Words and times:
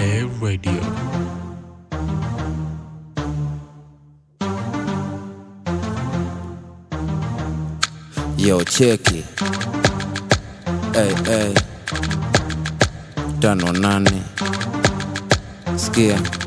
Play 0.00 0.22
Radio. 0.40 0.80
Yo, 8.38 8.64
cheki 8.64 9.22
hey, 10.94 11.14
hey. 11.26 11.54
tano 13.40 13.72
nane 13.72 14.22
sikia 15.76 16.39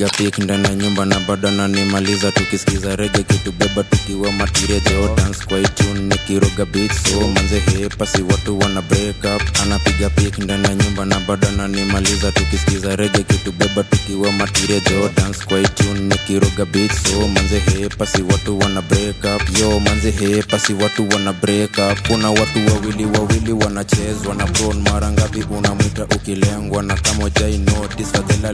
anapiga 0.00 0.30
pik 0.30 0.38
ndani 0.44 0.64
ya 0.64 0.74
nyumba 0.74 1.04
na 1.04 1.20
bado 1.20 1.48
ananimaliza 1.48 2.32
tukisikiza 2.32 2.96
rege 2.96 3.22
kitubeba 3.22 3.82
tukiwa 3.82 4.32
matirejo 4.32 5.14
dance 5.16 5.44
kwa 5.48 5.58
itune 5.60 6.00
nikiroga 6.00 6.64
beat 6.64 6.92
so 6.92 7.20
manze 7.28 7.60
hepa 7.60 8.06
si 8.06 8.22
watu 8.22 8.58
wana 8.58 8.82
break 8.82 9.16
up. 9.36 9.42
Anapiga 9.62 10.10
pik 10.10 10.38
ndani 10.38 10.64
ya 10.64 10.74
nyumba 10.74 11.04
na 11.04 11.20
bado 11.20 11.48
ananimaliza 11.48 12.32
tukisikiza 12.32 12.96
rege 12.96 13.22
kitubeba 13.22 13.82
tukiwa 13.82 14.32
matirejo 14.32 15.10
dance 15.16 15.44
kwa 15.44 15.60
itune 15.60 16.00
nikiroga 16.00 16.64
beat 16.64 16.92
so 16.92 17.28
manze 17.28 17.58
hepa 17.58 18.06
si 18.06 18.22
watu 18.22 18.58
wana 18.58 18.82
break 18.82 19.16
up. 19.36 19.58
Yo 19.60 19.80
manze 19.80 20.10
hepa 20.10 20.58
si 20.58 20.72
watu 20.74 21.08
wana 21.08 21.32
break 21.32 21.78
kuna 22.08 22.30
watu 22.30 22.58
wawili 22.66 23.04
wawili 23.04 23.52
wanachezwa 23.52 24.34
na 24.34 24.46
bron 24.46 24.80
mara 24.82 25.10
ngapi 25.10 25.42
unamwita 25.50 26.04
ukilengwa? 26.04 26.82
Na 26.82 26.94
kama 26.94 27.30
fadhela 28.04 28.52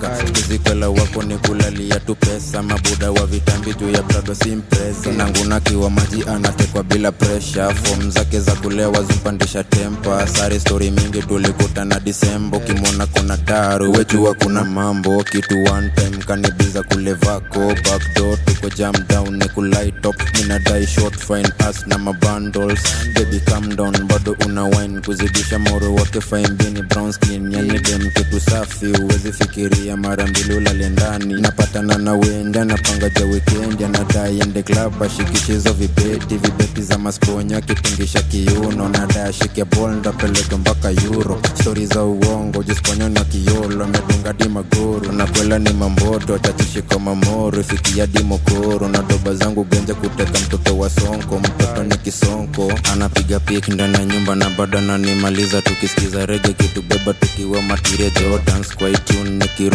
limteka 0.00 0.32
kizikwela 0.32 0.88
wako 0.88 1.22
ni 1.22 1.38
kulalia 1.38 2.00
tu 2.00 2.14
pesa. 2.14 2.62
Mabuda 2.62 3.10
wa 3.10 3.26
vitambi 3.26 3.74
juu 3.74 3.90
ya 3.90 4.02
prado 4.02 4.34
simpresa 4.34 5.12
nangunakiwa 5.16 5.90
maji 5.90 6.24
anatekwa 6.28 6.82
bila 6.82 7.12
presha 7.12 7.74
fom 7.74 8.10
zake 8.10 8.40
za 8.40 8.52
kulewa 8.52 9.02
zipandisha 9.02 9.64
tempa 9.64 10.26
sare 10.26 10.60
stori 10.60 10.90
mingi 10.90 11.22
tulikutana 11.22 12.00
disembo 12.00 12.60
kimona 12.60 13.06
kona 13.06 13.36
daru 13.36 13.92
wejua 13.92 14.34
kuna 14.34 14.64
mambo. 14.64 15.24
Kitu 15.24 15.54
one 15.64 15.90
time 15.94 16.16
kanibiza 16.26 16.82
kule 16.82 17.14
backdoor 17.14 18.44
tuko 18.44 18.68
jam 18.76 18.94
ni 19.30 19.48
kulaitop 19.48 20.16
minadai 20.38 20.86
short 20.86 21.16
fine 21.18 21.48
pass 21.58 21.86
na 21.86 21.98
mabundles 21.98 22.80
baby 23.14 23.40
calm 23.40 23.76
bado 24.08 24.36
una 24.46 24.64
wine. 24.64 25.00
Kuzidisha 25.00 25.58
moro 25.58 25.94
wake 25.94 26.20
fine 26.20 26.48
bini 26.48 26.82
brown 26.82 27.12
skin. 27.12 27.52
Yani 27.52 27.78
dem 27.78 28.10
kitu 28.10 28.40
safi 28.40 28.86
uwezi 28.86 29.32
mara 29.96 30.26
mbili 30.26 30.54
ulale 30.54 30.88
ndani. 30.88 31.34
Napatana 31.40 31.98
na 31.98 32.14
wenda 32.14 32.64
napanga 32.64 33.08
ja 33.10 33.24
wikendi 33.24 33.84
anadai 33.84 34.40
ende 34.40 34.62
club 34.62 35.02
ashikishizo 35.02 35.72
vibeti 35.72 36.36
vibeti 36.36 36.82
za 36.82 36.98
masponya 36.98 37.60
kitingisha 37.60 38.22
kiuno 38.22 38.88
nadai 38.88 39.28
ashike 39.28 39.64
bol 39.64 39.90
ndapeleke 39.90 40.56
mpaka 40.56 40.90
yuro 40.90 41.40
stori 41.60 41.86
za 41.86 42.04
uongo 42.04 42.62
jisponya 42.62 43.08
na 43.08 43.24
kiolo 43.24 43.84
amedunga 43.84 44.32
di 44.32 44.48
magoro 44.48 45.12
na 45.12 45.58
ni 45.58 45.72
mamboto 45.72 46.38
chachishiko 46.38 46.98
mamoro 46.98 47.62
fikia 47.62 48.06
di 48.06 48.22
mokoro. 48.22 48.88
Na 48.88 48.98
doba 49.02 49.34
zangu 49.34 49.64
genja 49.64 49.94
kuteka 49.94 50.38
mtoto 50.38 50.78
wa 50.78 50.90
sonko 50.90 51.38
mtoto 51.38 51.82
ni 51.82 51.96
kisonko. 51.96 52.72
Anapiga 52.92 53.40
pik 53.40 53.68
ndani 53.68 53.94
ya 53.94 54.04
nyumba 54.04 54.34
na 54.34 54.50
bado 54.50 54.78
ananimaliza 54.78 55.62
tukisikiza 55.62 56.26
rege 56.26 56.52
kitubeba 56.52 57.12
tukiwa 57.14 57.62
matirejo 57.62 58.40
dance 58.46 58.74
kwa 58.78 58.88
itune 58.90 59.30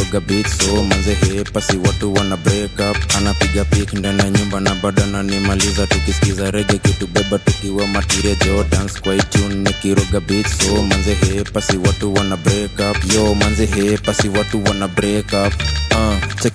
nikiroga 0.05 0.19
beat 0.27 0.47
so 0.47 0.83
manze 0.83 1.13
hepa 1.13 1.61
si 1.61 1.77
watu 1.77 2.13
wana 2.13 2.37
break 2.37 2.71
up. 2.79 2.97
Anapiga 3.17 3.65
pik 3.65 3.93
ndani 3.93 4.19
ya 4.19 4.29
nyumba 4.29 4.59
na 4.59 4.75
bado 4.75 5.03
ananimaliza. 5.03 5.87
Tukisikiza 5.87 6.51
rege 6.51 6.77
kitubeba 6.77 7.39
tukiwa 7.39 7.87
matirejo 7.87 8.63
dance 8.71 8.99
kwa 8.99 9.15
itune 9.15 9.55
nikiroga 9.55 10.19
beat 10.19 10.47
so 10.47 10.81
manze 10.83 11.13
hepa 11.13 11.61
si 11.61 11.77
watu 11.77 12.13
wana 12.13 12.37
break 12.37 12.71
up. 12.91 13.13
Yo 13.13 13.35
manze 13.35 13.65
hepa 13.65 14.13
si 14.13 14.29
watu 14.29 14.63
wana 14.63 14.87
break 14.87 15.25
up. 15.47 15.53
Uh, 15.91 16.45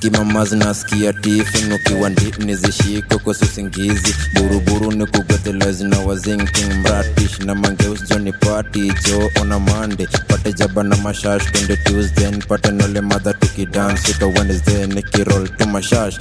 tifin 1.20 1.72
ukiwa 1.72 2.10
ndini 2.10 2.54
zishiko 2.54 3.18
kosusingizi 3.18 4.14
buruburu 4.34 4.92
ni 4.92 5.06
kugwethelezi 5.06 5.84
na 5.84 5.98
wazinking 5.98 6.74
mratish 6.74 7.38
na 7.38 7.54
mangeus 7.54 8.08
joni 8.10 8.32
pati 8.32 8.80
jo 9.08 9.30
ona 9.40 9.58
mande. 9.60 10.06
Pate 10.28 10.52
jaba 10.52 10.82
na 10.82 10.96
mashash 10.96 11.52
twende 11.52 11.76
tuesday 11.76 12.30
pate 12.48 12.70
nole 12.70 13.00
madha 13.00 13.32
tukidance 13.40 14.12
uka 14.12 14.26
wednesday 14.26 14.86
nikirol 14.86 15.48
tu 15.48 15.66
mashash 15.68 16.18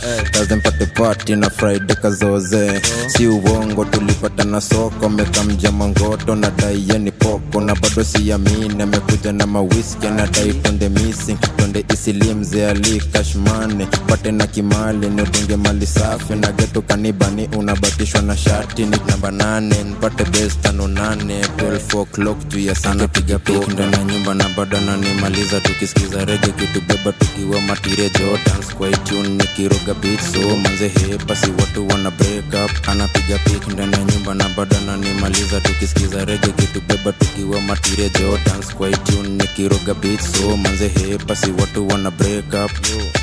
pati 0.96 1.36
na 1.36 1.50
friday 1.50 1.96
kazoze. 1.96 2.82
Si 3.08 3.28
uongo 3.28 3.86
tulipata 3.86 4.44
na 4.44 4.62
soko 4.62 5.10
mekamja 5.10 5.72
mangoto 5.72 6.36
na 6.36 6.50
dai 6.50 6.84
yeni 6.90 7.12
poko 7.12 7.62
na 7.62 7.76
bado 7.76 8.04
siamini 8.04 8.84
amekuja 8.84 9.32
na 9.32 9.48
mawiski 9.48 10.08
anadai 10.08 10.54
twende 10.54 10.90
missing. 10.90 11.38
Twende 11.58 11.86
isilimze 11.94 12.68
ali 12.68 13.00
kashmane 13.14 13.86
pate 14.08 14.32
na 14.32 14.48
kimali 14.48 15.10
nidunge 15.10 15.56
mali 15.56 15.88
safi. 15.88 16.36
Na 16.36 16.52
geto 16.52 16.82
kanibani 16.82 17.50
unabatishwa 17.58 18.22
na 18.22 18.38
shati. 18.38 18.86
Ni 18.86 18.98
namba 19.08 19.32
nane 19.32 19.84
nipate 19.84 20.24
bes 20.24 20.62
tano 20.62 20.88
nane. 20.88 21.42
12 21.58 22.00
o'clock 22.02 22.48
juu 22.48 22.60
ya 22.60 22.76
sana 22.76 23.08
piga 23.08 23.40
pik 23.40 23.68
ndani 23.68 23.94
ya 23.94 24.04
nyumba 24.04 24.34
na 24.34 24.50
bado 24.58 24.78
ananimaliza 24.78 25.60
tukisikiza 25.62 26.26
rege 26.26 26.48
kitubeba 26.52 27.09
tukiwa 27.12 27.62
matirejo 27.62 28.40
dance 28.46 28.74
kwa 28.78 28.90
itune 28.90 29.30
nikiroga 29.30 29.94
beat 29.94 30.22
so 30.34 30.56
manze 30.58 30.88
hepa 30.88 31.36
si 31.36 31.52
watu 31.52 31.88
wana 31.88 32.12
break 32.12 32.46
up. 32.66 32.90
Anapiga 32.90 33.38
pick 33.38 33.68
ndani 33.68 33.94
ya 33.94 34.04
nyumba 34.04 34.34
na 34.34 34.50
badana 34.50 34.98
nimaliza 34.98 35.62
tukisikiza 35.62 36.26
rege 36.26 36.48
kitubeba 36.48 37.12
tukiwa 37.12 37.62
matirejo 37.62 38.40
dance 38.46 38.74
kwa 38.74 38.90
itune 38.90 39.30
nikiroga 39.30 39.94
beat 39.94 40.22
so 40.22 40.58
manze 40.58 40.88
hepa 40.88 41.36
si 41.36 41.52
watu 41.52 41.88
wana 41.88 42.12
break 42.12 42.46
up. 42.66 42.72
chekidenge 42.82 43.19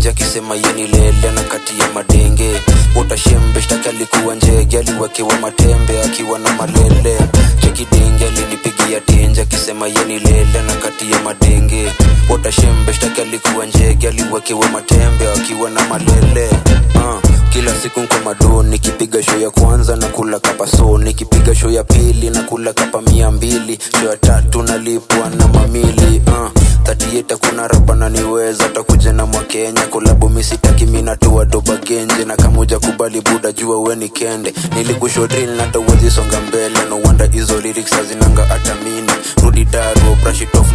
tenje 0.00 0.08
akisema 0.10 0.54
yenilele 0.54 1.30
na 1.34 1.42
kati 1.42 1.80
ya 1.80 1.88
madenge. 1.94 2.50
Watashembeshtaki 2.96 3.88
alikuwa 3.88 4.34
njege 4.34 4.78
aliwekewa 4.78 5.38
matembe 5.38 6.02
akiwa 6.02 6.38
na 6.38 6.52
malele. 6.52 7.18
Chekidenge 7.60 8.26
alinipigia 8.26 9.00
tenje 9.00 9.40
akisema 9.42 9.86
yenilele 9.86 10.62
na 10.66 10.74
kati 10.74 11.12
ya 11.12 11.18
madenge. 11.22 11.92
Watashembeshtaki 12.30 13.20
alikuwa 13.20 13.66
njege 13.66 14.08
aliwekewa 14.08 14.68
matembe 14.68 15.32
akiwa 15.32 15.70
na 15.70 15.80
malele. 15.88 16.50
Uh 16.94 17.20
kila 17.52 17.74
siku 17.74 18.00
nko 18.00 18.14
mado 18.24 18.62
nikipiga 18.62 19.22
sho 19.22 19.36
ya 19.38 19.50
kwanza 19.50 19.96
na 19.96 20.06
kula 20.06 20.40
kapa 20.40 20.66
so 20.66 20.98
nikipiga 20.98 21.54
sho 21.54 21.70
ya 21.70 21.84
pili 21.84 22.30
na 22.30 22.42
kula 22.42 22.72
kapa 22.72 23.02
mia 23.02 23.30
mbili. 23.30 23.78
Sho 24.00 24.08
ya 24.10 24.16
tatu 24.16 24.62
nalipwa 24.62 25.30
na 25.30 25.48
mamili. 25.48 26.22
Uh, 26.26 26.50
tatieta 26.82 27.36
kuna 27.36 27.68
rapa 27.68 27.94
naniweza 27.94 28.68
takuja 28.68 29.12
na 29.12 29.26
mwakenya 29.26 29.86
kolabu 29.90 30.28
misitaki 30.28 30.86
minatua 30.86 31.44
doba 31.44 31.76
genje 31.76 32.24
na 32.24 32.36
kamoja 32.36 32.78
kubali 32.78 33.20
buda 33.20 33.52
jua 33.52 33.80
weni 33.80 34.08
kende. 34.08 34.54
Nilikushodril 34.76 35.50
natawezisonga 35.56 36.40
mbele. 36.40 36.78
No 36.88 36.98
hizo 37.26 37.60
lyrics 37.60 37.90
hazinanga 37.90 38.50
atamini 38.50 39.12
rudi 39.42 39.64
daro 39.64 40.14
brush 40.22 40.40
it 40.42 40.54
off 40.54 40.72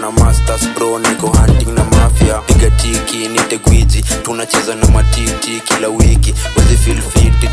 na 0.00 0.10
masters 0.10 0.68
bro 0.74 0.98
niko 0.98 1.26
hunting 1.26 1.74
na 1.74 1.84
mafia. 1.84 2.38
Piga 2.38 2.70
tiki 2.70 3.28
tunacheza 4.22 4.74
na 4.74 4.86
matiti 4.88 5.60
kila 5.64 5.88
wiki. 5.88 6.34
Wezi 6.56 6.76
feel 6.76 7.00
fit 7.02 7.50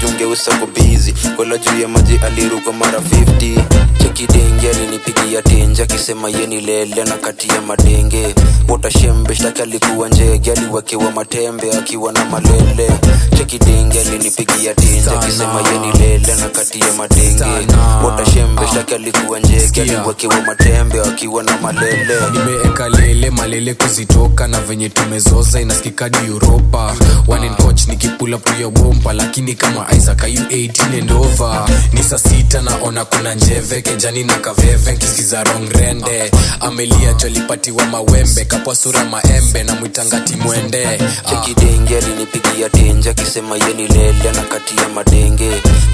kwela 1.36 1.58
juu 1.58 1.82
ya 1.82 1.88
maji 1.88 2.20
aliruka 2.26 2.72
mara 2.72 3.00
50 3.00 3.64
chekidenge 3.98 4.70
alinipigia 4.70 5.42
tenje 5.42 5.84
akisema 5.84 6.30
yeni 6.30 6.62
lele 6.62 7.04
na 7.04 7.18
kati 7.18 7.48
ya 7.50 7.62
madenge. 7.62 8.36
Utashembe 8.70 9.36
shtaki 9.58 9.62
alikuwa 9.62 10.10
njege 10.10 10.52
aliwekewa 10.52 11.12
matembe 11.12 11.72
akiwa 11.78 12.12
na 12.14 12.26
malele. 12.26 12.90
Chekidenge 13.38 14.00
alinipigia 14.00 14.74
tinja 14.74 15.20
akisema 15.20 15.62
yeni 15.74 15.92
lele 16.00 16.36
na 16.36 16.50
kati 16.50 16.80
ya 16.80 16.94
madenge. 16.94 17.68
Utashembe 18.08 18.62
shtaki 18.72 18.94
alikuwa 18.96 19.40
njege 19.40 19.82
aliwekewa 19.82 20.42
matembe 20.42 21.02
akiwa 21.02 21.44
na 21.44 21.58
malele. 21.58 22.16
Nimeeka 22.34 22.90
lele 22.90 23.30
malele 23.30 23.74
kuzitoka 23.74 24.48
na 24.48 24.62
venye 24.62 24.90
tumezoza 24.90 25.62
inasikikadi 25.62 26.18
uropa 26.36 26.96
one 27.28 27.50
coach 27.50 27.88
nikipula 27.88 28.38
puya 28.38 28.70
bomba 28.70 29.14
lakini 29.14 29.56
kama 29.56 29.86
isaac 29.98 30.24
ayu 30.24 30.42
18 30.42 31.00
and 31.02 31.12
over. 31.12 31.66
Ni 31.94 32.04
saa 32.04 32.18
sita 32.18 32.62
naona 32.62 33.06
kuna 33.06 33.36
njeve 33.36 33.82
kejani 33.82 34.24
na 34.24 34.34
kaveve 34.34 34.92
nkisikiza 34.92 35.44
rong 35.44 35.70
rende. 35.70 36.32
Amelia 36.60 37.14
jolipatiwa 37.14 37.86
mawembe 37.86 38.46
kapwa 38.46 38.76
sura 38.76 39.04
maembe 39.06 39.47
na 39.54 39.76
mwitangati 39.76 40.36
mwende 40.36 40.86
ah. 40.88 41.30
chekidenge 41.30 41.98
alinipigia 41.98 42.70
tenje 42.70 43.10
akisema 43.10 43.58
yeni 43.58 43.88
lele 43.88 44.32
na 44.36 44.42
kati 44.42 44.78
ya 44.78 44.90
madenge. 44.90 45.52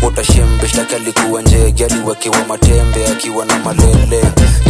Utashembe 0.08 0.68
shtaki 0.68 0.96
alikuwa 0.96 1.42
njege 1.42 1.86
aliwekewa 1.86 2.46
matembe 2.48 3.08
akiwa 3.08 3.46
na 3.46 3.60
malele. 3.60 4.22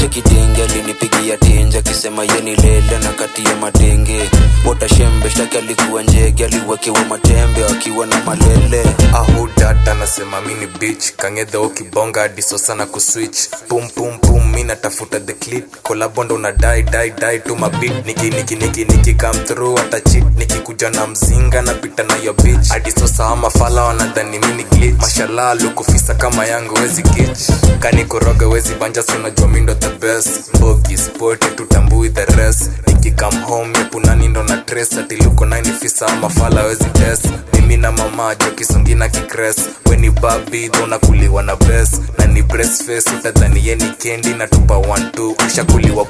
Chekidenge 0.02 0.64
alinipigia 0.64 1.38
tenje 1.38 1.78
akisema 1.78 2.24
yeni 2.24 2.56
lele 2.56 2.98
na 3.04 3.10
kati 3.14 3.46
ya 3.46 3.56
madenge. 3.56 4.30
Utashembe 4.72 5.30
shtaki 5.30 5.58
alikuwa 5.58 6.04
njege 6.04 6.46
aliwekewa 6.46 7.06
matembe 7.06 7.66
akiwa 7.66 8.06
na 8.06 8.20
malele. 8.26 8.84
Ahudata 9.14 9.92
anasema 9.92 10.42
mini 10.42 10.68
bich 10.80 11.12
kangedheo 11.18 11.70
kibonga 11.70 12.22
hadiso 12.22 12.58
sana 12.58 12.86
kuswitch. 12.86 13.38
Pum 13.68 13.90
pum 13.90 14.18
pum 14.20 14.52
mi 14.52 14.64
natafuta 14.64 15.20
the 15.20 15.34
clip. 15.34 15.76
Kolabondo 15.84 16.38
na 16.38 16.52
dai 16.52 16.84
dai 16.84 17.10
dai 17.12 17.40
tu 17.40 17.56
mabit 17.56 18.06
niki 18.06 18.30
niki 18.76 18.86
niki 18.98 19.14
niki 19.14 19.38
through 19.46 19.78
hata 19.80 20.00
chit 20.02 20.24
nikikuja 20.38 20.90
na 20.90 21.08
mzinga 21.08 21.62
napita 21.62 22.04
na 22.04 22.16
yo 22.16 22.34
bitch. 22.34 22.70
Hadiso 22.70 23.24
ama 23.24 23.50
fala 23.50 23.84
wanadhani 23.84 24.40
mini 24.40 24.64
glitch. 24.64 25.02
Mashallah 25.02 25.62
lukufisa 25.62 26.14
kama 26.14 26.46
yangu 26.46 26.74
wezi 26.74 27.04
kich 27.04 27.50
kani 27.80 28.06
koroga 28.06 28.48
wezi 28.48 28.76
banja 28.76 29.04
sunajua 29.04 29.48
mindo 29.48 29.74
the 29.74 29.90
best. 29.90 30.56
Mbogi 30.56 30.98
spote 30.98 31.48
tutambui 31.48 32.10
the 32.10 32.26
rest. 32.26 32.70
Nikikam 32.88 33.42
home 33.42 33.78
yepunani 33.80 34.28
ndo 34.28 34.44
na 34.44 34.58
tres 34.58 34.94
atiluko 34.98 35.46
nainifisa 35.46 36.16
mafala 36.16 36.64
wezi 36.64 36.86
test. 36.86 37.26
Mimi 37.54 37.78
na 37.78 37.92
mama 37.92 38.36
jokisungi 38.36 38.96
na 38.96 39.10
kikres 39.10 39.56
weni 39.90 40.10
babi 40.10 40.68
dhonakuliwa 40.70 41.44
na 41.44 41.56
bes 41.56 42.02
na 42.18 42.26
ni 42.26 42.42
breastface 42.42 43.10
utadhani 43.20 43.68
yeni 43.68 43.84
kendi 43.98 44.30
na 44.34 44.48
tupa 44.48 44.76
12 44.76 45.48
ushakuliwa 45.48 46.06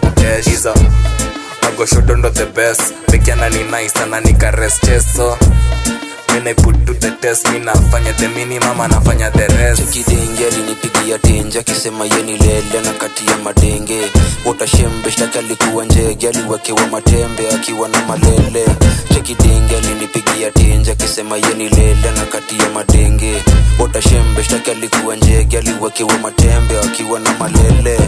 kuteshiza 1.64 1.70
magoshodondo 1.72 2.30
the 2.30 2.46
best. 2.46 2.94
Pekiana 3.08 3.50
ni 3.50 3.64
nice 3.64 4.00
ana 4.04 4.20
nikarescheso 4.22 5.38
When 6.30 6.48
I 6.48 6.54
put 6.54 6.74
to 6.88 6.94
the 6.94 7.12
test 7.22 7.48
mi 7.52 7.60
nafanya 7.60 8.12
the 8.18 8.28
minimum 8.30 8.82
anafanya 8.82 9.30
the 9.32 9.48
rest. 9.58 9.82
Chekidenge 9.94 10.46
alinipigia 10.48 11.20
tenje 11.20 11.60
akisema 11.60 12.06
yeni 12.06 12.38
lele 12.38 12.82
na 12.86 12.94
kati 12.94 13.28
ya 13.28 13.38
madenge. 13.38 14.12
Utashembe 14.46 15.12
shtaki 15.12 15.38
alikuwa 15.38 15.86
njege 15.86 16.28
aliwekewa 16.30 16.88
matembe 16.88 17.50
akiwa 17.56 17.90
na 17.90 18.02
malele. 18.08 18.66
Chekidenge 19.14 19.78
alinipigia 19.78 20.52
tenje 20.52 20.92
akisema 20.92 21.38
yeni 21.38 21.70
lele 21.70 22.12
na 22.16 22.26
kati 22.26 22.60
ya 22.60 22.70
madenge. 22.70 23.44
Utashembe 23.80 24.44
shtaki 24.44 24.72
alikuwa 24.72 25.16
njege 25.16 25.58
aliwekewa 25.58 26.18
matembe 26.18 26.80
akiwa 26.80 27.20
na 27.20 27.34
malele 27.34 28.00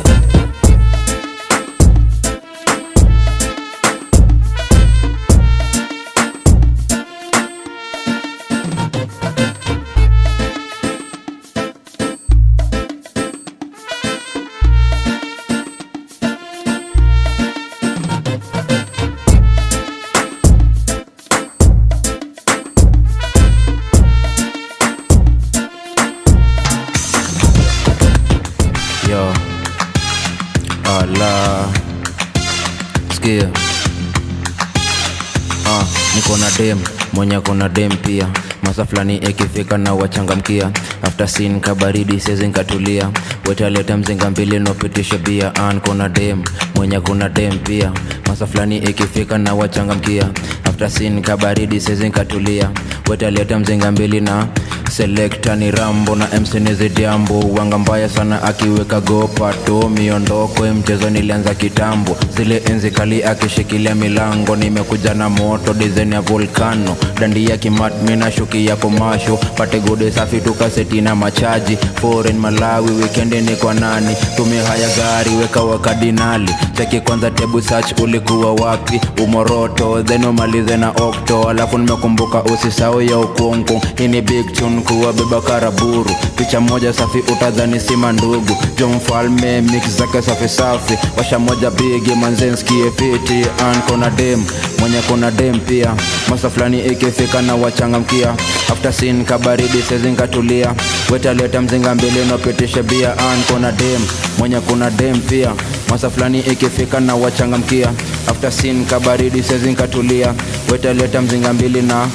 mwenye 37.25 37.39
kuna 37.41 37.69
dem 37.69 37.91
pia. 37.97 38.27
Masa 38.63 38.85
fulani 38.85 39.17
ikifika 39.17 39.77
na 39.77 39.93
wachangamkia. 39.93 40.71
After 41.01 41.27
sin 41.27 41.59
kabaridi 41.59 42.19
sezi 42.19 42.47
nkatulia 42.47 43.09
wetaleta 43.49 43.97
mzinga 43.97 44.29
mbili 44.31 44.59
nopitisha 44.59 45.17
bia. 45.17 45.55
An 45.55 45.79
kuna 45.79 46.09
dem. 46.09 46.43
Mwenye 46.75 46.99
kuna 46.99 47.29
dem 47.29 47.57
pia. 47.59 47.91
Masa 48.27 48.47
fulani 48.47 48.77
ikifika 48.77 49.37
na 49.37 49.53
wachangamkia. 49.53 50.29
After 50.63 50.89
sin 50.91 51.21
kabaridi 51.21 51.81
sezi 51.81 52.07
nkatulia 52.09 52.69
wetaleta 53.09 53.59
mzinga 53.59 53.91
mbili 53.91 54.21
na 54.21 54.47
selekta 54.91 55.55
ni 55.55 55.71
rambo 55.71 56.15
na 56.15 56.27
msenizi 56.41 56.89
jambo 56.89 57.39
wanga 57.39 57.77
mbaya 57.77 58.09
sana 58.09 58.43
akiweka 58.43 59.01
gopa 59.01 59.53
to 59.53 59.89
miondoko 59.89 60.65
mchezo 60.65 61.09
nilianza 61.09 61.53
kitambo 61.55 62.17
zile 62.37 62.61
enzi 62.65 62.91
kali 62.91 63.23
akishikilia 63.23 63.95
milango 63.95 64.55
nimekuja 64.55 65.13
na 65.13 65.29
moto 65.29 65.73
design 65.73 66.13
ya 66.13 66.21
volcano. 66.21 66.95
Dandi 67.19 67.49
ya 67.49 67.57
kimat 67.57 67.93
mina 68.07 68.31
shuki 68.31 68.65
ya 68.67 68.75
komasho 68.75 69.37
pate 69.57 69.79
gode 69.79 70.11
safi 70.11 70.41
tukaseti 70.41 71.01
na 71.01 71.15
machaji. 71.15 71.77
Foreign 72.01 72.37
malawi 72.39 72.91
wikendi 72.91 73.41
ni 73.41 73.55
kwa 73.55 73.73
nani? 73.73 74.15
Tumia 74.35 74.63
haya 74.63 74.87
gari 74.97 75.35
weka 75.35 75.61
wakadinali 75.63 76.51
cheki 76.77 76.99
kwanza 77.01 77.31
tebu 77.31 77.61
search 77.61 77.99
ulikuwa 78.01 78.53
wapi? 78.53 79.01
Umoroto 79.23 80.03
then 80.03 80.25
umalize 80.25 80.77
na 80.77 80.89
okto 80.89 81.49
alafu 81.49 81.77
nimekumbuka 81.77 82.43
usisau 82.43 83.01
ya 83.01 83.17
ukungu. 83.17 83.81
Hii 83.97 84.07
ni 84.07 84.21
big 84.21 84.53
tune 84.53 84.81
kuwa 84.81 85.13
beba 85.13 85.41
karaburu. 85.41 86.11
Picha 86.35 86.61
moja 86.61 86.93
safi 86.93 87.17
utadhani 87.17 87.79
sima 87.79 88.11
ndugu 88.11 88.57
jo 88.77 88.89
mfalme 88.89 89.61
mix 89.61 89.89
zake 89.97 90.21
safi 90.21 90.49
safi. 90.49 90.97
Washa 91.17 91.39
moja 91.39 91.71
bigi 91.71 92.11
an 92.27 93.81
kona 93.87 94.09
dem 94.09 94.43
mwenye 94.79 95.01
kona 95.07 95.31
dem 95.31 95.59
pia. 95.59 95.93
Masa 96.29 96.49
fulani 96.49 96.79
ikifika 96.85 97.41
na 97.41 97.55
wachangamkia. 97.55 98.29
After 98.71 98.93
sin 98.93 99.25
kabaridi 99.25 99.81
sezinkatulia 99.81 100.73
wetaleta 101.11 101.61
mzinga 101.61 101.95
mbili 101.95 102.25
nopitishe 102.25 102.83
bia 102.83 103.17
an 103.17 103.39
dem 103.71 104.01
mwenye 104.37 104.59
kuna 104.59 104.89
dem 104.89 105.21
pia. 105.21 105.51
Masa 105.89 106.09
fulani 106.09 106.39
ikifika 106.39 106.99
na 106.99 107.15
wachangamkia. 107.15 107.89
After 108.27 108.51
sin 108.51 108.85
kabaridi 108.85 109.43
sezinkatulia 109.43 110.33
wetaleta 110.71 111.21
mzinga 111.21 111.53
mbili 111.53 111.81
na 111.81 112.07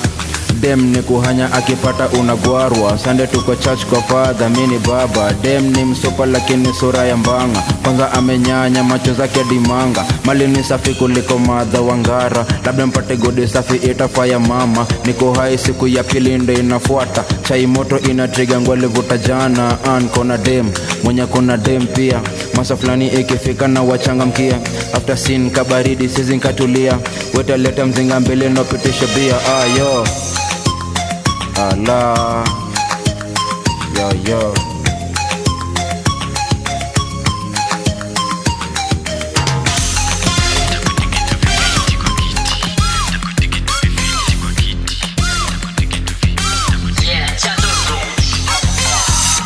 dem 0.61 0.93
ni 0.93 1.03
kuhanya 1.03 1.53
akipata 1.53 2.09
unagwarwa. 2.09 2.99
Sande 2.99 3.27
tuko 3.27 3.55
church 3.57 3.85
kwa 3.87 4.03
fadha 4.03 4.49
mini 4.49 4.79
baba. 4.79 5.33
Dem 5.43 5.71
ni 5.73 5.85
msupa, 5.85 6.27
lakini 6.27 6.75
sura 6.75 7.05
ya 7.05 7.17
mbanga. 7.17 7.61
Kwanza 7.83 8.13
amenyanya 8.13 8.85
macho 8.85 9.15
zake 9.15 9.45
dimanga 9.45 10.05
mali 10.25 10.47
ni 10.47 10.65
safi 10.65 10.95
kuliko 10.95 11.39
madha 11.39 11.81
wangara 11.81 12.47
labda 12.65 12.87
mpate 12.87 13.17
godi 13.17 13.49
safi 13.49 13.77
itafaya 13.77 14.39
mama. 14.41 14.87
Niko 15.07 15.33
hai 15.35 15.59
siku 15.59 15.89
ya 15.89 16.03
pili 16.05 16.39
ndo 16.39 16.53
inafuata. 16.53 17.25
Chai 17.49 17.67
moto 17.67 17.99
inatriga 17.99 18.61
ngwalivuta 18.61 19.19
jana. 19.19 19.77
An 19.85 20.09
kona 20.09 20.39
dem 20.39 20.67
mwenye 21.05 21.27
kuna 21.27 21.57
dem 21.57 21.87
pia. 21.87 22.21
Masa 22.55 22.77
fulani 22.77 23.09
ikifika 23.09 23.69
na 23.69 23.83
wachangamkia. 23.83 24.59
After 24.95 25.19
sin 25.19 25.51
kabaridi 25.51 26.09
sizinkatulia 26.09 26.99
wetaleta 27.35 27.87
mzinga 27.87 28.21
mbele 28.21 28.49
nopitisha 28.49 29.07
bia. 29.07 29.35
Ayo 29.61 30.07
ala 31.69 32.45
yo 33.97 34.09
yo. 34.29 34.55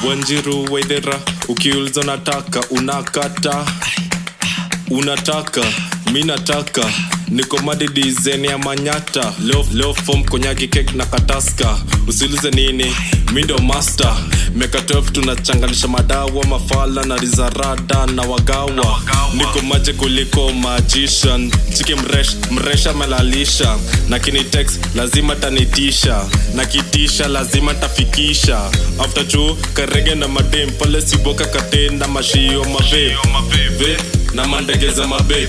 Wanjiru 0.08 0.72
wedhera 0.72 1.20
ukiuliza 1.48 2.00
unataka 2.00 2.60
unakata. 2.70 3.64
Unataka 4.90 5.62
mi 6.14 6.22
nataka 6.22 6.92
niko 7.28 7.58
madidizeni 7.58 8.46
ya 8.48 8.58
manyata. 8.58 9.32
Leo, 9.44 9.94
konyagi 10.30 10.68
kek 10.68 10.94
na 10.94 11.06
kataska. 11.06 11.76
Usilize 12.08 12.50
nini? 12.50 12.94
Mindo 13.32 13.58
master. 13.58 14.16
Meka 14.56 14.78
12 14.78 15.10
tunachanganisha 15.12 15.88
madawa 15.88 16.44
mafala 16.46 17.02
na 17.04 17.16
rizarada 17.16 18.06
na 18.06 18.22
wagawa. 18.22 19.00
Niko 19.34 19.60
maje 19.62 19.92
kuliko 19.92 20.52
magician. 20.52 21.50
Chiki 21.76 21.94
mresh, 21.94 22.36
mresha 22.50 22.92
melalisha. 22.92 23.76
Na 24.08 24.18
kinitex 24.18 24.78
lazima 24.94 25.36
tanitisha. 25.36 26.24
Na 26.54 26.66
kitisha 26.66 27.28
lazima 27.28 27.74
tafikisha. 27.74 28.70
After 29.04 29.24
juu 29.26 29.56
karege 29.74 30.14
na 30.14 30.28
madem. 30.28 30.70
Pale 30.70 31.00
siboka 31.02 31.46
katenda 31.46 32.08
mashio 32.08 32.64
mabe. 32.64 33.16
Na 34.34 34.46
mandegeza 34.48 35.06
mabe 35.06 35.48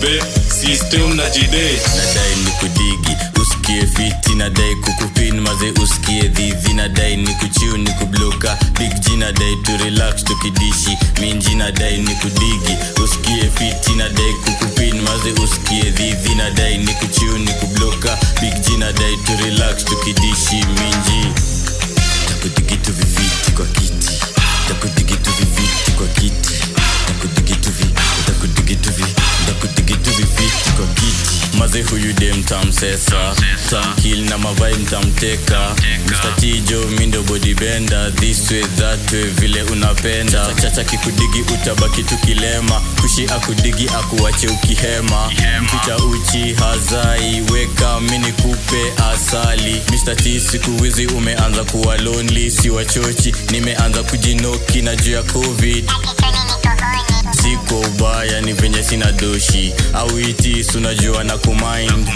be 0.00 0.20
system 0.50 1.16
na 1.16 1.30
jide 1.30 1.80
nadai 1.96 2.36
ni 2.44 2.50
kudigi 2.50 3.16
usikie 3.42 3.86
fiti 3.86 4.34
nadai 4.34 4.76
kukupin 4.76 5.40
maze 5.40 5.70
usikie 5.82 6.28
dhidhi 6.28 6.72
nadai 6.74 7.16
ni 7.16 7.34
kuchiu 7.34 7.76
ni 7.76 7.90
kubloka 7.90 8.58
big 8.78 8.92
nadai 9.18 9.56
tu 9.56 10.24
tukidishi. 10.24 10.98
Minji 11.20 11.54
nadai 11.54 11.98
ni 11.98 12.14
kudigi 12.14 12.76
usikie 13.04 13.50
fiti 13.58 13.92
nadai 13.96 14.32
kukupin 14.44 15.00
maze 15.02 15.30
usikie 15.44 15.90
dhidhi 15.90 16.34
nadai 16.34 16.78
ni 16.78 16.94
kuchiu 16.94 17.38
ni 17.38 17.52
kubloka 17.52 18.18
big 18.40 18.78
nadai 18.78 19.16
tu 19.16 19.32
tukidishi. 19.84 20.56
Minji 20.56 21.32
takudigitu 22.28 22.92
viviti 22.92 23.50
kwa 23.56 23.66
kiti 23.66 24.10
takudigitu 24.68 25.30
viviti 25.30 25.90
kwa 25.96 26.06
kiti 26.06 26.55
maze 31.66 31.82
huyu 31.82 32.12
dem 32.12 32.44
tamsesa. 32.44 33.34
Tamkil 33.70 34.24
na 34.30 34.38
mavai 34.38 34.74
mtamteka. 34.74 35.74
Mstatijo 36.10 36.80
mindo 36.98 37.22
bodibenda. 37.22 38.10
This 38.10 38.50
way 38.50 38.64
vile 39.40 39.62
unapenda. 39.62 40.54
Chacha 40.62 40.84
kikudigi 40.84 41.40
utabaki 41.54 42.02
tukilema 42.02 42.80
kushi 43.00 43.24
akudigi 43.24 43.88
akuwache 43.98 44.46
ukihema. 44.48 45.32
Mficha 45.62 45.96
uchi 45.96 46.54
hazai. 46.54 47.40
Weka 47.52 48.00
mini 48.00 48.32
kupe 48.32 48.92
asali. 49.12 49.82
Mistati 49.90 50.22
T 50.34 50.40
siku 50.40 50.82
wizi 50.82 51.06
umeanza 51.06 51.64
kuwa 51.64 51.96
lonely. 51.96 52.50
Si 52.50 52.70
wachochi 52.70 53.34
nimeanza 53.50 54.02
kujinoki. 54.02 54.82
Na 54.82 54.96
juu 54.96 55.12
ya 55.12 55.22
covid 55.22 55.90
siko 57.42 57.80
ubaya 57.80 58.40
ni 58.40 58.52
venye 58.52 58.82
sina 58.82 59.12
doshi. 59.12 59.72
Au 59.94 60.20
itis 60.20 60.74
unajua 60.74 61.24
na 61.24 61.38
kumind. 61.38 62.08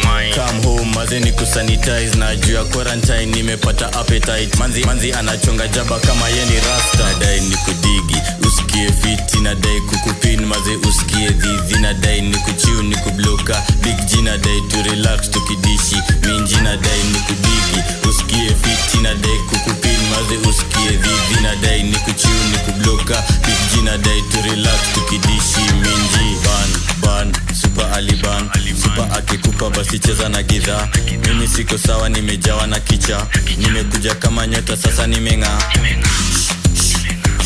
Home 0.65 0.85
mazeni 0.95 1.33
kusanitize. 1.33 2.15
Na 2.19 2.37
juu 2.37 2.55
ya 2.55 2.65
quarantine 2.65 3.27
nimepata 3.27 3.93
appetite. 3.93 4.59
Manzi, 4.59 4.85
manzi 4.85 5.12
anachonga 5.12 5.69
jaba 5.69 5.99
kama 6.00 6.29
ye 6.29 6.45
ni 6.45 6.55
rasta. 6.57 7.05
Nadai 7.12 7.41
ni 7.41 7.57
kudigi 7.57 8.23
usikie 8.47 8.89
fiti 8.93 9.39
nadai 9.41 9.81
kukupin. 9.81 10.45
Maze 10.47 10.77
usikie 10.89 11.29
dhidhi 11.31 11.79
nadai 11.81 12.21
ni 12.21 12.37
kuchiu 12.39 12.83
ni 12.83 12.97
kubloka. 12.97 13.62
Big 13.83 13.97
g 14.07 14.23
nadai 14.23 14.61
tu 14.69 14.83
relax 14.91 15.31
tukidishi. 15.31 15.97
Minji 16.27 16.57
nadai 16.57 17.03
ni 17.12 17.19
kudigi 17.19 18.09
usikie 18.09 18.49
fiti 18.62 18.99
nadai 19.03 19.39
kukupin. 19.50 19.99
Maze 20.11 20.49
usikie 20.49 20.91
dhidhi 20.91 21.43
nadai 21.43 21.83
ni 21.83 21.97
kuchiu 21.99 22.31
ni 22.53 22.59
kubloka. 22.59 23.23
Big 23.47 23.59
g 23.75 23.83
nadai 23.83 24.23
tu 24.23 24.39
relax 24.50 24.81
tukidishi 24.95 25.10
minji 25.19 26.37
ban 26.45 26.71
ban 27.02 27.33
super 27.55 27.85
aliban. 27.95 28.50
Super 28.83 29.09
akikupa 29.19 29.71
basi 29.71 29.99
cheza 29.99 30.29
na 30.29 30.43
gidhaa 30.43 30.88
mimi 31.26 31.49
siko 31.49 31.79
sawa 31.79 32.09
nimejawa 32.09 32.67
na 32.67 32.81
kicha. 32.81 33.26
Nimekuja 33.59 34.14
kama 34.14 34.47
nyota 34.47 34.76
sasa 34.76 35.07
nimeng'aa 35.07 35.59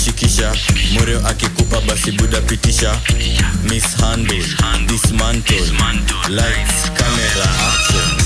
shikisha 0.05 0.55
mureo 0.93 1.27
akikupa 1.27 1.81
basi 1.81 2.13
buda 2.13 2.41
pitisha. 2.41 3.01
Mishandle 3.65 4.45
dismantle. 4.87 5.61
Lights 6.29 6.91
camera 6.95 7.49
action 7.69 8.24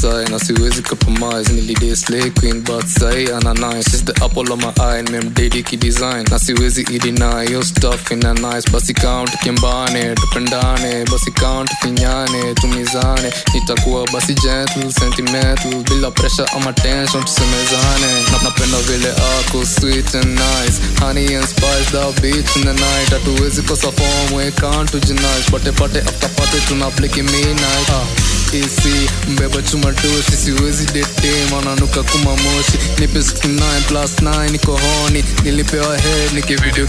side 0.00 0.30
na 0.30 0.38
siwezi 0.38 0.82
compromise 0.82 1.52
nilidai 1.52 1.96
slay 1.96 2.30
queen 2.30 2.60
but 2.60 2.84
sai 2.86 3.26
ana 3.32 3.54
nice. 3.54 3.94
Is 3.94 4.02
the 4.04 4.14
apple 4.24 4.52
of 4.52 4.58
my 4.62 4.72
eye 4.80 5.02
memdedi 5.02 5.62
kidesign 5.62 6.24
na 6.30 6.38
siwezi 6.38 6.82
ideny 6.82 7.50
yo 7.52 7.62
stuff 7.62 8.10
ina 8.10 8.34
nice. 8.34 8.70
Basi 8.72 8.94
count 8.94 9.30
kimbane 9.42 10.14
tupendane. 10.14 11.04
Basi 11.10 11.30
count 11.30 11.70
finyane 11.82 12.54
tumizane. 12.54 13.32
Nitakuwa 13.54 14.06
basi 14.12 14.34
gentle 14.34 14.92
sentimental. 14.92 15.74
Bila 15.84 16.10
pressure 16.10 16.48
ama 16.56 16.72
tension 16.72 17.24
tusemezane. 17.24 18.12
Na 18.32 18.38
napenda 18.42 18.78
vile 18.78 19.10
ako 19.10 19.64
sweet 19.66 20.14
and 20.14 20.30
nice. 20.38 20.80
Honey 21.00 21.34
and 21.34 21.46
spice 21.48 21.90
the 21.90 22.20
bitch 22.22 22.56
in 22.56 22.62
the 22.62 22.72
night. 22.72 23.08
Hatuwezi 23.10 23.62
kosa 23.62 23.92
form 23.92 24.32
we 24.36 24.50
can't 24.52 24.90
tujinice 24.90 25.50
pate 25.50 25.72
pate 25.72 25.98
after 26.00 26.28
pate 26.28 26.60
tuna 26.68 26.90
bliki 26.90 27.22
midnight 27.22 27.90
ah 27.90 28.06
isi 28.58 29.10
mbeba 29.28 29.62
chuma 29.62 29.92
doshi 29.92 30.32
siwezi 30.32 30.84
dete 30.92 31.32
mananuka 31.50 32.02
kuma 32.02 32.30
moshi. 32.30 32.78
Nipe 33.00 33.18
69 33.18 33.80
plus 33.88 34.12
9 34.22 34.50
niko 34.50 34.72
honi 34.72 35.24
nilipewa 35.44 35.96
head 35.98 36.32
nikivideo 36.34 36.86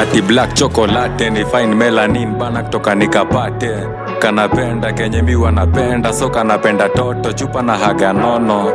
ati 0.00 0.22
black 0.22 0.54
chocolate 0.54 1.30
ni 1.30 1.44
fine 1.46 1.74
melanin 1.74 2.34
bana 2.38 2.62
kutoka 2.62 2.94
nikapate. 2.94 3.70
Kanapenda 4.18 4.92
kenye 4.92 5.22
miwa 5.22 5.52
napenda 5.52 6.12
so 6.12 6.30
kanapenda 6.30 6.88
toto 6.88 7.32
chupa 7.32 7.62
na 7.62 7.76
haga 7.78 8.12
nono 8.12 8.72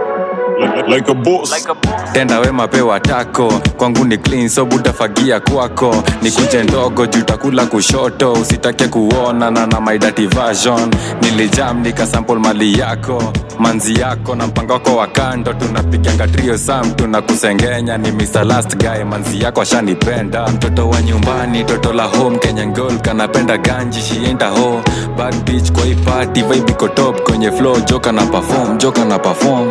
like 0.87 1.07
a 1.09 1.13
boss. 1.13 1.65
Tenda 2.13 2.39
wema 2.39 2.67
pewa 2.67 2.99
tako. 2.99 3.53
Kwangu 3.77 4.05
ni 4.05 4.17
clean 4.17 4.49
so 4.49 4.65
butafagia 4.65 5.39
kwako. 5.39 6.03
Ni 6.21 6.31
kunje 6.31 6.63
ndogo 6.63 7.05
juu 7.07 7.21
takula 7.21 7.65
kushoto. 7.65 8.33
Usitake 8.33 8.87
kuona 8.87 9.51
na 9.51 9.65
na 9.67 9.81
my 9.81 9.97
dirty 9.97 10.27
version. 10.27 10.91
Nilijam 11.21 11.79
nikasample 11.81 12.35
mali 12.35 12.79
yako. 12.79 13.23
Manzi 13.59 13.99
yako 13.99 14.35
na 14.35 14.47
mpango 14.47 14.73
wako 14.73 14.95
wa 14.95 15.07
kando. 15.07 15.53
Tunapiganga 15.53 16.27
trio 16.27 16.57
sam 16.57 16.91
tunakusengenya. 16.91 17.97
Ni 17.97 18.11
Mr. 18.11 18.43
last 18.43 18.75
guy 18.77 19.03
manzi 19.03 19.41
yako 19.43 19.61
ashanipenda. 19.61 20.47
Mtoto 20.47 20.89
wa 20.89 21.01
nyumbani 21.01 21.63
toto 21.63 21.93
la 21.93 22.03
home 22.03 22.37
Kenyan 22.37 22.73
girl 22.73 22.97
kanapenda 23.01 23.57
ganji 23.57 24.01
shienda 24.01 24.49
ho 24.49 24.81
bad 25.17 25.35
bitch 25.43 25.71
kwa 25.71 25.83
hii 25.85 25.95
party 25.95 26.41
vibe 26.41 26.71
iko 26.71 26.87
top. 26.87 27.21
Kwenye 27.23 27.51
flow 27.51 27.79
joka 27.79 28.11
na 28.11 28.25
perform 28.25 28.77
joka 28.77 29.05
na 29.05 29.19
perform 29.19 29.69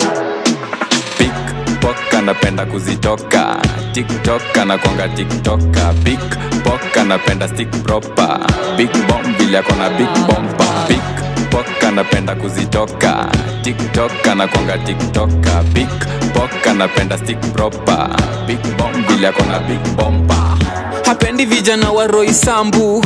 Pickpock 2.26 2.66
kuzitoka. 2.66 3.56
Tiktoka 3.92 4.64
tiktok 4.64 4.78
konga 4.78 5.08
tiktoka. 5.08 5.92
Big 6.04 6.18
pok 6.64 6.96
napenda 7.04 7.48
stick 7.48 7.70
proper. 7.84 8.38
Big 8.76 8.90
bomb 9.08 9.36
vile 9.38 9.58
akona 9.58 9.90
big 9.90 10.08
bomba. 10.26 10.86
Pickpock 10.88 11.84
anapenda 11.88 12.34
kuzitoka. 12.34 13.26
Tiktok 13.62 14.26
konga 14.48 14.78
tiktoka. 14.78 15.62
Big 15.74 15.88
poka 16.34 16.74
napenda 16.74 17.18
stick 17.18 17.40
proper. 17.54 18.08
Big 18.46 18.60
bomb 18.78 19.06
vile 19.08 19.28
akona 19.28 19.58
big 19.68 19.96
bomba. 19.96 20.56
Hapendi 21.06 21.44
vijana 21.46 21.90
wa 21.92 22.06
roisambu 22.06 23.04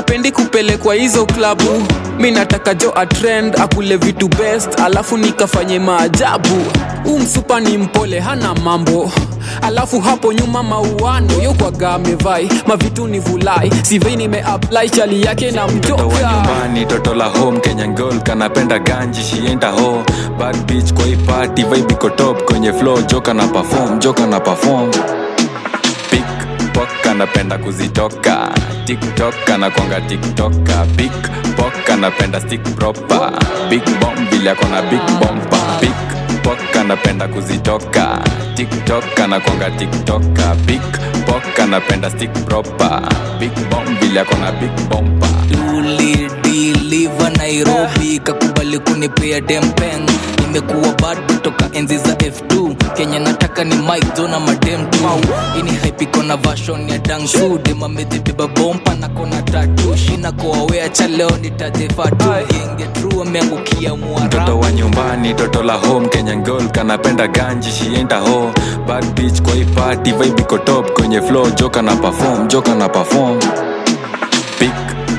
hapendi 0.00 0.30
kupelekwa 0.32 0.94
hizo 0.94 1.26
klabu 1.26 1.82
mi 2.18 2.30
nataka 2.30 2.74
jo 2.74 2.92
atrend 2.94 3.60
akule 3.60 3.96
vitu 3.96 4.28
best 4.28 4.80
alafu 4.80 5.16
nikafanye 5.16 5.78
maajabu. 5.78 6.48
Umsupa 7.04 7.16
msupa 7.24 7.60
ni 7.60 7.78
mpole 7.78 8.20
hana 8.20 8.54
mambo. 8.54 9.12
Alafu 9.62 10.00
hapo 10.00 10.32
nyuma 10.32 10.62
mauano 10.62 11.42
yokwaga 11.42 11.90
amevai 11.94 12.48
mavitu 12.66 13.06
ni 13.08 13.18
vulai. 13.20 13.70
Sivei 13.82 14.16
nimeapply 14.16 14.90
chali 14.90 15.22
yake 15.22 15.50
na 15.50 15.66
mtoka 15.68 16.02
toto 16.88 17.14
la 17.14 17.24
home 17.24 17.60
kenya 17.60 17.86
girl 17.86 18.20
kanapenda 18.20 18.78
ganji 18.78 19.22
shienda 19.22 19.70
ho 19.70 20.02
bad 20.38 20.56
beach 20.66 20.92
kwa 20.92 21.04
hii 21.04 21.16
party 21.16 21.62
vibe 21.62 21.92
iko 21.92 22.10
top 22.10 22.44
kwenye 22.44 22.72
flow 22.72 23.02
joka 23.02 23.34
na 23.34 23.46
perform 23.46 23.98
joka 23.98 24.26
na 24.26 24.40
perform 24.40 24.90
pok 26.74 26.88
napenda 27.16 27.58
kuzitoka. 27.58 28.48
Tiktok 28.86 29.34
anakwanga 29.54 30.00
tiktoka. 30.00 30.86
Big 30.96 31.12
pok 31.56 31.90
anapenda 31.90 32.40
stick 32.40 32.62
proper. 32.76 33.30
Big 33.70 33.84
bomb 34.00 34.30
bila 34.30 34.54
kona 34.54 34.82
big 34.90 35.00
bomba 35.20 35.80
big 35.80 35.94
pok 36.42 36.76
anapenda 36.80 37.28
kuzitoka. 37.28 38.18
Tiktok 38.56 39.20
anakwanga 39.20 39.70
tiktoka. 39.70 40.54
Big 40.66 40.82
pok 41.26 41.58
anapenda 41.60 42.10
stick 42.10 42.32
proper. 42.46 43.02
Big 43.38 43.52
bomb 43.70 43.98
bila 44.00 44.24
kona 44.24 44.52
big 44.52 44.88
bompa 44.88 45.28
tulidiliva 45.52 47.30
nairobi. 47.30 48.18
Kakubali 48.24 48.78
kunipea 48.78 49.40
dempeng 49.40 50.06
nimekuwa 50.52 50.94
bado 51.02 51.34
toka 51.42 51.70
enzi 51.72 51.98
za 51.98 52.12
f2 52.14 52.74
kenya 52.94 53.18
nataka 53.18 53.64
ni 53.64 53.74
mikzona 53.74 54.40
madem 54.40 54.86
tu 54.90 54.98
ini 55.58 55.70
haipiko 55.70 56.20
vashon 56.42 56.88
ya 56.88 56.98
dangsu 56.98 57.58
demamezibeba 57.62 58.46
bompa 58.48 58.94
na 58.94 59.08
kona 59.08 59.42
tatu 59.42 59.96
shina 59.96 60.32
koawea 60.32 60.88
cha 60.88 61.08
leo 61.08 61.30
nitajefatu 61.42 62.24
genge 62.48 62.86
tru 62.92 63.22
ameangukia 63.22 63.94
mwaramtoto 63.94 64.58
wa 64.58 64.72
nyumbani 64.72 65.34
toto 65.34 65.62
la 65.62 65.74
home. 65.74 66.08
Kenya 66.08 66.34
girl 66.36 66.68
kanapenda 66.72 67.28
ganji 67.28 67.70
shienda 67.70 68.18
ho 68.20 68.50
bad 68.86 69.04
bitch 69.14 69.42
kwa 69.42 69.54
ipati 69.54 70.12
vibe 70.12 70.42
top. 70.64 70.92
Kwenye 70.92 71.20
flow 71.22 71.50
joka 71.50 71.82
na 71.82 71.96
perform 71.96 72.48
joka 72.48 72.74
na 72.74 72.88
perform. 72.88 73.38
Big 74.60 74.72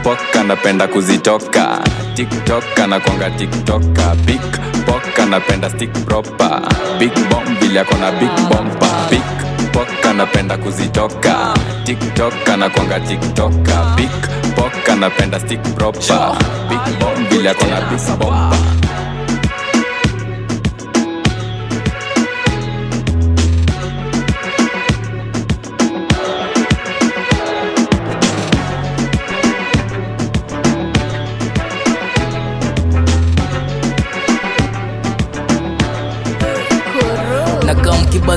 pok 0.03 0.35
anapenda 0.39 0.87
kuzitoka. 0.87 1.79
Tiktok 2.15 2.79
anakwanga 2.83 3.29
tiktoka 3.29 4.15
big 4.25 4.41
pok 4.85 5.00
anapenda 5.31 5.69
stick 5.69 5.93
proper. 6.05 6.61
Big 6.99 7.13
bomb 7.29 7.47
vile 7.59 7.79
akona 7.79 8.11
big 8.19 8.35
bompa 8.49 9.09
big 9.09 9.23
pok 9.71 10.05
anapenda 10.05 10.57
kuzitoka. 10.57 11.53
Tiktok 11.85 12.49
anakwanga 12.53 12.99
tiktoka 12.99 13.95
big 13.95 14.11
pok 14.55 14.89
anapenda 14.89 15.39
stick 15.39 15.63
proper. 15.75 16.35
Big 16.69 16.99
bomb 16.99 17.29
vile 17.29 17.49
akona 17.49 17.81
big 17.89 18.17
bompa 18.19 18.57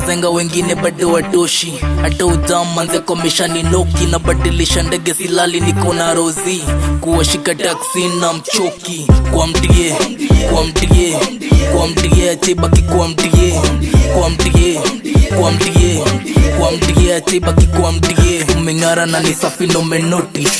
kamkibazenga 0.05 0.29
wengine 0.31 0.75
bado 0.75 1.13
watoshi 1.13 1.75
hata 2.03 2.27
ujamanze 2.27 2.99
komeshani 2.99 3.63
noki 3.63 4.07
na 4.07 4.19
badilisha 4.19 4.83
ndege 4.83 5.15
silali 5.15 5.61
niko 5.61 5.95
na 5.95 6.15
rozi 6.15 6.63
kuwashika 7.01 7.55
taksi 7.55 8.09
na 8.21 8.33
mchoki. 8.33 9.07
Kwa 9.35 9.47
mtie 9.47 9.97
kwa 10.53 10.65
mtie 10.65 11.17
kwa 11.77 11.89
mtie 11.89 12.31
achibaki 12.31 12.83
kwa 12.83 13.09
mtie 13.09 13.61
kwa 14.19 14.31
mtie 14.31 14.81
kwa 15.41 15.51
mtie 15.53 16.03
kwa 16.59 16.73
mtie 16.73 17.15
achibaki 17.15 17.67
kwa 17.67 17.93
mtie 17.93 18.45
umeng'ara 18.57 19.07
na 19.07 19.21
ni 19.21 19.35
safi 19.35 19.67
ndo 19.67 19.83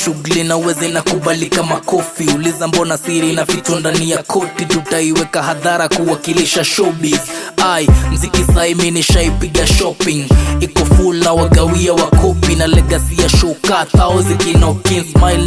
shughuli 0.05 0.45
na 0.45 0.57
uweze 0.57 0.89
na 0.89 1.03
makofi 1.63 2.25
uliza 2.35 2.69
mbona 2.69 2.99
siri 2.99 3.33
na 3.33 3.47
ndani 3.81 4.11
ya 4.11 4.23
koti. 4.23 4.65
Tutaiweka 4.67 5.43
hadhara 5.43 5.89
kuwakilisha 5.89 6.65
showbiz. 6.65 7.19
Ai 7.67 7.89
mziki 8.13 8.45
saimi 8.55 8.91
nishaipiga 9.35 9.67
shopping. 9.67 10.25
Iko 10.61 10.85
wagawia 11.33 11.93
wakopi 11.93 12.55
na 12.55 12.67
legasi 12.67 13.23
ya 13.23 13.29
shuka 13.29 13.87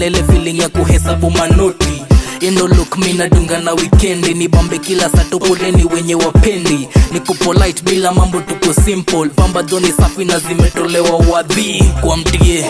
ile 0.08 0.24
feeling 0.24 0.60
ya 0.60 0.70
kuhesabu 0.70 1.32
manoti. 1.32 2.04
Ino 2.40 2.68
look 2.68 2.98
mi 2.98 3.14
nadunga 3.14 3.60
na 3.60 3.72
wikendi 3.74 4.34
ni 4.34 4.48
bambe 4.48 4.78
kila 4.80 5.10
satopoleni 5.10 5.86
wenye 5.86 6.16
wapendi. 6.16 6.88
Ni 7.12 7.20
polite 7.34 7.82
bila 7.84 8.12
mambo 8.12 8.42
tuko 8.42 8.74
simple. 8.74 9.30
Pamba 9.36 9.62
dhoni 9.62 9.92
safi 9.92 10.26
na 10.26 10.40
zimetolewa 10.40 11.18
wadhi 11.32 11.84
kwa 12.02 12.18
mtie 12.18 12.66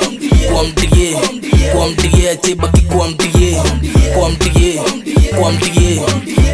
kwa 0.54 0.64
mtie 0.64 1.18
kwa 1.76 1.88
mtie 1.90 2.30
achebaki 2.30 2.82
kwa 2.82 3.08
mtie 3.08 3.62
kwa 4.20 4.30
mtie 4.30 4.82
kwa 5.36 5.52
mtie 5.52 6.02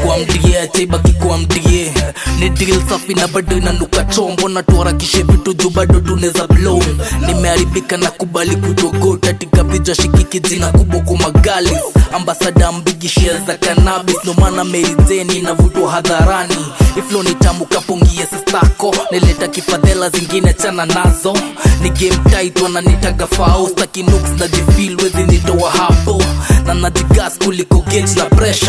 kwa 0.05 0.17
mtie 0.17 0.59
achibaki 0.59 1.11
kwa 1.13 1.37
mtie 1.37 1.93
ni 2.39 2.49
deal 2.49 2.81
safi 2.89 3.13
na 3.13 3.27
bado 3.27 3.57
inanuka 3.57 4.03
chombo 4.03 4.49
na 4.49 4.63
tuharakishe 4.63 5.23
vitu 5.23 5.53
juu 5.53 5.69
bado 5.69 5.99
tuneza 5.99 6.47
blow? 6.47 6.83
Nimeharibika 7.27 7.97
na 7.97 8.11
kubali 8.11 8.55
kutogota 8.55 9.33
tikapija 9.33 9.95
shikiki 9.95 10.39
jina 10.39 10.71
kubwa 10.71 10.99
kwa 10.99 11.17
magali. 11.17 11.77
Ambasada 12.13 12.71
mbigishia 12.71 13.31
za 13.47 13.57
kanabis 13.57 14.15
nomana 14.23 14.63
merizeni 14.63 15.37
inavutwa 15.37 15.91
hadharani. 15.91 16.55
Iflo 16.97 17.23
ni 17.23 17.35
tamu 17.35 17.65
kapungie 17.65 18.25
sistako 18.25 18.95
nileta 19.11 19.47
kifadhela 19.47 20.09
zingine 20.09 20.53
chana 20.53 20.85
nazo. 20.85 21.37
Ni 21.81 21.89
game 21.89 22.17
tight 22.29 22.61
wananitaga 22.61 23.27
fao 23.27 23.67
staki 23.69 24.03
na 24.03 24.47
jifil 24.47 24.97
nitoa 25.27 25.71
hapo. 25.71 26.23
Na 26.65 26.73
najigas 26.73 27.37
kuliko 27.39 27.77
gage 27.81 28.13
na 28.15 28.25
pressure 28.25 28.62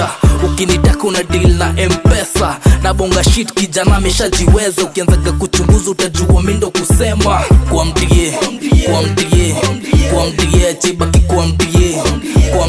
ukinitaka 0.44 1.02
una 1.02 1.22
deal 1.22 1.50
na 1.56 1.72
mpesa. 1.72 2.56
Na 2.82 2.94
bonga 2.94 3.24
shit 3.24 3.52
kijana 3.54 3.96
ameshajiweza. 3.96 4.82
Ukianzaga 4.82 5.32
kuchunguza 5.32 5.90
utajua 5.90 6.42
mindo 6.42 6.70
kusema. 6.70 7.40
Kwa 7.70 7.84
mtie 7.84 8.30
kwa 8.90 9.02
mtie 9.02 9.56
kwa 10.14 10.26
mtie 10.26 10.68
achibaki 10.68 11.20
kwa 11.20 11.46
mdie 11.46 11.94
kwa 12.56 12.68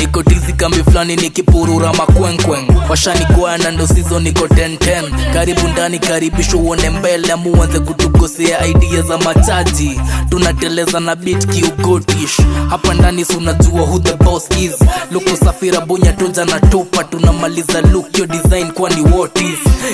niko 0.00 0.22
tizi 0.60 0.72
kambi 0.72 0.90
fulani 0.90 1.16
nikipurura 1.16 1.92
makwenkwen 1.92 2.64
washanikoa 2.88 3.58
na 3.58 3.70
ndo 3.70 3.86
sizo 3.86 4.20
niko 4.20 4.46
1010 4.46 5.32
karibu 5.32 5.68
ndani 5.68 5.98
karibisho 5.98 6.58
uone 6.58 6.90
mbele 6.90 7.32
amuanze 7.32 7.80
kutugosea 7.80 8.66
idea 8.66 9.02
za 9.02 9.18
machaji 9.18 10.00
tunateleza 10.28 11.00
na 11.00 11.16
bit 11.16 11.46
kiugotish. 11.46 12.36
Hapa 12.70 12.94
ndani 12.94 13.24
sunajua 13.24 13.82
who 13.82 13.98
the 13.98 14.14
boss 14.24 14.48
is. 14.58 14.72
Luku 15.12 15.36
safira 15.44 15.80
bunya 15.80 16.12
toja 16.12 16.44
na 16.44 16.60
topa 16.60 17.04
tunamaliza 17.04 17.80
look 17.80 18.12
design 18.12 18.72
kwani 18.72 19.00
what 19.02 19.38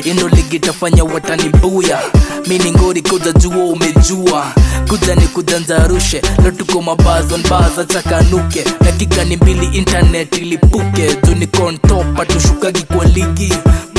indo 0.04 0.28
ligi 0.28 0.58
tafanya 0.60 1.04
watani 1.04 1.48
buya. 1.48 1.98
Mini 2.46 2.72
ngori 2.72 3.02
kuja 3.02 3.32
jua 3.32 3.64
umejua. 3.64 4.46
Kuja 4.88 5.14
ni 5.14 5.26
kujanjarushe 5.28 6.22
lo 6.44 6.50
tuko 6.50 6.82
mabazon 6.82 7.42
chakanuke 7.86 8.64
dakika 8.80 9.24
ni 9.24 9.36
mbili 9.36 9.66
internet 9.66 10.36
ilipuke 10.38 10.55
juni 10.60 11.46
kontopa 11.46 12.26
tushukagi 12.26 12.82
kwa 12.82 13.04
ligi. 13.04 13.52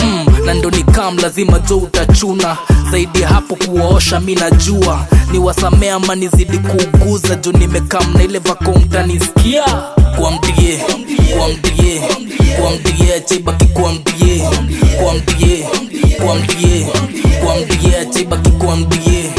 Mm, 0.03 0.25
na 0.45 0.53
ndo 0.53 0.69
ni 0.71 0.83
kam 0.83 1.17
lazima 1.17 1.59
jo 1.59 1.77
utachuna. 1.77 2.57
Zaidi 2.91 3.21
hapo 3.21 3.55
kuwaosha 3.55 4.19
mi 4.19 4.35
najua. 4.35 5.05
Ni 5.31 5.39
wasamea 5.39 5.95
ama 5.95 6.15
nizidi 6.15 6.57
kuuguza 6.57 7.35
juu 7.35 7.51
nimekam 7.51 8.13
na 8.13 8.23
ile 8.23 8.39
vako 8.39 8.71
mtanisikia 8.71 9.63
kwa 10.19 10.31
mdie 10.31 10.77
kwa 11.37 11.47
mdie 11.49 12.01
kwa 12.59 12.71
mdie 12.71 13.13
achibaki 17.99 18.51
kwa 18.51 18.75
mdie 18.75 19.31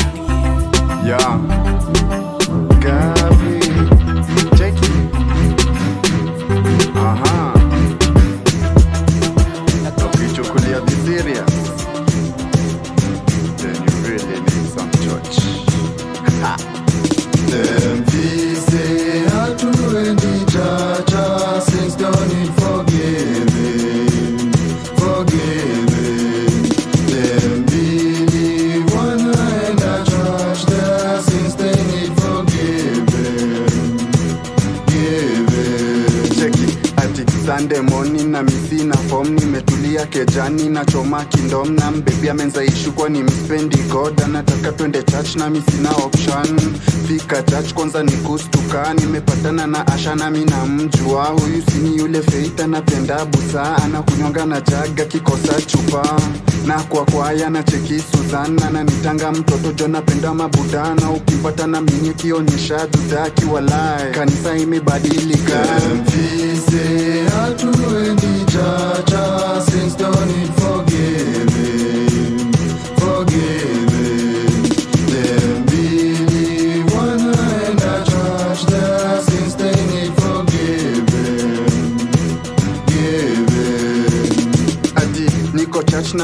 twende 45.29 45.35
church 45.35 45.37
na 45.37 45.51
misina 45.51 45.91
option. 46.05 46.59
Fika 47.07 47.43
church 47.43 47.75
kwanza 47.75 48.03
ni 48.03 48.13
kustuka. 48.13 48.95
Nimepatana 48.95 49.67
na 49.67 49.87
asha 49.87 50.15
nami 50.15 50.45
na 50.45 50.67
mjua 50.67 51.25
huyu 51.25 51.63
sini 51.73 51.97
yule 51.97 52.23
feit 52.23 52.61
anapenda 52.61 53.25
busa. 53.25 53.77
Anakunywanga 53.77 54.47
na 54.47 54.61
jaga 54.61 55.05
kikosa 55.05 55.61
chupa. 55.67 56.21
Na 56.67 56.83
kwa 56.83 57.05
kwaya 57.05 57.51
na 57.51 57.63
cheki 57.63 58.01
Suzana. 58.13 58.67
Ananitanga 58.67 59.33
mtoto 59.33 59.73
jo 59.73 59.89
napenda 59.89 60.35
mabudana. 60.35 61.11
Ukipata 61.11 61.67
na 61.67 61.81
mini 61.81 62.15
kionyesha 62.15 62.87
dudaki 62.87 63.45
walai 63.45 64.13
kanisa 64.13 64.57
imebadilika. 64.57 65.61
Mfise 66.03 67.23
hatuendi 67.29 68.45
chacha 68.47 69.63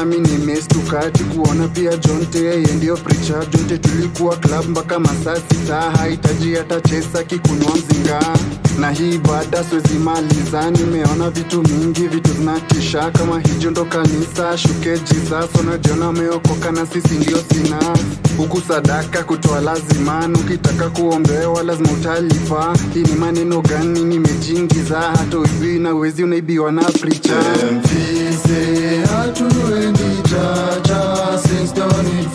niko 0.03 0.25
church 0.25 0.29
na 0.29 0.37
nimestukati 0.37 1.23
kuona 1.23 1.67
pia 1.67 1.97
jonte 1.97 2.39
yeye 2.39 2.67
ndio 2.77 2.97
preacher. 2.97 3.45
Jonte 3.49 3.77
tulikuwa 3.77 4.35
club 4.37 4.69
mpaka 4.69 4.99
masaa 4.99 5.35
sita 5.35 5.81
hahitaji 5.81 6.55
hata 6.55 6.81
chesa 6.81 7.23
kikunwa 7.23 7.71
mzinga. 7.75 8.19
Na 8.79 8.91
hii 8.91 9.17
baada 9.17 9.63
siwezi 9.63 9.93
maliza 9.93 10.71
nimeona 10.71 11.29
vitu 11.29 11.61
mingi 11.63 12.07
vitu 12.07 12.33
zinatisha 12.33 13.11
kama 13.11 13.39
hijo 13.39 13.71
ndo 13.71 13.85
kanisa 13.85 14.57
shuke 14.57 14.89
jesus 14.99 15.49
unajiona 15.59 16.05
ameokoka 16.05 16.71
na 16.71 16.85
sisi 16.85 17.13
ndio 17.13 17.37
sina. 17.37 17.79
Huku 18.37 18.61
sadaka 18.67 19.23
kutoa 19.23 19.61
lazima 19.61 20.29
ukitaka 20.39 20.89
kuombewa 20.89 21.63
lazima 21.63 21.91
utalipa. 21.91 22.77
Hii 22.93 23.01
ni 23.03 23.15
maneno 23.15 23.61
gani 23.61 24.03
nimejingiza? 24.03 24.99
Hata 24.99 25.39
ujui 25.39 25.79
na 25.79 25.93
uwezi 25.95 26.23
unaibiwa 26.23 26.71
na 26.71 26.81
preacher 26.83 27.43
To 29.35 29.43
indeed. 29.75 30.25
it, 30.25 30.85
just 30.85 31.49
sings 31.49 31.73
down 31.73 32.05
in 32.05 32.34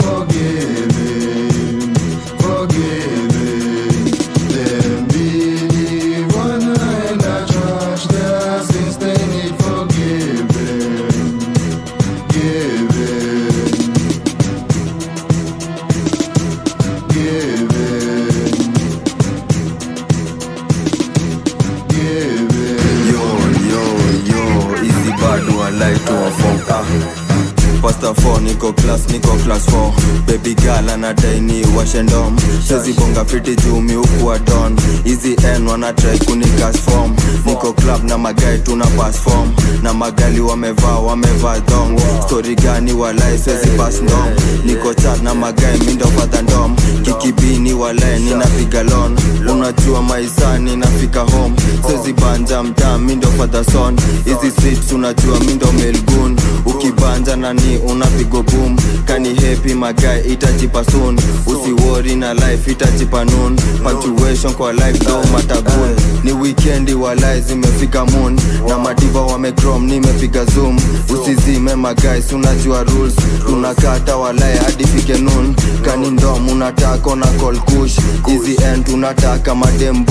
niko 28.60 28.72
class 28.72 29.08
niko 29.08 29.28
class 29.44 29.66
4 29.68 29.92
baby 30.26 30.54
girl 30.54 30.90
anadai 30.90 31.40
ni 31.40 31.62
washendom 31.76 32.36
sezi 32.68 32.92
bonga 32.92 33.24
fiti 33.24 33.56
jumi 33.56 33.94
huku 33.94 34.26
wa 34.26 34.38
don 34.38 34.76
hizi 35.04 35.36
n 35.58 35.66
wanatrai 35.68 36.18
kunikas 36.18 36.76
form. 36.76 37.14
Niko 37.46 37.72
club 37.72 38.04
na 38.04 38.18
magai 38.18 38.58
tuna 38.58 38.86
pass 38.86 39.16
form. 39.16 39.50
Na 39.82 39.94
magali 39.94 40.40
wamevaa 40.40 40.98
wamevaa 40.98 41.60
dong 41.60 42.00
story 42.26 42.54
gani 42.54 42.92
walai 42.92 43.38
sezi 43.38 43.66
pass 43.76 44.02
ndom. 44.02 44.28
Niko 44.64 44.94
chat 44.94 45.22
na 45.22 45.34
magai 45.34 45.78
mindo 45.86 46.06
fadha 46.06 46.42
ndom. 46.42 46.76
Kikibini 47.02 47.72
walai 47.74 48.20
ninapiga 48.20 48.82
lon 48.82 49.16
unajua 49.52 50.02
maisani 50.02 50.76
nafika 50.76 51.20
home. 51.20 51.54
Sezi 51.86 52.12
banja 52.12 52.62
mtaa 52.62 52.98
mindo 52.98 53.28
fadha 53.38 53.64
son. 53.64 53.96
Hizi 54.24 54.50
streets 54.50 54.92
unajua 54.92 55.40
mindo 55.40 55.66
melgun 55.72 56.36
ukibanja 56.80 57.36
nani 57.36 57.78
unapigo 57.78 58.42
boom? 58.42 58.76
Kani 59.04 59.34
happy 59.34 59.74
magai 59.74 60.32
itajipa 60.32 60.84
soon. 60.84 61.18
Usiwori 61.46 62.16
na 62.16 62.34
life 62.34 62.70
itajipa 62.72 63.24
noon. 63.24 63.56
Punctuation 63.56 64.54
kwa 64.54 64.72
life 64.72 65.04
do 65.04 65.22
matagun 65.32 65.96
ni 66.24 66.32
weekendi 66.32 66.94
walai 66.94 67.40
zimefika 67.40 68.04
moon. 68.04 68.40
Na 68.68 68.78
madiva 68.78 69.20
wamecrom 69.22 69.84
nimepiga 69.86 70.44
zoom. 70.44 70.78
Usizime 71.08 71.74
magais 71.74 72.32
unajua 72.32 72.82
rules. 72.84 73.14
Tunakata 73.46 74.16
walai 74.16 74.58
hadi 74.58 74.84
noon. 75.18 75.54
Kani 75.84 76.10
ndom 76.10 76.48
unataka 76.48 77.16
na 77.16 77.26
call 77.26 77.58
kush. 77.58 77.96
Hizi 78.26 78.56
end 78.64 78.84
tunataka 78.86 79.54
madem 79.54 80.04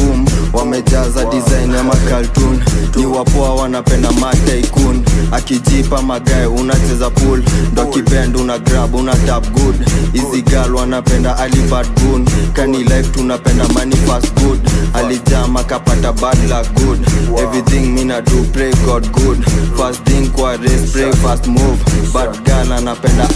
wamejaza 0.53 1.25
design 1.25 1.73
ya 1.75 1.83
makaltun 1.83 2.59
ni 2.95 3.05
wapoa 3.05 3.55
wanapenda 3.55 4.12
mataikun 4.12 5.03
akijipa 5.31 6.01
magae 6.01 6.45
unacheza 6.45 7.09
pool. 7.09 7.43
Ndo 7.71 7.85
kibend 7.85 8.35
una 8.35 8.59
grab 8.59 8.95
una 8.95 9.15
tap 9.15 9.47
good. 9.51 9.75
Hizi 10.13 10.41
gal 10.41 10.75
wanapenda 10.75 11.38
alibad 11.38 11.88
kani 12.53 12.77
life 12.77 13.03
tunapenda 13.12 13.67
money 13.67 13.95
fast 13.95 14.33
good. 14.43 14.59
Alijama 14.93 15.63
kapata 15.63 16.13
bad 16.13 16.38
luck 16.49 16.67
good. 16.85 16.99
Everything 17.39 17.85
mina 17.93 18.21
do 18.21 18.43
pray 18.53 18.71
god 18.85 19.12
good. 19.12 19.43
Fast 19.77 20.03
thing 20.03 20.27
kwa 20.29 20.57
race 20.57 20.88
pray 20.93 21.12
fast 21.12 21.47
move. 21.47 21.77
Bad 22.13 22.43
gal 22.43 22.71
anapenda 22.71 23.27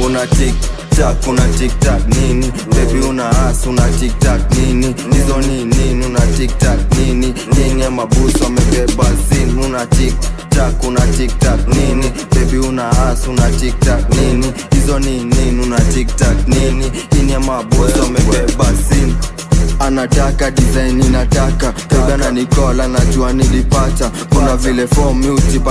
una 0.00 0.26
tik 0.26 0.54
tak 0.96 1.26
una 1.26 1.42
tiktak 1.58 2.06
nini? 2.16 2.50
Bebi 2.70 3.00
una 3.08 3.28
as 3.48 3.66
una 3.66 3.82
tiktak 3.98 4.40
nini? 4.56 4.94
Hizo 5.12 5.38
ni 5.40 5.64
nini? 5.64 6.06
Una 6.06 6.20
tiktak 6.36 6.78
nini? 6.98 7.34
Yenye 7.58 7.88
mabusu 7.88 8.44
amebeba 8.46 9.04
zin. 9.28 9.58
Una 9.58 9.86
tiktak 9.86 10.82
una 10.84 11.00
tiktak 11.16 11.66
nini? 11.68 12.12
Bebi 12.34 12.58
una 12.58 12.90
as 12.90 13.26
una 13.26 13.48
tiktak 13.50 14.08
nini? 14.14 14.52
Hizo 14.72 14.98
ni 14.98 15.24
nini? 15.24 15.62
Una 15.62 15.78
tiktak 15.80 16.48
nini? 16.48 16.90
Yenye 17.16 17.38
mabusu 17.38 18.02
amebeba 18.02 18.66
sin 18.88 19.16
anataka 19.78 20.50
design 20.50 21.00
inataka 21.02 21.72
pegana 21.72 22.30
nikola 22.30 22.88
najua 22.88 23.32
nilipata. 23.32 24.10
Kuna 24.34 24.56
vile 24.56 24.86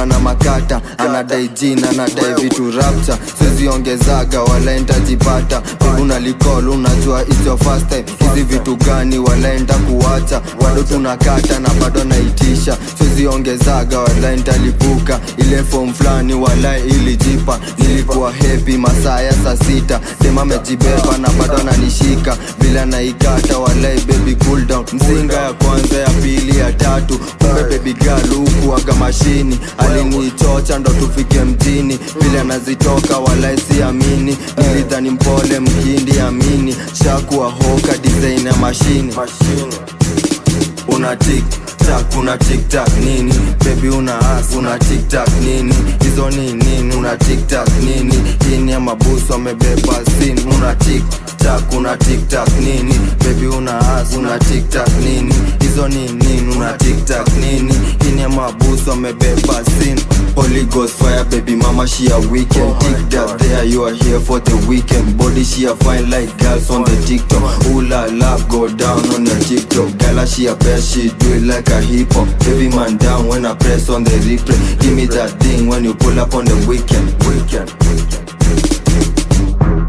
na 0.05 0.19
makata. 0.19 0.81
Anadai 0.97 1.47
jina 1.47 1.89
anadai 1.89 2.33
vitu 2.41 2.71
rapta 2.71 3.17
siziongezaga 3.39 4.41
wala 4.41 4.79
ntajipata 4.79 5.61
peguna 5.61 6.19
likol 6.19 6.69
unajua 6.69 7.21
it's 7.21 7.47
first 7.57 7.93
hizi 8.19 8.43
vitu 8.43 8.75
gani 8.75 9.19
walaenda 9.19 9.73
kuwacha 9.73 10.41
bado 10.61 10.83
tunakata 10.83 11.59
na 11.59 11.69
bado 11.69 12.03
naitisha. 12.03 12.77
Siziongezaga 12.97 13.99
walaentalipuka 13.99 15.19
ile 15.37 15.63
fom 15.63 15.93
fulani 15.93 16.33
wala 16.33 16.77
ilijipa. 16.77 17.59
Nilikuwa 17.77 18.31
hepi 18.33 18.77
masaa 18.77 19.19
ya 19.21 19.33
saa 19.33 19.57
sita. 19.57 19.99
Demamejibeba 20.21 21.17
na 21.17 21.29
bado 21.29 21.57
ananishika. 21.57 22.37
Bila 22.61 22.85
naikata 22.85 23.57
walai 23.57 23.92
baby 24.01 24.35
cool 24.45 24.65
down. 24.65 24.85
Mzinga 24.93 25.33
ya 25.35 25.53
kwanza 25.53 25.97
ya 25.97 26.09
pili 26.09 26.59
ya 26.59 26.73
tatu. 26.73 27.19
Kumbe 27.19 27.63
baby 27.77 27.93
girl 27.93 28.27
huku 28.35 28.75
aga 28.75 28.93
mashini. 28.93 29.59
Alinichocha 29.77 30.79
ndo 30.79 30.91
tufike 30.91 31.39
mjini. 31.39 31.99
Vile 32.21 32.39
anazitoka 32.39 33.17
walai 33.17 33.57
siamini. 33.57 34.37
Nilidhani 34.57 35.09
mpole 35.09 35.59
mkindi 35.59 36.19
amini. 36.19 36.75
Shakuwa 37.03 37.49
hoka 37.49 37.97
design 37.97 38.45
ya 38.47 38.53
mashini 38.55 39.13
una 40.87 41.15
tik 41.15 41.43
tak 41.85 42.15
una 42.17 42.37
tiktak 42.37 42.87
nini? 42.99 43.33
Bebi 43.63 43.89
una 43.89 44.17
as 44.37 44.55
una 44.55 44.77
tiktak 44.77 45.27
nini? 45.41 45.73
Hizo 46.01 46.29
ni 46.29 46.53
nini? 46.53 46.95
Una 46.95 47.15
tiktak 47.17 47.67
nini? 47.81 48.37
Chini 48.39 48.71
ya 48.71 48.79
mabusu 48.79 49.33
amebeba 49.33 49.93
sin 50.19 50.37
una 50.47 50.75
tiktak 50.75 51.71
una 51.73 51.97
tiktak 51.97 52.47
nini? 52.59 52.93
Bebi 53.23 53.47
una 53.47 53.79
as 53.97 54.15
una 54.15 54.37
tiktak 54.39 54.89
nini? 55.03 55.33
Hizo 55.59 55.87
ni 55.87 56.07
nini? 56.07 56.55
Una 56.55 56.73
tiktak 56.77 57.27
nini? 57.37 57.73
Chini 58.01 58.21
ya 58.21 58.29
mabusu 58.29 58.91
amebeba 58.91 59.63
sin 59.79 59.99
Holy 60.35 60.65
Ghost 60.65 60.93
fire 60.97 61.23
baby 61.25 61.55
mama 61.55 61.85
she 61.87 62.09
a 62.09 62.17
weekend 62.31 62.73
Tick 62.81 62.97
that 63.11 63.37
there 63.39 63.63
you 63.65 63.83
are 63.83 63.93
here 63.93 64.19
for 64.19 64.39
the 64.39 64.55
weekend. 64.67 65.15
Body 65.17 65.43
she 65.43 65.65
a 65.65 65.75
fine 65.75 66.09
like 66.09 66.35
girls 66.39 66.71
on 66.71 66.83
the 66.83 66.95
TikTok. 67.05 67.43
Ooh 67.67 67.81
la 67.81 68.05
la 68.09 68.37
go 68.49 68.67
down 68.67 68.97
on 69.13 69.25
your 69.25 69.39
TikTok. 69.45 69.95
Gala 69.99 70.25
she 70.25 70.47
a 70.47 70.55
she 70.81 71.09
do 71.09 71.33
it 71.33 71.43
like 71.43 71.69
a 71.69 71.81
hip 71.81 72.11
hop. 72.13 72.27
Heavy 72.43 72.69
man 72.69 72.97
down 72.97 73.27
when 73.27 73.45
I 73.45 73.55
press 73.55 73.89
on 73.89 74.03
the 74.03 74.11
replay. 74.25 74.79
Give 74.79 74.95
me 74.95 75.05
that 75.07 75.31
thing 75.41 75.67
when 75.67 75.83
you 75.83 75.93
pull 75.93 76.19
up 76.19 76.33
on 76.33 76.45
the 76.45 76.55
weekend 76.67 77.09
Weekend 77.27 77.69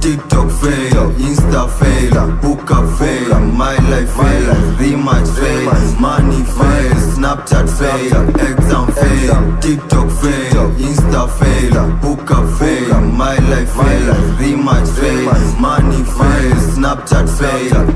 TikTok 0.00 0.50
fail, 0.60 1.10
Insta 1.16 1.64
fail, 1.78 2.14
Hookah 2.44 2.86
fail, 2.98 3.40
My 3.40 3.76
life 3.88 4.10
fail, 4.12 4.54
Rematch 4.76 5.30
fail, 5.38 6.00
Money 6.00 6.44
fail, 6.44 6.94
Snapchat 7.14 7.68
fail, 7.78 8.28
Exam 8.40 8.92
fail 8.92 9.54
tiktok 9.64 10.10
fail 10.20 10.64
insta 10.86 11.22
fail 11.38 11.76
hook 12.04 12.30
up 12.30 12.46
fail 12.58 13.00
my 13.20 13.36
life 13.50 13.72
fail 13.78 14.14
rematch 14.40 14.90
fail 14.98 15.24
money 15.58 16.02
fail 16.16 16.56
snapchat 16.74 17.28
fail 17.38 17.93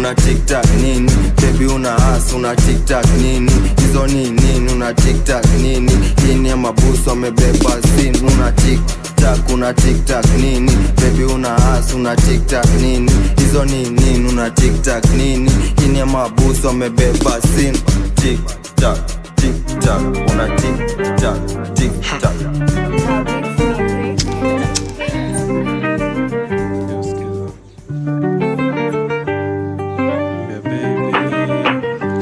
una 0.00 0.14
tiktak 0.14 0.64
nini? 0.80 1.12
Bebi 1.36 1.66
una 1.66 1.94
as 2.14 2.32
una 2.32 2.54
tiktak 2.54 3.04
nini? 3.18 3.52
Hizo 3.76 4.06
ni 4.06 4.30
nini? 4.30 4.72
Una 4.72 4.94
tiktak 4.94 5.44
nini? 5.58 5.92
Ini 6.30 6.48
ya 6.48 6.56
mabusu 6.56 7.10
amebeba 7.10 7.76
sin 7.96 8.16
una 8.24 8.50
tiktak 8.52 9.48
una 9.52 9.74
tiktak 9.74 10.24
nini? 10.38 10.72
Bebi 10.96 11.24
una 11.24 11.54
as 11.74 11.92
una 11.92 12.16
tiktak 12.16 12.64
nini? 12.80 13.12
Hizo 13.36 13.64
ni 13.64 13.90
nini? 13.90 14.28
Una 14.28 14.50
tiktak 14.50 15.04
nini? 15.16 15.50
Ini 15.84 15.98
ya 15.98 16.06
mabusu 16.06 16.68
amebeba 16.68 17.40
sin 17.54 17.74
tiktak 18.14 18.98
tiktak 19.36 20.00
una 20.32 20.46
tiktak 20.56 21.38
tiktak 21.74 22.69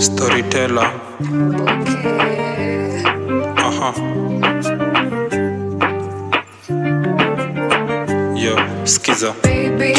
storyteller. 0.08 0.90
Aha 3.56 3.88
uh-huh. 3.88 3.94
yo 8.44 8.54
skiza 8.84 9.34
Baby, 9.42 9.92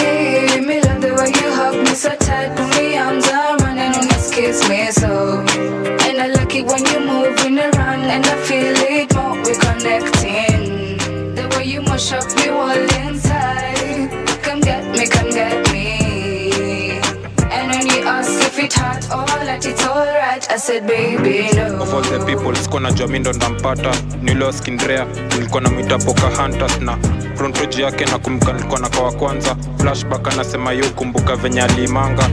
me 0.67 0.81
love 0.81 1.01
the 1.01 1.13
way 1.17 1.29
you 1.39 1.49
hug 1.59 1.75
me. 1.85 1.93
So 1.93 2.09
tight, 2.15 2.55
put 2.55 2.69
me 2.77 2.97
arms 2.97 3.27
around 3.27 3.77
and 3.77 3.93
just 4.09 4.33
kiss 4.33 4.67
me 4.69 4.91
so. 4.91 5.45
And 6.05 6.17
I 6.25 6.27
like 6.37 6.55
it 6.55 6.65
when 6.65 6.83
you 6.91 6.99
moving 7.13 7.59
around 7.59 8.03
and 8.15 8.25
I 8.25 8.35
feel 8.47 8.75
it 8.95 9.13
more, 9.15 9.35
we 9.45 9.53
connecting. 9.65 10.97
The 11.35 11.45
way 11.55 11.65
you 11.65 11.81
mash 11.81 12.11
up 12.13 12.25
me 12.37 12.49
all 12.49 12.83
inside, 13.01 13.28
I 20.51 20.57
said 20.57 20.87
baby 20.87 21.49
no. 21.55 21.81
of 21.83 21.93
all 21.93 22.01
the 22.01 22.19
people 22.25 22.55
sikuwa 22.55 22.81
najua 22.81 23.07
mi 23.07 23.19
ndo 23.19 23.33
ndampata 23.33 23.91
niloskindrea 24.21 25.05
nilikuwa 25.35 25.61
na 25.61 25.69
mwita 25.69 25.97
poka 25.97 26.27
hunters 26.43 26.79
na 26.81 26.97
frontoji 27.35 27.81
yake 27.81 28.05
na 28.05 28.17
kumbuka 28.19 28.53
nilikuwa 28.53 28.79
na 28.79 28.89
kawa 28.89 29.11
kwanza. 29.11 29.55
Flashback 29.81 30.27
anasema 30.27 30.71
yo 30.71 30.85
kumbuka 30.95 31.35
venye 31.35 31.61
aliimanga 31.61 32.29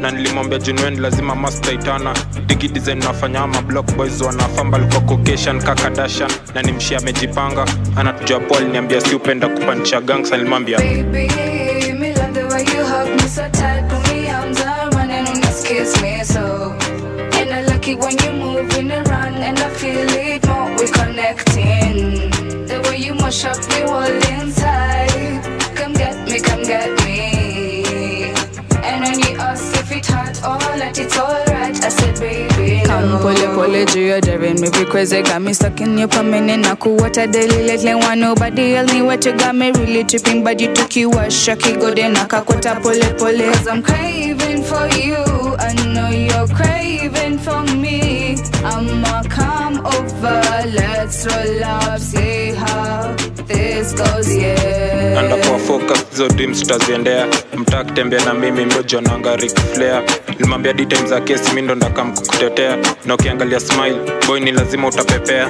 na 0.00 0.10
nilimwambia 0.10 0.58
junwen 0.58 1.00
lazima 1.00 1.34
mastaitana 1.34 2.14
digi 2.46 2.68
design 2.68 2.98
nafanya 2.98 3.40
ama 3.40 3.62
block 3.62 3.96
boys 3.96 4.20
wanafamba. 4.20 4.78
Alikuwa 4.78 5.00
kokeshan 5.00 5.62
kakadashan 5.62 6.30
na 6.54 6.62
nimshia 6.62 6.98
amejipanga. 6.98 7.66
Anatujua 7.96 8.40
po 8.40 8.54
aliniambia 8.56 9.00
si 9.00 9.14
upenda 9.14 9.48
kupanisha 9.48 10.00
gangs 10.00 10.32
alimwambia 10.32 10.78
like 17.88 17.96
it 17.96 18.04
when 18.04 18.18
you're 18.18 18.62
moving 18.62 18.90
around 18.90 19.34
and 19.36 19.58
I 19.58 19.70
feel 19.70 20.08
it 20.08 20.46
more, 20.46 20.70
we 20.76 20.86
connecting. 20.90 22.30
The 22.66 22.80
way 22.84 22.98
you 22.98 23.14
mash 23.14 23.44
up 23.44 23.58
me 23.68 23.82
all 23.82 24.02
inside, 24.32 25.42
come 25.74 25.92
get 25.92 26.28
me, 26.28 26.40
come 26.40 26.62
get 26.62 26.90
me. 27.04 28.32
And 28.84 29.04
when 29.04 29.18
you 29.20 29.38
ask 29.38 29.74
if 29.76 29.92
it 29.92 30.06
hot 30.06 30.36
or 30.38 30.58
that 30.78 30.98
it's 30.98 31.16
alright, 31.18 31.84
I 31.84 31.88
said 31.88 32.18
baby 32.20 32.82
no. 32.82 32.88
Come 32.88 33.20
pole 33.20 33.54
pole 33.54 33.84
juu 33.86 34.08
you're 34.08 34.20
driving 34.20 34.60
me 34.60 34.70
be 34.70 34.84
crazy 34.84 35.22
Got 35.22 35.42
me 35.42 35.52
stuck 35.52 35.80
in 35.80 35.98
your 35.98 36.08
permanent 36.08 36.64
na 36.64 36.74
kuwata 36.74 37.30
daily 37.30 37.66
lately 37.66 37.94
Want 37.94 38.20
nobody 38.20 38.74
else 38.76 38.92
me 38.92 39.02
what 39.02 39.24
you 39.24 39.36
got 39.36 39.54
me 39.54 39.72
really 39.72 40.04
tripping 40.04 40.42
But 40.42 40.60
you 40.60 40.74
took 40.74 40.96
you 40.96 41.10
a 41.12 41.30
shocky 41.30 41.74
go 41.76 41.92
then 41.94 42.14
akakwata 42.14 42.80
pole 42.82 43.18
pole 43.18 43.52
Cause 43.52 43.68
I'm 43.68 43.82
craving 43.82 44.62
for 44.62 44.88
you. 44.96 45.16
I 45.58 45.74
know 45.92 46.08
you're 46.08 46.46
me. 46.46 46.77
I'ma 48.64 49.22
come 49.28 49.78
over. 49.86 50.42
Let's 50.74 51.26
roll 51.26 51.64
up, 51.64 51.98
see 52.00 52.52
how 52.52 53.14
this 53.46 53.92
goes, 53.94 54.36
yeah. 54.36 55.18
andakuwa 55.18 55.58
focus 55.58 56.04
hizo 56.10 56.28
dreams 56.28 56.60
tutaziendea. 56.60 57.26
Mtaa 57.56 57.84
kutembea 57.84 58.24
na 58.24 58.34
mimi 58.34 58.64
mdojonanga 58.64 59.36
rikflea 59.36 60.02
limwambia 60.38 60.72
dtime 60.72 61.08
za 61.08 61.20
kesi 61.20 61.54
mi 61.54 61.62
ndo 61.62 61.74
ndakamkukutetea 61.74 62.78
na 63.06 63.14
ukiangalia 63.14 63.60
smile 63.60 63.96
boy 64.26 64.40
ni 64.40 64.52
lazima 64.52 64.88
utapepea. 64.88 65.48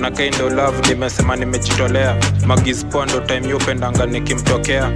Na 0.00 0.10
kaindo 0.10 0.50
love 0.50 0.88
nimesema 0.94 1.36
nimejitolea. 1.36 2.16
Magispoa 2.46 3.06
ndo 3.06 3.20
time 3.20 3.48
yupendanga 3.48 4.06
nikimtokea 4.06 4.90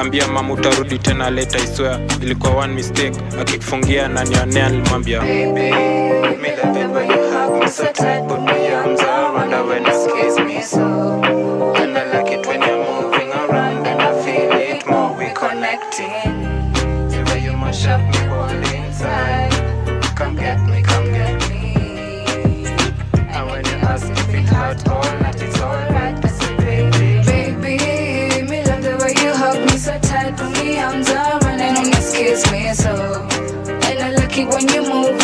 ambia 0.00 0.28
mama 0.28 0.54
utarudi 0.54 0.98
tena 0.98 1.30
leta 1.30 1.58
iswea 1.58 2.00
ilikuwa 2.22 2.56
one 2.56 2.74
mistake. 2.74 3.18
Akikufungia 3.40 4.08
na 4.08 4.24
nionea 4.24 4.68
nilimwambia 4.68 5.22
So 7.70 7.84
tight, 7.92 8.26
put 8.28 8.40
me 8.40 8.68
arms 8.74 9.00
around 9.00 9.52
her 9.52 9.62
when 9.64 9.84
kiss 9.84 10.38
me 10.38 10.60
so. 10.62 10.99
Kiss 32.90 33.00
me 33.00 33.06
so. 33.06 33.70
And 33.88 33.98
I 33.98 34.10
like 34.10 34.38
it 34.38 34.48
when 34.48 34.68
you're 34.68 34.88
moving 34.94 35.19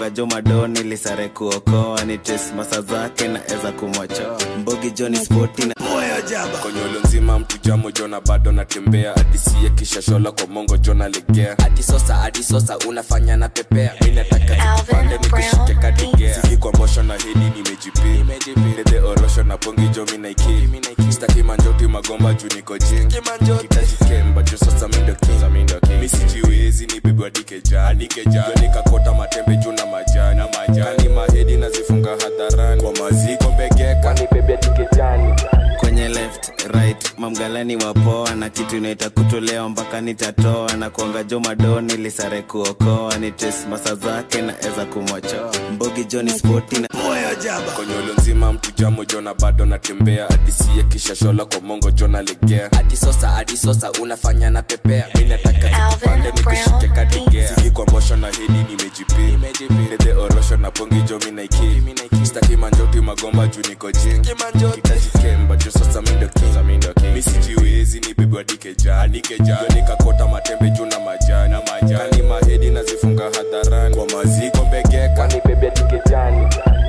na 0.00 0.10
jo 0.10 0.26
madoni 0.26 0.82
lisare 0.82 1.28
kuokoa 1.28 2.04
ni 2.04 2.18
tesmasa 2.18 2.82
zake 2.82 3.28
na 3.28 3.40
eza 3.46 3.72
kumwachoa 3.72 4.38
mbogi 4.58 4.90
joni 4.90 5.16
spoti 5.16 5.62
na 5.66 5.74
konyolo 6.62 7.00
nzima 7.04 7.38
mtu 7.38 7.58
jamo 7.62 7.90
jona 7.90 8.20
bado 8.20 8.52
natembea. 8.52 9.16
Adisie 9.16 9.70
kishashola 9.70 10.32
kwa 10.32 10.46
mongo 10.46 10.76
jona 10.76 11.08
legea. 11.08 11.58
Adisosa 11.58 12.22
adisosa 12.22 12.78
unafanya 12.78 13.36
na 13.36 13.48
pepea. 13.48 13.92
Minataka 14.04 14.56
ikupande 14.76 15.18
nikushike 15.18 15.74
kadigea. 15.74 16.42
Sikikwambosho 16.42 17.02
na 17.02 17.14
hedi 17.14 17.52
nimejipinede 17.56 18.98
orosho 19.00 19.42
na 19.42 19.56
pongi 19.58 19.88
jo 19.88 20.06
minaiki 20.12 21.12
staki 21.12 21.42
manjoti 21.42 21.86
magomba 21.86 22.34
juu 22.34 22.48
niko 22.56 22.76
misijiwezi 26.00 26.86
ni 26.86 27.00
bebwa 27.00 27.30
dikejani 27.30 28.08
nikakota 28.60 28.89
right 37.54 37.82
wapoa 37.84 38.34
na 38.34 38.50
kitu 38.50 38.76
inaita 38.76 39.10
kutolewa 39.10 39.68
mpaka 39.68 40.00
nitatoa. 40.00 40.72
Na 40.76 40.90
kuanga 40.90 41.22
jo 41.24 41.40
madoni 41.40 41.96
lisare 41.96 42.42
kuokoa. 42.42 43.18
Ni 43.18 43.30
tes 43.32 43.66
masa 43.70 43.94
zake 43.94 44.42
na 44.42 44.54
eza 44.60 44.84
kumwachoa 44.84 45.52
mbogi 45.72 46.04
joni 46.04 46.30
spoti 46.30 46.78
na 46.80 46.88
jaba. 47.44 47.72
Konyolo 47.72 48.14
nzima 48.18 48.52
mtu 48.52 48.70
jamo 48.76 49.04
jona 49.04 49.34
bado 49.34 49.66
natembea. 49.66 50.30
Adisia 50.30 50.82
kishashola 50.82 51.44
kwa 51.44 51.60
mongo 51.60 51.90
jona 51.90 52.22
legea. 52.22 52.72
Adisosa 52.72 53.36
adisosa 53.36 53.90
unafanya 54.02 54.50
na 54.50 54.62
pepea. 54.62 55.06
Mi 55.18 55.24
nataka 55.24 55.96
pande 56.04 56.32
nikushike 56.32 56.88
kadigea 56.94 57.48
siki 57.54 57.70
kwa 57.70 57.84
mbosho 57.86 58.16
na 58.16 58.26
hedi 58.26 58.64
nimejipi 58.70 59.74
nede 59.90 60.12
orosho 60.12 60.56
na 60.56 60.70
pongi 60.70 61.02
jo 61.02 61.18
minaiki 61.18 61.82
staki 62.24 62.56
manjoti 62.56 63.00
magomba 63.00 63.46
juu 63.46 63.62
niko 63.68 63.92
jingi 63.92 64.28
kitajikemba 64.74 65.39
dikeja 68.44 69.06
nikakota 69.74 70.26
matembe 70.26 70.70
juu 70.70 70.86
na 70.86 71.00
majani. 71.00 71.54
Majani 71.70 72.22
mahedi 72.22 72.70
nazifunga 72.70 73.24
hadharani. 73.24 73.96
Kwa 73.96 74.06
maziko 74.06 74.64
mbegeka. 74.64 75.28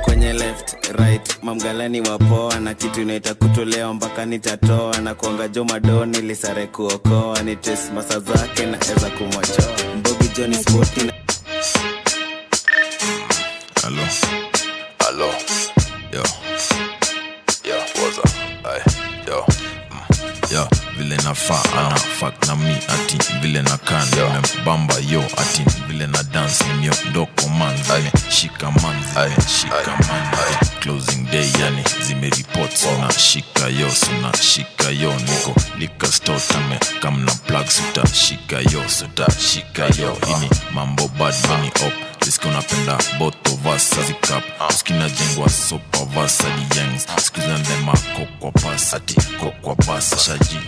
Kwenye 0.04 0.34
left 0.34 0.76
right 1.00 1.38
mamgalani 1.44 2.02
wapoa 2.02 2.60
na 2.60 2.74
kitu 2.74 3.02
inaita 3.02 3.34
kutolewa 3.34 3.94
mpaka 3.94 4.26
nitatoa 4.26 4.98
na 4.98 5.16
kuanga 5.16 5.48
jo 5.48 5.64
madoni 5.64 6.22
lisare 6.22 6.68
kuokoa 6.68 7.42
ni 7.44 7.56
tes 7.56 7.92
masa 7.96 8.20
zake 8.20 8.66
na 8.66 8.78
eza 8.78 9.10
kumwachoa 9.10 9.96
mbogi 9.98 10.28
joni 10.38 10.56
spoti 10.56 11.02
na. 11.06 11.14
Hello. 13.84 14.04
Yo, 21.22 21.28
vile 21.28 21.30
nafaa 21.30 21.64
ana 21.80 22.00
na 22.48 22.56
mi 22.56 22.76
ati 22.88 23.18
vile 23.42 23.62
na 23.62 23.78
kan 23.78 24.08
nimembamba 24.10 24.96
yo 25.10 25.24
ati 25.38 25.64
vile 25.88 26.08
na 26.08 26.24
dance 26.24 26.64
nimeondoko 26.64 27.50
manzi. 27.50 28.12
Shika 28.30 28.72
manzi. 28.72 29.16
Closing 30.80 31.24
day 31.32 31.50
yani 31.60 31.84
zimeripot 32.08 32.72
shika 33.18 33.68
yo 33.68 33.92
suna 33.92 34.32
shika 34.42 34.90
yo 34.90 35.14
niko 35.14 35.56
lika 35.78 36.08
store 36.08 36.40
tame. 36.40 36.80
Kamna 37.02 37.32
plug 37.48 37.68
suta 37.68 38.08
shika 38.14 38.60
yo 38.72 38.90
suta 38.90 39.26
shika 39.40 39.86
yo. 40.02 40.18
Ini 40.28 40.50
mambo 40.74 41.08
bad 41.08 41.36
bunny 41.48 41.68
up 41.68 41.94
Siski 42.26 42.48
unapenda 42.48 42.98
both 43.20 43.36
of 43.48 43.64
zikap 44.08 44.44
skina 44.78 45.10
sopa 45.50 46.06
vasadi 46.16 46.62
yangs. 46.78 47.06
Skuzandema 47.26 47.94
kwa 48.40 48.52
pas 48.52 48.94
ati 48.94 49.16
kokwa 49.40 49.76
pasa 49.76 50.18
shaji 50.18 50.60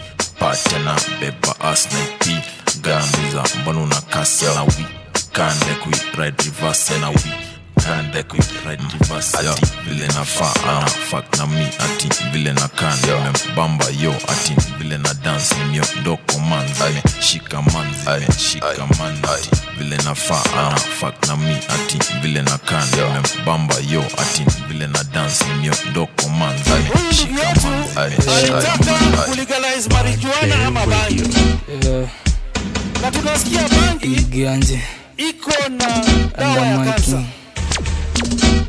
patena 0.43 0.95
beba 1.19 1.56
as 1.71 1.88
na 1.91 1.99
ipi 2.03 2.36
ganambiza 2.82 3.43
mbona 3.62 3.79
una 3.82 4.01
kasa 4.01 4.53
na 4.53 4.63
wi 4.63 4.86
kande 5.32 5.73
kui 5.84 5.93
ride 6.17 6.43
reverse 6.43 6.97
na 6.99 7.10
wi 7.10 7.32
vile 9.86 10.08
nafaa 10.08 10.54
na 11.38 11.48
mi 11.48 11.65
ati 11.80 12.10
vile 12.32 12.54
na 12.54 12.67
yo. 14.02 14.15
Ati 14.28 14.56
vile 14.78 14.98
na 14.98 15.13
dance. 15.13 15.56
Nimeondoko 15.56 16.39
manzi 16.39 17.02
shika 17.19 17.62
manzi 17.62 18.32
shika 18.50 18.88
manzi. 19.00 19.50
Vile 19.78 19.98
nafaa 19.98 20.43
ana 20.67 20.76
fuck 20.76 21.28
na 21.28 21.38
mi 21.38 21.56
ati 21.56 22.00
vile 22.22 22.41
na 22.41 22.58
yo. 23.89 24.04
Ati 24.17 24.43
vile 24.67 24.88
na 24.88 25.04
dance. 25.04 25.46
Nimeondoko 25.46 26.30
manzi 26.30 26.69
shika 27.15 27.54
manzi. 27.63 28.22
Kulegalize 29.30 29.89
marijuana 29.89 30.65
ama 30.67 30.86
bangi 30.86 31.24
na 33.02 33.12
tunasikia 33.12 33.62
bangi 33.69 34.13
iganje 34.13 34.82
iko 35.17 35.52
na 35.69 36.04
dawa 36.39 36.65
ya 36.67 36.78
kansa 36.78 37.24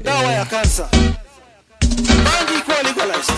dawa 0.04 0.32
ya 0.32 0.44
kansa 0.44 0.88
bangi 2.24 2.54
iko 2.58 2.72
legalized. 2.82 3.34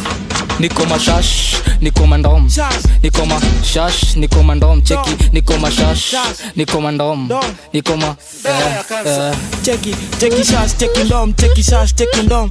Niko 0.59 0.85
mashash 0.87 1.57
niko 1.81 2.07
mandom 2.07 2.48
niko 3.02 3.26
mashash 3.26 4.16
niko 4.16 4.42
mandom 4.42 4.83
cheki 4.83 5.31
niko 5.33 5.59
mashash 5.59 6.14
niko 6.57 6.81
mandom 6.81 7.29
niko 7.72 7.96
ma 7.96 8.16
eh, 8.44 8.85
eh. 9.07 9.35
cheki 9.62 9.94
cheki 10.18 10.44
shash 10.44 10.76
cheki 10.79 11.05
ndom 11.05 11.35
cheki 11.35 11.62
shash 11.62 11.94
cheki 11.94 12.22
ndom. 12.22 12.50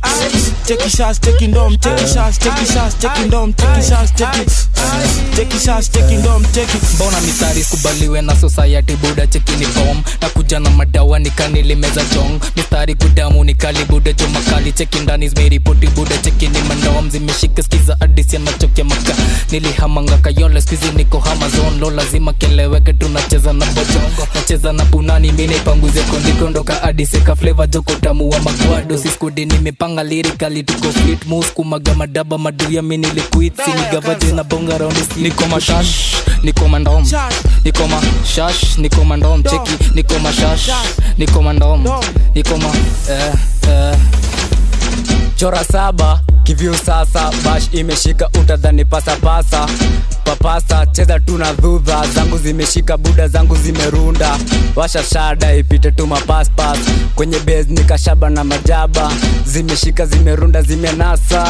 Cheki 0.67 0.89
shash 0.89 1.19
cheki 1.19 1.47
ndom 1.47 1.77
cheki 1.77 2.07
shash 2.13 2.37
cheki 2.39 2.65
shash 2.65 2.93
cheki 2.99 3.21
ndom 3.27 3.53
cheki 3.53 3.81
shash 3.89 4.11
cheki 4.15 4.45
cheki 5.81 6.77
mbona 6.95 7.21
mistari 7.21 7.63
kubaliwe 7.63 8.21
na 8.21 8.35
society 8.35 8.95
buda 8.95 9.27
cheki 9.27 9.51
ni 9.51 9.65
na 10.21 10.29
kuja 10.29 10.59
na 10.59 10.69
madawa 10.69 11.19
nikanilimeza 11.19 12.01
chong. 12.13 12.39
Mistari 12.55 12.95
kudamu 12.95 13.43
nikalibuda 13.43 14.13
jo 14.13 14.27
makali 14.27 14.71
cheki 14.71 14.97
zimeripoti 15.29 15.87
buda 15.87 16.17
cheki 16.17 16.47
ni 16.47 16.59
zimeshika 17.09 17.63
skiza 17.63 17.97
adisi 17.99 18.35
anachokia 18.35 18.83
maka. 18.83 19.13
Nilihamanga 19.51 20.17
kayole 20.17 20.61
skuizi 20.61 20.85
niko 20.95 21.19
hamazon 21.19 21.79
lo 21.79 21.89
lazima 21.91 22.33
keleweke 22.33 22.93
tunacheza 22.93 23.53
na 23.53 23.65
bojongo 23.65 24.27
nacheza 24.35 24.73
na 24.73 24.85
punani 24.85 25.31
mine 25.31 25.55
panguze 25.59 26.01
kondikondoka 26.03 26.83
adiseka 26.83 27.35
fleva 27.35 27.67
jokotamu 27.67 28.29
wa 28.29 28.39
makwado. 28.39 28.97
Siskudi 28.97 29.45
nimepanga 29.45 30.03
lirikali 30.03 30.63
tuko 30.63 30.91
fit 30.91 31.25
mus 31.25 31.45
kumaga 31.53 31.95
madaba 31.95 32.37
maduya 32.37 32.81
minilikuit 32.81 33.53
sinigavaje 33.65 34.31
na 34.31 34.43
bonga 34.43 34.74
raundi 34.77 34.99
niko 35.17 35.45
mashash 35.47 36.15
niko 36.43 36.67
mandom 36.67 37.03
niko 37.63 37.87
mashash 37.87 38.77
niko 38.77 39.01
cheki 39.43 39.93
niko 39.95 40.19
mashash 40.19 40.69
niko 41.17 41.41
mandom 41.41 41.83
niko 42.35 42.55
eh, 43.09 43.33
eh. 43.69 43.95
chora 45.39 45.63
saba 45.63 46.19
kivyu 46.43 46.75
sasa 46.75 47.31
bash 47.43 47.69
imeshika 47.73 48.29
utadhani 48.41 48.85
pasapasa 48.85 49.67
papasa 50.23 50.85
cheza 50.85 51.19
tu 51.19 51.37
na 51.37 51.53
dhudha 51.53 52.07
zangu 52.15 52.37
zimeshika 52.37 52.97
buda 52.97 53.27
zangu 53.27 53.55
zimerunda. 53.55 54.37
Washa 54.75 55.03
shada 55.03 55.53
ipite 55.55 55.91
tu 55.91 56.07
mapaspas 56.07 56.77
kwenye 57.15 57.39
bes 57.39 57.67
nikashaba 57.69 58.29
na 58.29 58.43
majaba. 58.43 59.11
Zimeshika 59.45 60.05
zimerunda 60.05 60.61
zimenasa 60.61 61.41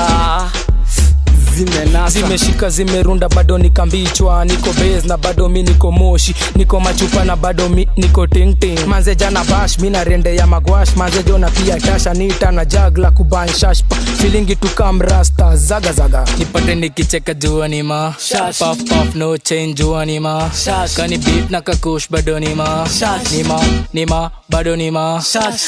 zimenasa. 1.56 2.10
Zimeshika 2.20 2.70
zimerunda 2.70 3.30
bado 3.30 3.58
nikambichwa 3.58 4.46
niko 4.46 4.70
base 4.74 5.08
na 5.08 5.18
bado 5.18 5.50
mi 5.50 5.63
niko 5.63 5.91
moshi. 5.91 6.36
Niko 6.56 6.80
machupa 6.80 7.24
na 7.26 7.36
bado 7.36 7.70
mi 7.70 7.88
niko 7.98 8.28
tingting 8.28 8.80
manze 8.88 9.15
jana 9.15 9.44
bash 9.44 9.80
mi 9.80 9.89
na 9.89 10.04
rende 10.04 10.36
ya 10.36 10.48
magwash. 10.48 10.96
Manze 10.96 11.24
jona 11.24 11.50
pia 11.52 11.78
tasha 11.80 12.13
nita 12.13 12.52
na 12.52 12.65
jagla 12.65 13.12
kubanshashpa 13.12 13.96
filingi 13.96 14.56
tukamrasta 14.56 15.56
zagazaga 15.56 16.26
nipate 16.38 16.76
nikicheka 16.76 17.34
juani 17.34 17.84
ma. 17.84 18.13
Paf 18.60 18.78
paf 18.89 19.15
no 19.15 19.38
chain 19.38 19.74
juani 19.76 20.20
ma. 20.20 20.50
Kani 20.96 21.18
beat 21.18 21.50
na 21.52 21.62
kakush 21.62 22.08
bado 22.10 22.39
ni 22.39 22.56
ma. 22.56 22.88
Nima 23.32 23.62
nima 23.94 24.32
bado 24.50 24.76
ni 24.76 24.91
ma. 24.91 25.24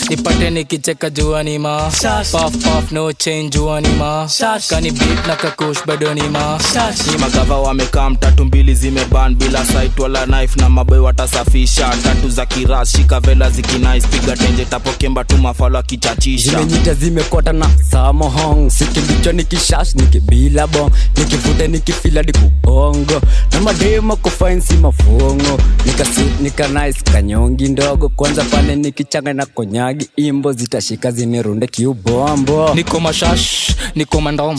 Nipate 0.09 0.49
nikicheka 0.49 1.09
juani 1.09 1.59
ma. 1.59 1.91
Paf 2.31 2.31
paf 2.63 2.91
no 2.91 3.11
chain 3.13 3.49
juani 3.49 3.89
ma. 3.97 4.27
Kani 4.69 4.91
beat 4.91 5.27
na 5.27 5.35
kakush 5.35 5.76
bado 5.85 6.13
ni 6.13 6.21
mashati 6.21 7.17
magava 7.19 7.57
wamekaa 7.57 8.09
mtatu 8.09 8.45
mbili 8.45 8.75
zimeban 8.75 9.35
bila 9.35 9.65
site 9.65 10.01
wala 10.01 10.25
knife 10.25 10.61
na 10.61 10.69
maboy 10.69 10.99
watasafisha. 10.99 11.89
Tatu 12.03 12.29
za 12.29 12.45
kiras 12.45 12.91
shika 12.91 13.19
vela 13.19 13.49
zikinais 13.49 14.07
piga 14.07 14.35
tenje 14.37 14.65
tapokemba 14.65 15.23
tu 15.23 15.37
mafalo 15.37 15.77
akichachisha 15.79 16.51
zimenyita 16.51 16.93
zimekota 16.93 17.53
na 17.53 17.69
samohong 17.91 18.69
sikimbicho 18.69 19.31
nikishash 19.31 19.95
nikibila 19.95 20.67
bong. 20.67 20.91
Nikivute 21.17 21.67
nikifila 21.67 22.23
dikubongo 22.23 23.21
na 23.51 23.61
mademo 23.61 24.15
kufainsi 24.15 24.73
mafungo. 24.73 25.59
Nikasit 25.85 26.39
nikanais 26.41 27.03
kanyongi 27.03 27.67
ndogo. 27.69 28.09
Kwanza 28.09 28.43
pale 28.43 28.75
nikichanga 28.75 29.33
na 29.33 29.45
konyagi 29.45 30.09
imbo 30.15 30.53
zitashika 30.53 31.11
zimerunde 31.11 31.67
kiubombo. 31.67 32.73
Niko 32.75 32.99
mashash 32.99 33.75
niko 33.95 34.21
mandom 34.21 34.57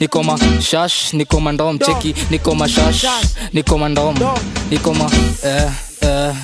niko 0.00 0.22
mashash 0.56 1.12
niko 1.14 1.40
mandom 1.40 1.78
cheki 1.78 2.14
niko 2.30 2.54
mashash 2.54 3.04
niko 3.52 3.78
mandom 3.78 4.14
niko 4.70 4.94
ma 4.94 5.06
eh, 5.44 5.70
eh. 6.02 6.34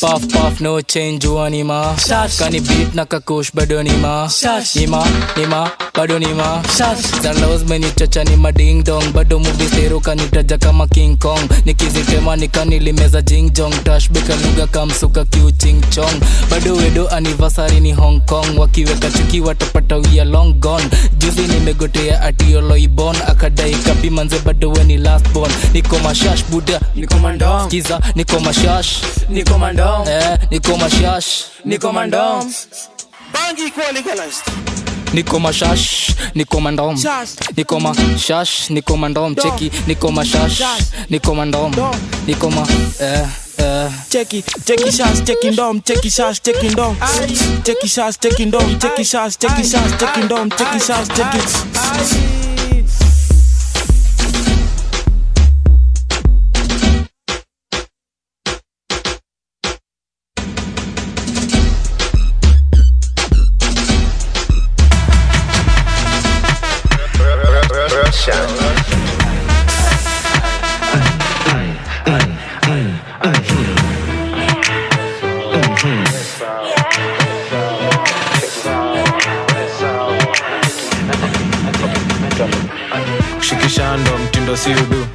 Puff 0.00 0.28
puff 0.32 0.60
no 0.62 0.80
change 0.80 1.22
juani 1.26 1.62
ma. 1.62 1.94
Kani 2.38 2.60
beat 2.66 2.94
na 2.94 3.04
kakush 3.04 3.52
bado 3.52 3.82
ni 3.84 3.94
ma. 3.98 4.26
Nima 4.74 5.04
nima 5.36 5.70
bado 5.96 6.18
ni 6.18 6.26
ma 6.34 6.62
Zalos 7.22 7.62
menichocha 7.68 8.24
ni 8.24 8.36
ma 8.36 8.52
ding 8.52 8.82
dong. 8.84 9.12
Bado 9.12 9.38
movie 9.38 9.66
stereo 9.68 10.00
kanitaja 10.00 10.58
kama 10.58 10.86
King 10.88 11.16
Kong. 11.18 11.40
Nikizitema 11.64 12.36
nikanilimeza 12.36 13.22
jing 13.22 13.50
jong. 13.52 13.72
Tash 13.84 14.10
beka 14.10 14.36
lugha 14.36 14.66
kamsuka 14.66 15.24
kiu 15.24 15.50
ching 15.50 15.80
chong. 15.90 16.20
Bado 16.50 16.74
wedo 16.74 17.08
anniversary 17.08 17.80
ni 17.80 17.92
Hong 17.92 18.20
Kong. 18.26 18.58
Wakiweka 18.58 19.10
chuki 19.10 19.40
watapata 19.40 19.96
we 19.96 20.20
are 20.20 20.30
long 20.30 20.52
gone. 20.60 20.84
Juzi 21.18 21.42
nimegotea 21.42 22.22
atiolo 22.22 22.76
ibon 22.76 23.16
Akadai 23.26 23.74
kapi 23.74 24.10
manze 24.10 24.38
bado 24.38 24.70
we 24.72 24.84
ni 24.84 24.96
last 24.98 25.28
born. 25.32 25.52
Niko 25.72 25.98
mashash 25.98 26.44
buda 26.50 26.80
Niko 26.94 27.18
mandong 27.18 27.68
Kiza 27.68 28.00
niko 28.14 28.40
mashash 28.40 29.02
Niko 29.28 29.58
mandong 29.58 30.08
eh, 30.08 30.38
niko 30.50 30.76
mashash 30.76 31.44
Niko 31.64 31.92
mandong 31.92 32.44
bangi 33.32 33.62
ikuwa 33.66 33.92
legalized 33.92 34.44
niko 35.12 35.38
mashash 35.40 36.14
niko 36.34 36.60
mandom 36.60 36.96
niko 37.56 37.80
mashash 37.80 38.70
niko 38.70 38.96
mandom 38.96 39.34
cheki 39.34 39.70
niko 39.86 40.10
mashash 40.12 40.62
niko 41.10 41.34
mandom 41.34 41.72
niko 42.26 42.50
ma 42.50 42.66
eh, 43.00 43.26
eh. 43.58 43.90
cheki 44.08 44.42
cheki 44.64 44.92
shas 44.92 45.22
cheki 45.24 46.10
shas 46.10 46.40
cheki 46.40 46.70
shikishando 83.48 84.10
mtindo 84.24 84.56
siudu 84.56 85.06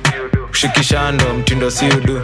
shikishando 0.52 1.26
mtindo 1.40 1.72
siudu 1.72 2.22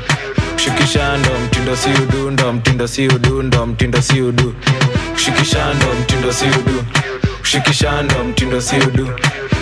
shikishando 0.58 1.30
mtindo 1.46 1.76
siudu 1.76 2.32
ndo 2.32 2.54
mtindo 2.54 2.88
siudu 2.88 3.44
ndo 3.44 3.66
mtindo 3.66 4.02
siudu 4.02 4.54
shikishando 5.16 5.86
mtindo 6.02 6.34
siudu 7.48 7.64
shikishando 7.64 8.24
mtindo 8.24 8.62
siudu 8.62 9.10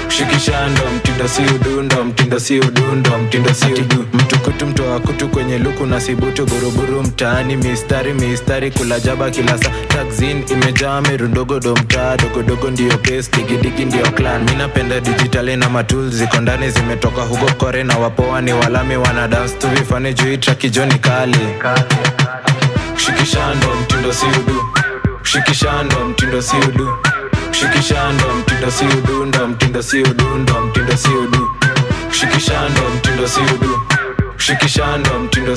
shikishando 0.10 0.82
mtindo 0.96 1.28
siudu 1.28 1.82
ndo 1.82 2.04
mtindo 2.04 2.40
siudu 2.40 2.82
ndo 2.96 3.18
mtindo 3.18 3.54
siudu 3.54 4.06
mtukutu 4.14 4.66
mtoa 4.68 5.00
kutu 5.00 5.28
kwenye 5.30 5.58
luku 5.60 5.86
na 5.86 6.02
sibutu. 6.02 6.46
Buruburu 6.46 7.04
mtaani 7.04 7.56
mistari 7.58 8.14
mistari 8.14 8.72
kula 8.72 9.00
jaba 9.00 9.30
kila 9.30 9.58
saa. 9.58 9.70
Taxin 9.88 10.44
imejaa 10.52 11.02
merundogodo 11.02 11.74
mtaa 11.74 12.18
dogodogo 12.18 12.70
ndiyo 12.72 12.98
pes 12.98 13.32
digidigi 13.32 13.86
ndiyo 13.86 14.12
clan. 14.12 14.44
Minapenda 14.44 15.00
dijitali 15.00 15.56
na 15.56 15.70
matul 15.70 16.10
ziko 16.12 16.38
ndani 16.38 16.70
zimetoka 16.70 17.22
huko 17.22 17.46
kore 17.54 17.84
na 17.84 17.98
wapoa 17.98 18.42
ni 18.42 18.54
walami 18.54 18.96
wana 18.98 19.28
dance 19.28 19.56
trakijoni 20.40 21.00
kali. 21.00 21.38
Shikishando 22.98 23.68
mtindo 23.84 24.14
siudu 24.14 24.62
shikishando 25.24 26.06
mtindo 26.10 26.42
siudu 26.42 26.90
shikishando 27.60 28.26
mtindo 28.40 28.72
siudu 28.72 29.26
ndo 29.26 29.48
mtindo 29.48 29.84
siudu 29.84 30.24
ndo 30.38 30.62
mtindo 30.62 30.98
siudu 30.98 31.48
shikishando 32.12 32.82
mtindo 32.96 33.28
siudu 33.28 33.82
shikishando 34.38 35.20
mtindo 35.20 35.56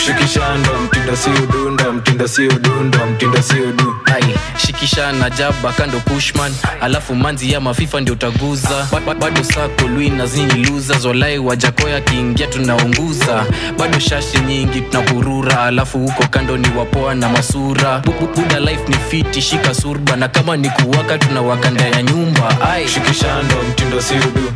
siudu 0.00 0.80
mtinda 0.84 1.16
si 1.16 1.30
udunda 1.30 1.92
mtinda 1.92 2.28
si 2.28 2.46
udunda 2.46 3.06
mtinda 3.06 3.42
si 3.42 3.54
udu. 3.60 3.94
Ai 4.14 4.34
shikisha 4.66 5.12
na 5.12 5.30
jaba 5.30 5.72
kando 5.72 6.00
kushman 6.00 6.52
alafu 6.80 7.14
manzi 7.14 7.52
ya 7.52 7.60
mafifa 7.60 8.00
ndio 8.00 8.14
utaguza. 8.14 8.86
Ba- 8.92 9.00
ba- 9.00 9.14
bado 9.14 9.44
sako 9.44 9.88
lui 9.88 10.10
na 10.10 10.26
zini 10.26 10.64
luza. 10.64 10.98
Zolai 10.98 11.38
wajakoya 11.38 12.00
kiingia 12.00 12.46
tunaunguza. 12.46 13.44
Bado 13.78 13.98
shashi 13.98 14.38
nyingi 14.38 14.80
tunakurura. 14.80 15.62
Alafu 15.62 15.98
huko 15.98 16.24
kando 16.30 16.56
ni 16.56 16.68
wapoa 16.78 17.14
na 17.14 17.28
masura. 17.28 17.98
Bu- 18.04 18.12
bu- 18.12 18.40
buda 18.40 18.60
life 18.60 18.82
ni 18.88 18.96
fiti 19.10 19.42
shika 19.42 19.74
surba. 19.74 20.16
Na 20.16 20.28
kama 20.28 20.56
ni 20.56 20.70
kuwaka 20.70 21.18
tunawaka 21.18 21.70
ndani 21.70 21.92
ya 21.96 22.02
nyumba. 22.02 22.56
Ai 22.72 22.88
shikishando 22.88 23.54
mtindo 23.70 24.00
siudu 24.02 24.52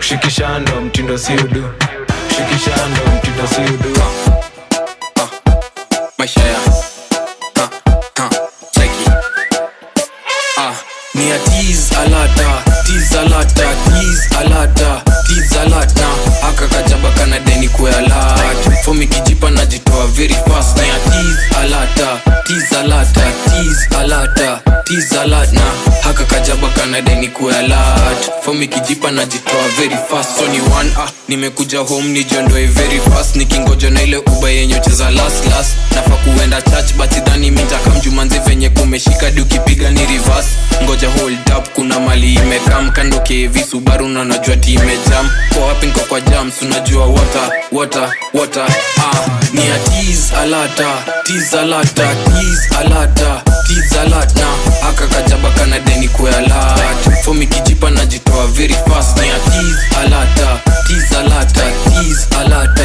shikishando 0.00 0.80
mtindo 0.80 1.18
siudu 1.18 1.64
shikishando 2.28 3.00
mtindo 3.18 3.46
siudu 6.26 6.28
share. 6.28 6.56
Huh, 7.56 7.68
huh, 8.18 8.30
check 8.72 8.90
it. 8.90 9.12
ah, 10.58 10.74
ni 11.14 11.30
ya 11.30 11.38
tease 11.38 11.94
alata 11.96 12.62
tease 12.86 13.18
alata 13.18 13.66
tease 13.84 14.28
alata 14.38 15.02
tease 15.28 15.60
alata 15.60 16.08
aka 16.48 16.66
kajaba 16.68 17.10
kana 17.10 17.38
deni 17.40 17.68
kwe 17.68 17.94
alata 17.94 18.70
fomi 18.84 19.06
kijipa 19.06 19.50
najitoa 19.50 20.06
very 20.06 20.34
fast. 20.34 20.76
Ni 20.78 20.88
ya 20.88 20.98
tease 20.98 21.56
alata 21.60 22.20
tease 22.46 22.76
alata 22.76 23.22
tease 23.50 23.88
alata 23.98 24.60
tease 24.84 25.20
alata 25.20 25.60
haka 26.02 26.24
kajaba 26.24 26.68
kana 26.68 27.00
deni 27.00 27.28
kwe 27.28 27.56
alata 27.58 28.32
fomi 28.42 28.68
kijipa 28.68 29.10
najitoa 29.10 29.68
very 29.78 29.96
fast. 30.10 30.38
So 30.38 30.46
ni 30.48 30.60
one 30.60 30.90
ah 30.98 31.08
nimekuja 31.28 31.78
home 31.78 32.08
nijiondoe 32.08 32.66
very 32.66 33.00
fast. 33.00 33.36
Nikingoja 33.36 33.90
na 33.90 34.02
ile 34.02 34.18
uba 34.44 34.50
yenye 34.50 34.76
ucheza 34.76 35.10
last 35.10 35.46
last. 35.46 35.76
Nafa 35.94 36.10
kuenda 36.16 36.62
church 36.62 36.94
but 36.96 37.10
dhani 37.28 37.50
mintakamjumanzi 37.50 38.38
venye 38.38 38.68
kumeshika 38.68 39.30
dukipiga 39.30 39.90
ni 39.90 40.00
reverse. 40.06 40.48
Ngoja 40.82 41.08
hold 41.08 41.38
kuna 41.74 42.00
mali 42.00 42.34
imekam. 42.34 42.90
Kando 42.90 43.20
kevisu 43.20 43.80
baru 43.80 44.08
na 44.08 44.24
najua 44.24 44.56
timejam 44.56 45.30
kwa 45.54 45.66
wapi 45.66 45.86
kwa 46.08 46.20
jams 46.20 46.62
unajua 46.62 47.06
water 47.06 47.50
water 47.72 48.12
water. 48.34 48.66
Ah 48.98 49.28
ni 49.52 49.60
ya 49.68 49.78
tease 49.78 50.34
alata 50.36 50.88
tease 51.24 51.58
alata 51.58 52.06
tease 52.24 52.76
alata 52.80 53.42
tease 53.68 54.00
alata 54.00 54.46
aka 54.88 55.06
kajaba 55.06 55.50
kana 55.50 55.78
deni 55.78 56.08
kwe 56.08 56.34
alata 56.34 56.80
kijipa 57.50 57.90
najitoa 57.90 58.46
very 58.46 58.74
fast. 58.74 59.18
Ni 59.18 59.28
ya 59.28 59.38
tease 59.38 59.96
alata 60.04 60.60
tease 60.88 61.16
alata 61.16 61.62
tease 61.90 62.26
alata 62.40 62.83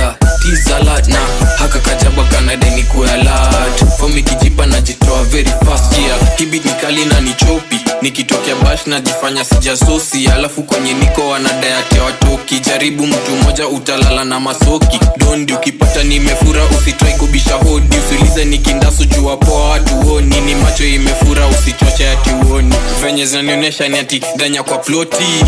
alata 4.19 4.23
fomi 4.23 4.23
kijipa 4.23 4.65
najitoa 4.65 5.23
very 5.23 5.49
fast 5.65 5.97
yeah. 5.97 6.37
Hibit 6.37 6.65
na 7.05 7.21
ni 7.21 7.33
chopi 7.33 7.78
nikitokea 8.01 8.55
bash 8.55 8.87
najifanya 8.87 9.45
sijasosi 9.45 10.27
alafu 10.27 10.63
kwenye 10.63 10.93
niko 10.93 11.29
wanadayate 11.29 11.99
watoki 11.99 12.59
jaribu 12.59 13.07
mtu 13.07 13.31
mmoja 13.31 13.67
utalala 13.67 14.23
na 14.25 14.39
masoki. 14.39 14.99
Dondi 15.17 15.53
ukipata 15.53 16.03
nimefura 16.03 16.61
usitrai 16.65 17.13
kubisha 17.13 17.53
hodi. 17.55 17.97
Usiulize 17.97 18.45
nikindasu 18.45 19.05
jua 19.05 19.37
poa 19.37 19.69
watu 19.69 19.95
honi 19.95 20.41
ni 20.41 20.55
macho 20.55 20.85
imefura 20.85 21.47
usichoche 21.47 22.09
ati 22.09 22.29
uoni. 22.29 22.75
Venye 23.01 23.25
zinanionyesha 23.25 23.87
ni 23.87 23.99
ati 23.99 24.21
danya 24.35 24.63
kwa 24.63 24.77
ploti. 24.77 25.43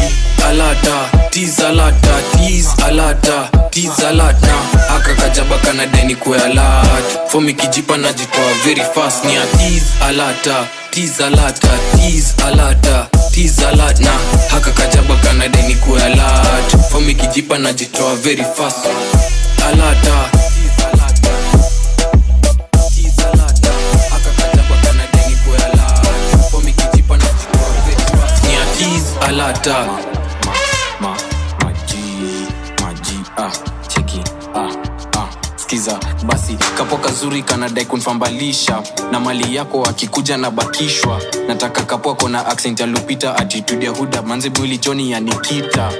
Alata 0.49 1.09
tizalata 1.29 2.21
tiz 2.37 2.67
alata 2.87 3.49
tiz 3.69 3.99
alata. 4.07 4.53
Aka 4.95 5.85
deni 5.85 6.15
kwe 6.15 6.41
alata 6.41 7.19
fomi 7.27 7.53
najitoa 7.97 8.53
very 8.65 8.81
fast 8.95 9.25
ni 9.25 9.35
atiz 9.37 9.83
alata 10.07 10.67
tiz 10.91 11.19
alata 11.21 11.69
tiz 11.97 12.33
alata 12.45 13.07
tiz 13.31 13.59
alata 13.63 14.11
haka 14.51 14.71
kajaba 14.71 15.15
kana 15.15 15.47
deni 15.47 15.75
kwe 15.75 16.03
alata 16.03 16.77
fomi 16.77 17.15
kijipa 17.15 17.57
najitoa 17.57 18.15
very 18.15 18.43
fast. 18.55 18.85
Alata 19.67 20.29
alata 29.27 30.10
kapo 36.81 36.97
kazuri 36.97 37.43
kanadai 37.43 37.85
kunfambalisha 37.85 38.81
na 39.11 39.19
mali 39.19 39.55
yako 39.55 39.83
akikuja 39.83 40.37
na 40.37 40.51
bakishwa. 40.51 41.21
Nataka 41.47 41.81
kapo 41.83 42.11
ako 42.11 42.29
na 42.29 42.45
accent 42.45 42.79
ya 42.79 42.85
lupita 42.85 43.37
ya 43.81 43.89
huda 43.91 44.21
manze 44.21 44.49
mwili 44.49 44.77
joni 44.77 45.11
ya 45.11 45.19
nikita. 45.19 45.91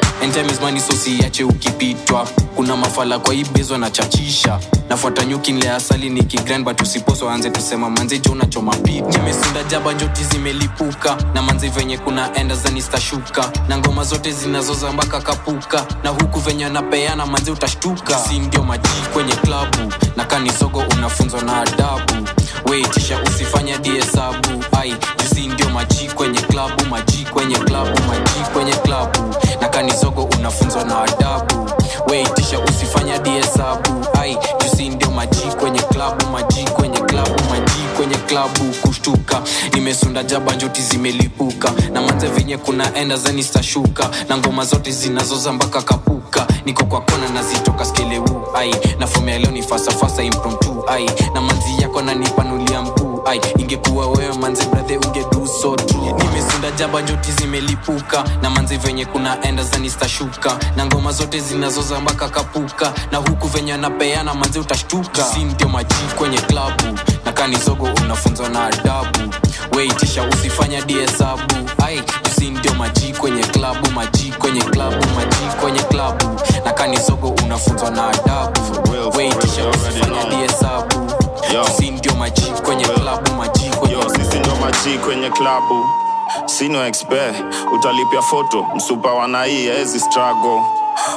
Sosi 0.81 1.17
ukipitwa. 1.43 2.27
Kuna 2.55 2.75
mafala 2.77 3.19
kwa 3.19 3.33
ibezwa 3.35 3.77
na 3.77 3.89
chachisha. 3.91 4.59
Nafuata 4.89 5.25
nyuki 5.25 5.51
nle 5.51 5.69
asali 5.71 6.09
ni 6.09 6.23
kigran 6.23 6.63
but 6.63 6.81
usiposo 6.81 7.29
anze 7.29 7.49
tusema 7.49 7.89
manze 7.89 8.19
jo 8.19 8.35
nachoma 8.35 8.75
nimesinda 9.11 9.63
jaba 9.63 9.93
njoti 9.93 10.23
zimelipuka. 10.23 11.17
Na 11.33 11.41
manze 11.41 11.69
venye 11.69 11.97
kuna 11.97 12.35
enda 12.35 12.55
zanistashuka 12.55 13.51
na 13.67 13.77
ngoma 13.77 14.03
zote 14.03 14.31
zinazozambaka 14.31 15.21
kapuka. 15.21 15.85
Na 16.03 16.09
huku 16.09 16.39
venye 16.39 16.69
napeana 16.69 17.25
manze 17.25 17.51
utashtuka. 17.51 18.17
Si 18.19 18.39
ndio 18.39 18.63
maji 18.63 18.89
kwenye 19.13 19.33
klabu. 19.35 19.93
Na 20.15 20.25
kanisogo 20.71 20.95
unafunzwa 20.97 21.41
na 21.41 21.61
adabu. 21.61 22.27
Weitisha 22.69 23.19
usifanya 23.21 23.77
diesabu 23.77 24.63
ai 24.81 24.95
jusi 25.19 25.47
ndio 25.47 25.69
maji 25.69 26.07
kwenye 26.07 26.41
klabu 26.41 26.85
maji 26.85 27.25
kwenye 27.25 27.55
klabu 27.55 28.01
maji 28.07 28.49
kwenye 28.53 28.71
klabu. 28.73 29.35
Na 29.61 29.67
kanizogo 29.69 30.23
unafunzwa 30.23 30.83
na 30.83 31.01
adabu. 31.03 31.69
Weitisha 32.09 32.59
usifanya 32.59 33.17
diesabu 33.19 34.05
ai 34.21 34.37
jusi 34.63 34.89
ndio 34.89 35.11
maji 35.11 35.41
kwenye 35.59 35.79
klabu 35.79 36.25
maji 36.25 36.63
kwenye 36.63 36.97
klabu 36.99 37.10
kwenye 38.01 38.15
klabu 38.17 38.63
kushtuka. 38.81 39.41
Nimesunda 39.73 40.23
jaba 40.23 40.53
njoti 40.55 40.81
zimelipuka. 40.81 41.71
Na 41.93 42.01
manze 42.01 42.27
venye 42.27 42.57
kuna 42.57 42.95
enda 42.95 43.17
zani 43.17 43.43
stashuka. 43.43 44.09
Na 44.29 44.37
ngoma 44.37 44.65
zote 44.65 44.91
zinazoza 44.91 45.53
mpaka 45.53 45.81
kapuka. 45.81 46.47
Niko 46.65 46.85
kwa 46.85 47.01
kona 47.01 47.29
nazitoka 47.29 47.85
skeleu 47.85 48.25
ai 48.55 48.75
na 48.99 49.07
fomea 49.07 49.39
leo 49.39 49.51
ni 49.51 49.63
fasafasa 49.63 50.23
impromptu. 50.23 50.83
Ai 50.89 51.05
na 51.33 51.41
manzi 51.41 51.81
yako 51.81 52.01
nanipanulia 52.01 52.81
mkuu 52.81 53.10
ai 53.25 53.41
ingekuwa 53.57 54.07
wewe 54.07 54.33
manze 54.37 54.65
brathe 54.65 54.97
ungedu 54.97 55.47
so 55.61 55.75
true 55.75 56.13
nimesunda 56.13 56.71
jaba 56.71 57.01
nyoti 57.01 57.31
zimelipuka. 57.31 58.23
Na 58.41 58.49
manzi 58.49 58.77
venye 58.77 59.05
kuna 59.05 59.41
enda 59.45 59.63
zanistashuka 59.63 60.57
na 60.75 60.85
ngoma 60.85 61.11
zote 61.11 61.39
zinazozamba 61.39 62.13
kakapuka 62.13 62.41
kapuka. 62.85 62.93
Na 63.11 63.17
huku 63.17 63.47
venye 63.47 63.73
anapeana 63.73 64.33
manzi 64.33 64.59
utashtuka. 64.59 65.23
Si 65.23 65.43
ndio 65.43 65.67
maji 65.69 65.95
kwenye 66.17 66.37
klabu? 66.41 66.99
Na 67.25 67.31
kanizogo 67.33 67.89
unafunzwa 68.03 68.49
na 68.49 68.65
adabu. 68.65 69.33
Weitisha 69.77 70.23
usifanya 70.23 70.81
diesabu 70.81 71.53
ai 71.85 72.01
ndio 72.51 72.73
maji 72.73 73.13
kwenye 73.13 73.43
klabu? 73.43 73.91
Maji 73.91 74.31
kwenye 74.31 74.61
klabu 74.61 75.05
maji 75.15 75.55
kwenye 75.61 75.79
klabu. 75.83 76.25
Na 76.65 76.73
kanizogo 76.73 77.29
unafunzwa 77.45 77.89
na 77.91 78.07
adabu. 78.07 78.61
Weitisha 79.17 79.69
usifanya 79.69 80.25
diesabu 80.25 81.11
usi 81.59 81.91
ndio 81.91 82.15
maji 82.15 82.41
kwenye 82.65 82.83
klabu 82.85 83.31
maji 83.31 83.69
kwenye 83.69 83.93
yo 83.95 84.09
sisi 84.09 84.39
ndio 84.39 84.55
maji 84.55 84.97
kwenye 85.05 85.29
klabu 85.29 85.85
sino 86.45 86.85
expert 86.85 87.35
utalipia 87.73 88.21
foto 88.21 88.65
msupa 88.75 89.13
wanai 89.13 89.67
ezi 89.67 89.99
strago 89.99 90.65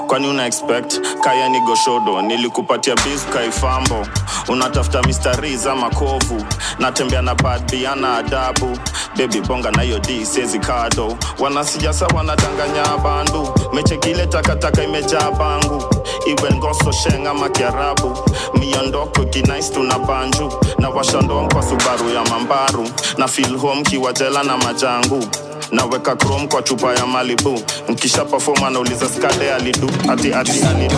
kwani 0.06 0.28
una 0.28 0.46
expect? 0.46 1.00
Kaya 1.24 1.48
ni 1.48 1.60
goshodo 1.60 2.22
nilikupatia 2.22 2.94
bis 2.94 3.26
kaifambo. 3.32 4.06
Unatafuta 4.48 5.02
mistari 5.02 5.56
za 5.56 5.74
makovu 5.74 6.44
natembea 6.78 7.22
na 7.22 7.34
badbiana 7.34 8.16
adabu. 8.16 8.78
Bebi 9.16 9.40
bonga 9.40 9.70
nayo 9.70 9.98
d 9.98 10.24
siezi 10.26 10.58
kado. 10.58 11.16
Wanasijasa 11.38 12.06
wanadanganya 12.06 12.84
bandu. 13.04 13.48
Mechekile 13.72 14.26
takataka 14.26 14.82
imejaa 14.82 15.30
bangu. 15.30 15.84
Iwe 16.26 16.50
ngoso 16.54 16.92
shenga 16.92 17.34
makiarabu 17.34 18.18
miondoko 18.58 19.24
kinais 19.24 19.72
banju. 20.06 20.52
Na 20.78 20.88
washandom 20.90 21.48
kwa 21.52 21.62
subaru 21.62 22.10
ya 22.10 22.22
mambaru. 22.24 22.88
Na 23.18 23.28
filhom 23.28 23.82
kiwajela 23.82 24.42
na 24.42 24.56
majangu 24.56 25.24
naweka 25.72 26.16
chrome 26.16 26.46
kwa 26.48 26.62
chupa 26.62 26.94
ya 26.94 27.06
malibu. 27.06 27.62
Nkisha 27.88 28.24
pafoma 28.24 28.66
anauliza 28.66 29.08
skade 29.08 29.54
alidu. 29.54 29.90
Ati 30.12 30.34
ati 30.34 30.62
alidu. 30.62 30.94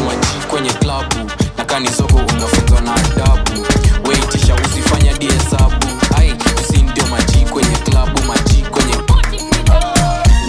kwenye 0.51 0.71
klabu 0.71 1.31
na 1.59 1.64
kanizogo 1.64 2.17
unafunzwa 2.17 2.81
na 2.81 2.95
adabu. 2.95 3.67
Weitisha 4.09 4.55
usifanya 4.55 5.12
diesabu 5.19 5.87
ai 6.17 6.35
usi 6.62 6.83
ndio 6.83 7.07
maji 7.07 7.39
kwenye 7.45 7.77
klabu 7.77 8.23
maji 8.23 8.62
kwenye 8.71 8.95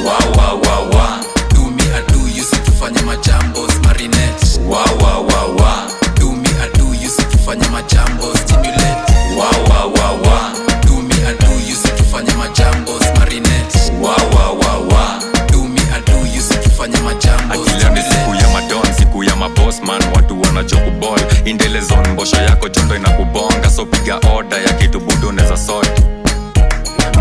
wawawawa 0.05 1.20
dumi 1.55 1.84
adu 1.97 2.28
yusitufanye 2.38 3.01
majambo 3.01 3.68
yako 22.68 22.80
jondo 22.80 22.95
inakubonga 22.95 23.70
so 23.70 23.86
piga 23.86 24.20
oda 24.38 24.57
ya 24.57 24.74
kitu 24.74 24.99
budu 24.99 25.32
neza 25.32 25.57
sot 25.57 25.88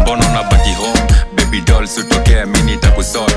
mbono 0.01 0.29
na 0.33 0.43
baki 0.43 0.73
home? 0.73 1.01
Baby 1.37 1.61
doll 1.61 1.87
mini 2.47 2.77
takusot 2.77 3.33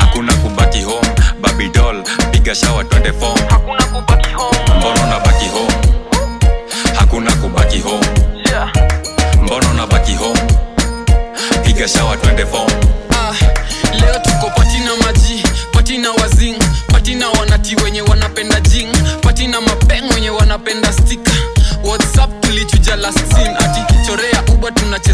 hakuna 0.00 0.32
kubaki 0.34 0.82
home 0.82 1.08
baby 1.40 1.68
doll 1.68 2.02
piga 2.30 2.54
shawa 2.54 2.84
twende 2.84 3.12
fom 3.12 3.37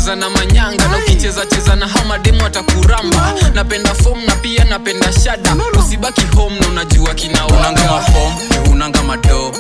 tunacheza 0.05 0.17
na 0.17 0.31
manyanga 0.31 0.89
na 0.89 0.99
ukicheza 0.99 1.47
cheza 1.47 1.77
na 1.77 1.89
hamademu 1.89 2.47
atakuramba. 2.47 3.35
Napenda 3.55 3.95
fom 3.95 4.25
na 4.27 4.37
pia 4.37 4.65
napenda 4.65 5.13
shada. 5.13 5.57
Usibaki 5.79 6.21
home 6.37 6.61
na 6.61 6.69
unajua 6.69 7.15
unanga 7.47 7.83
mafom 7.91 8.35
unanga 8.73 9.03
mado 9.03 9.55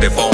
piga 0.00 0.10
shawa 0.16 0.29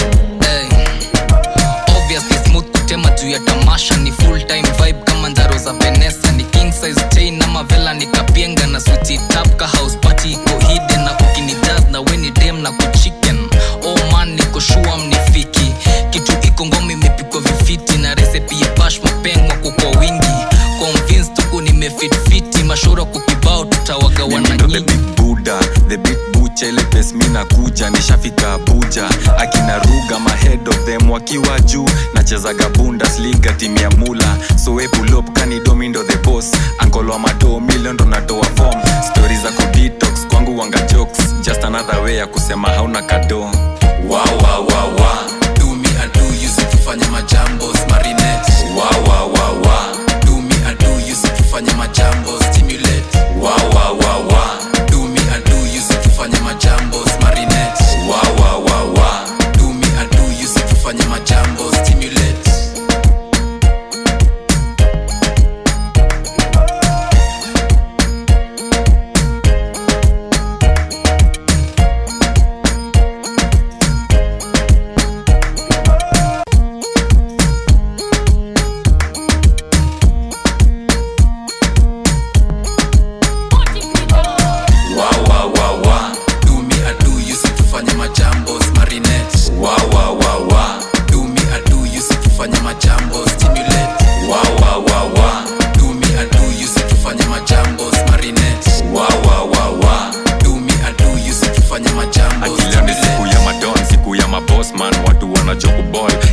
ya 104.73 104.79
mabosman 104.79 105.07
watu 105.07 105.33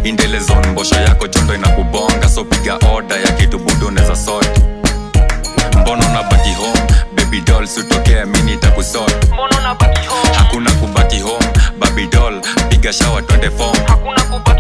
indelezon 0.04 0.68
mbosho 0.68 0.96
yako 0.96 1.28
jondo 1.28 1.56
inakubonga 1.56 2.30
so 2.30 2.44
piga 2.44 2.76
oda 2.96 3.16
ya 3.16 3.32
kitu 3.32 3.60
budu 3.60 3.92
neza 3.92 4.16
sot 4.16 4.48
mbono 5.82 6.04
na 6.14 6.24
baki 6.24 6.54
home? 6.54 6.80
Baby 7.16 7.42
doll 7.42 7.68
sutokea 7.68 8.26
mini 8.26 8.58
takusot 8.58 9.14
hakuna 10.38 10.72
kubaki 10.72 11.20
home 11.20 11.46
baby 11.80 12.08
doll 12.08 12.42
piga 12.70 12.94
shawa 12.94 13.22
twende 13.22 13.50
hakuna 13.88 14.24
mbono 14.24 14.53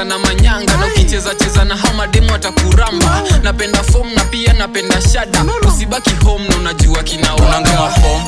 tunacheza 0.00 0.04
na 0.04 0.18
manyanga. 0.18 0.76
Na 0.76 0.86
ukicheza 0.86 1.34
cheza 1.34 1.64
na 1.64 1.76
hamademu 1.76 2.34
atakuramba. 2.34 3.22
Napenda 3.42 3.82
fom 3.82 4.14
na 4.14 4.24
pia 4.24 4.52
napenda 4.52 5.00
shada. 5.00 5.44
Usibaki 5.68 6.10
home 6.24 6.48
na 6.48 6.56
unajua 6.56 7.02
kinaunanga 7.02 7.70
mafom 7.80 8.22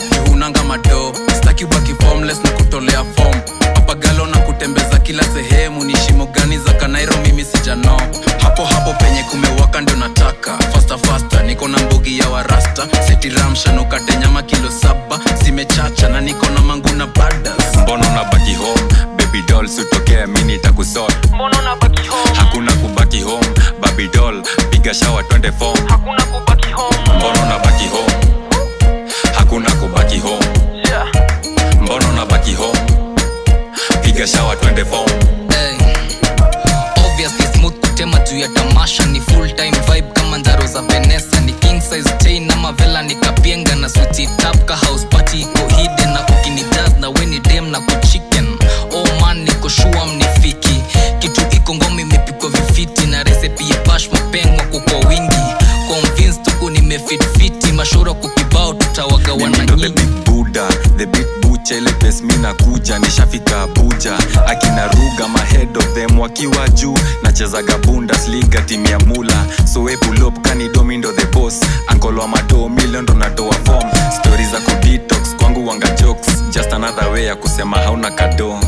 pes 61.93 62.23
mi 62.23 62.37
nakuja 62.37 62.99
nishafika 62.99 63.63
abuja. 63.63 64.13
Akina 64.47 64.87
ruga 64.87 65.29
mahead 65.29 65.77
of 65.79 65.95
them 65.95 66.19
wakiwa 66.19 66.69
juu. 66.69 66.99
Nachezaga 67.23 67.79
bundesliga 67.79 68.61
timu 68.61 68.89
ya 68.89 68.99
mula. 68.99 69.47
Soepulop 69.73 70.41
kanidomindo 70.43 71.13
the 71.13 71.27
boss. 71.27 71.61
Ankolo 71.87 72.29
madoo 72.29 72.69
milion 72.69 73.03
ndo 73.03 73.15
natoa 73.15 73.55
form. 73.65 73.91
Stori 74.21 74.45
za 74.45 74.61
kudetox 74.61 75.37
kwangu 75.37 75.69
wanga 75.69 75.91
jokes. 75.91 76.43
Just 76.51 76.73
another 76.73 77.09
way 77.09 77.25
ya 77.27 77.37
kusema 77.37 77.77
hauna 77.79 78.11
kado. 78.11 78.49
Wow, 78.49 78.61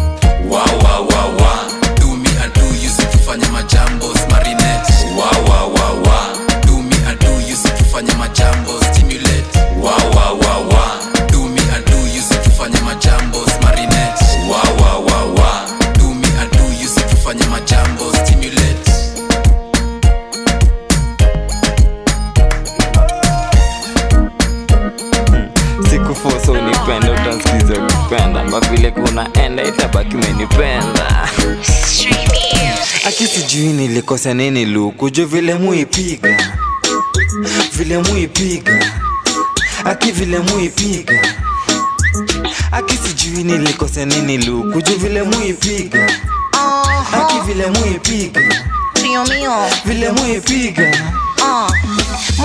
wow, 0.50 1.08
wow, 1.10 1.36
wow. 1.38 1.70
do 2.00 2.16
me 2.16 2.28
I 2.44 2.48
do 2.48 2.66
you 2.82 2.90
sikifanya 7.56 8.14
majambos 8.18 8.73
kunaenda 28.94 29.62
itabaki 29.64 30.16
umenipenda. 30.16 31.28
Aki 33.06 33.26
sijui 33.26 33.72
nilikosa 33.72 34.34
nini 34.34 34.64
lukujo 34.66 35.26
vile 35.26 35.54
muipiga. 35.54 36.52
Vile 37.72 37.98
muipiga. 37.98 38.92
Aki 39.84 40.12
vile 40.12 40.38
muipiga. 40.38 41.22
Aki 42.72 42.96
sijui 42.96 43.44
nilikosa 43.44 44.04
nini 44.04 44.38
lukujo 44.38 44.94
vile 44.96 45.22
muipiga. 45.22 46.10
Aki 47.12 47.40
vile 47.46 47.66
muipiga. 47.66 48.40
Vile 49.84 50.10
muipiga. 50.12 50.92
Uh, 51.38 51.70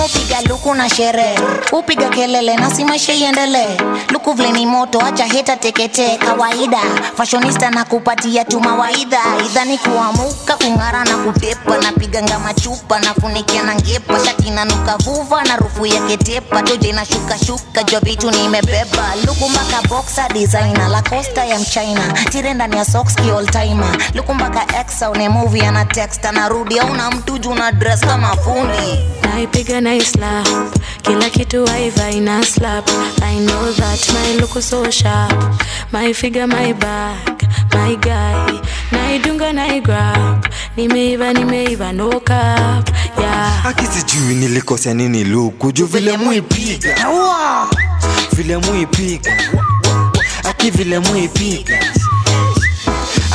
mupiga 0.00 0.40
luku 0.48 0.74
na 0.74 0.88
sherehe 0.88 1.38
upiga 1.72 2.08
kelele 2.08 2.56
na 2.56 2.70
si 2.70 2.84
maisha 2.84 3.12
iendelee. 3.12 3.76
Luku 4.10 4.32
vile 4.32 4.52
ni 4.52 4.66
moto 4.66 5.00
acha 5.00 5.24
heta 5.24 5.56
teketee 5.56 6.16
kawaida 6.16 6.78
fashionista 7.16 7.70
na 7.70 7.84
kupatia 7.84 8.44
tu 8.44 8.60
mawaidha. 8.60 9.18
Idhani 9.46 9.78
kuamuka 9.78 10.56
kung'ara 10.56 11.04
na 11.04 11.16
kutepa. 11.16 11.78
Napiga 11.78 12.22
ngama 12.22 12.54
chupa 12.54 12.98
na 13.00 13.14
funikia 13.14 13.62
na 13.62 13.74
ngepa. 13.74 14.24
Shati 14.24 14.50
nanuka 14.50 14.96
vuva 14.96 15.42
na 15.44 15.56
rufu 15.56 15.86
ya 15.86 16.00
ketepa. 16.00 16.62
Toja 16.62 16.88
inashuka 16.88 17.38
shuka 17.38 17.82
jua 17.82 18.00
vitu 18.00 18.30
nimebeba 18.30 19.14
luku 19.26 19.48
mpaka 19.48 19.88
boxa 19.88 20.28
designer 20.28 20.88
la 20.88 21.02
costa 21.02 21.44
ya 21.44 21.58
mchina. 21.58 22.12
Tire 22.30 22.54
ndani 22.54 22.76
ya 22.76 22.84
sokski 22.84 23.30
all 23.30 23.46
timer. 23.46 23.96
Luku 24.14 24.34
mpaka 24.34 24.80
exa 24.80 25.10
une 25.10 25.28
movie 25.28 25.62
ana 25.66 25.84
text. 25.84 26.24
Anarudi 26.24 26.78
au 26.78 26.94
na 26.94 27.10
mtu 27.10 27.38
juu 27.38 27.54
na 27.54 27.72
dress 27.72 28.00
kama 28.00 28.36
fundi. 28.36 28.98
Naipiga 29.34 29.80
na 29.80 29.89
islap 29.94 30.48
kila 31.02 31.30
kitu 31.30 31.64
waiva 31.64 32.10
ina 32.10 32.44
slap. 32.44 32.88
I 33.22 33.38
know 33.38 33.72
that 33.72 34.10
my 34.14 34.40
look 34.40 34.62
so 34.62 34.90
sharp. 34.90 35.32
My 35.92 36.12
figure 36.12 36.46
my 36.46 36.72
back 36.72 37.42
my 37.74 37.96
guy. 37.96 38.60
Naidunga 38.92 39.52
naigrab 39.52 40.46
nimeiva 40.76 41.32
nimeiva 41.32 41.92
no 41.92 42.20
cap. 42.20 42.88
Yeah. 43.18 43.66
Akisijui 43.66 44.34
nilikosea 44.34 44.94
nini 44.94 45.24
luku? 45.24 45.72
Juu 45.72 45.86
vile 45.86 46.16
muipiga. 46.16 46.96
vile 48.32 48.56
muipiga. 48.58 49.32
Aki 50.44 50.70
vile 50.70 50.98
muipiga. 50.98 51.78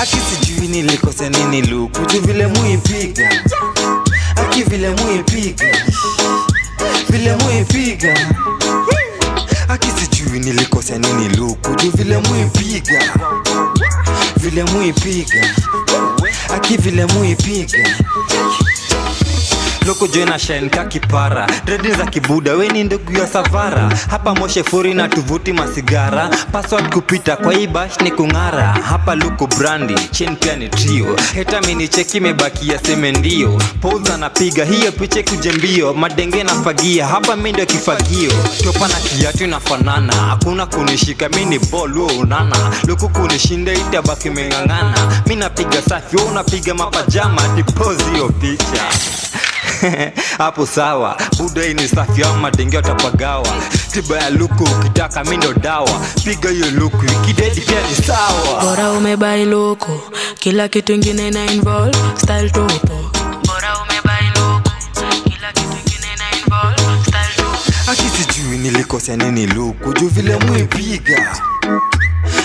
Akisijui 0.01 0.67
nilikosea 0.67 1.29
nini 1.29 1.61
luku? 1.61 1.99
Juu 2.05 2.21
vile 2.21 2.47
muipiga. 2.47 3.29
Aki 4.35 4.63
vile 4.63 4.89
muipiga 4.89 5.65
vile 7.09 7.35
mwipiga. 7.35 8.17
Akisijui 9.69 10.39
nilikosea 10.39 10.97
nini 10.97 11.29
luku 11.29 11.75
juu 11.75 11.91
vile 11.91 12.17
mwipiga. 12.17 13.03
Vile 14.37 14.63
mwipiga. 14.63 15.55
Aki 16.55 16.77
vile 16.77 17.05
muipiga 17.05 17.79
loko 19.85 20.07
joina 20.07 20.39
shenka 20.39 20.85
kipara. 20.85 21.47
Dredi 21.65 21.91
za 21.91 22.05
kibuda 22.05 22.53
weni 22.53 22.83
ndugu 22.83 23.11
ya 23.17 23.27
savara. 23.27 23.91
Hapa 24.09 24.35
moshe 24.35 24.63
furi 24.63 24.93
na 24.93 25.07
tuvuti 25.07 25.53
masigara. 25.53 26.27
Password 26.51 26.93
kupita 26.93 27.35
kwa 27.37 27.53
hii 27.53 27.67
bash 27.67 27.97
ni 28.01 28.11
kung'ara. 28.11 28.63
Hapa 28.89 29.15
luko 29.15 29.47
brandi 29.47 29.93
chen 30.11 30.35
pia 30.35 30.55
ni 30.55 30.69
trio. 30.69 31.15
Heta 31.33 31.61
mini 31.61 31.87
cheki 31.87 32.19
mebakia 32.19 32.79
seme 32.79 33.11
ndio. 33.11 33.61
Pouza 33.81 34.17
napiga 34.17 34.65
hiyo 34.65 34.91
piche 34.91 35.23
kuje 35.23 35.51
madenge 35.95 36.43
nafagia 36.43 37.07
hapa 37.07 37.35
mi 37.35 37.51
ndio 37.51 37.65
kifagio. 37.65 38.31
Topa 38.63 38.87
na 38.87 38.93
kiatu 38.95 39.43
inafanana. 39.43 40.13
Hakuna 40.13 40.65
kunishika 40.65 41.29
mi 41.29 41.45
ni 41.45 41.59
bol 41.59 41.97
wo 41.97 42.05
unana. 42.07 42.55
Luku 42.87 43.09
kunishinda 43.09 43.73
itabaki 43.73 44.29
meng'ang'ana 44.29 45.23
mi 45.27 45.35
napiga 45.35 45.81
safi 45.89 46.17
wo 46.17 46.23
unapiga 46.25 46.73
mapajama. 46.73 47.41
Dipozi 47.55 48.03
hiyo 48.13 48.29
picha 48.29 48.85
hapo 50.37 50.65
sawa. 50.65 51.17
Buda 51.37 51.61
hii 51.63 51.73
ni 51.73 51.87
safi 51.87 52.23
ama 52.23 52.51
denge 52.51 52.77
utapagawa 52.77 53.47
tiba 53.91 54.17
ya 54.17 54.29
luku 54.29 54.63
ukitaka 54.63 55.23
mindo 55.23 55.53
dawa. 55.53 56.01
Piga 56.23 56.49
hiyo 56.49 56.71
luku 56.71 57.05
ikidedi 57.05 57.61
pia 57.61 57.81
ni 57.89 57.95
sawa. 57.95 58.61
Bora 58.63 58.91
umebai 58.91 59.45
luku, 59.45 59.99
kila 60.39 60.67
kitu 60.67 60.93
ingine 60.93 61.31
na 61.31 61.45
involve. 61.51 61.97
Style 62.17 62.49
tupo. 62.49 63.11
bora 63.47 63.77
umebai 63.81 64.25
luku, 64.35 64.69
kila 65.29 65.51
kitu 65.53 65.69
ingine 65.85 66.15
na 66.17 66.37
involve. 66.39 67.03
Style 67.07 67.35
tupo. 67.35 67.91
aki 67.91 68.01
akisijui 68.01 68.57
nilikosea 68.57 69.15
nini 69.17 69.47
luku. 69.47 69.93
Juu 69.93 70.07
vile 70.07 70.35
muipiga. 70.37 71.35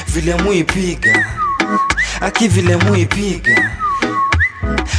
Vile 0.09 0.35
muipiga. 0.35 1.27
Aki 2.21 2.49
vile 2.49 2.77
muipiga 2.77 3.80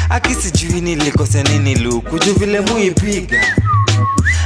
akisijui 0.09 0.81
nilikosea 0.81 1.43
nini 1.43 1.75
luku. 1.75 2.19
Juu 2.19 2.33
vile 2.33 2.59
muipiga. 2.61 3.41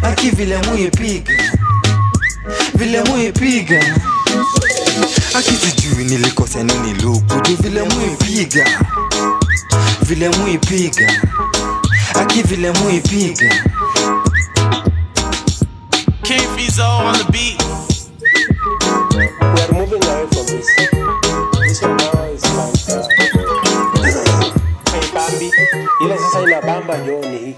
Aki 0.04 0.30
vile 0.30 0.58
muipiga. 0.58 1.34
Vile 2.76 3.04
muipiga. 3.04 3.84
Akisijui 5.38 6.04
nilikosea 6.04 6.64
nini 6.64 6.94
luku. 6.94 7.42
Juu 7.48 7.56
vile 7.56 7.84
muipiga. 7.84 8.66
Vile 10.02 10.30
muipiga. 10.30 11.12
Aki 12.16 12.42
vile 12.42 12.72
muipiga. 12.72 13.56
King 16.24 16.42
Fizo 16.56 16.98
on 16.98 17.14
the 17.18 17.32
beat. 17.32 17.64
We 19.42 19.62
are 19.62 19.72
moving 19.74 20.04
away 20.04 20.26
from. 20.32 20.46
This 20.46 21.05
Ile 26.06 26.18
sasa 26.18 26.42
inabamba 26.42 26.98
ndio 26.98 27.20
ni 27.22 27.38
hii. 27.38 27.56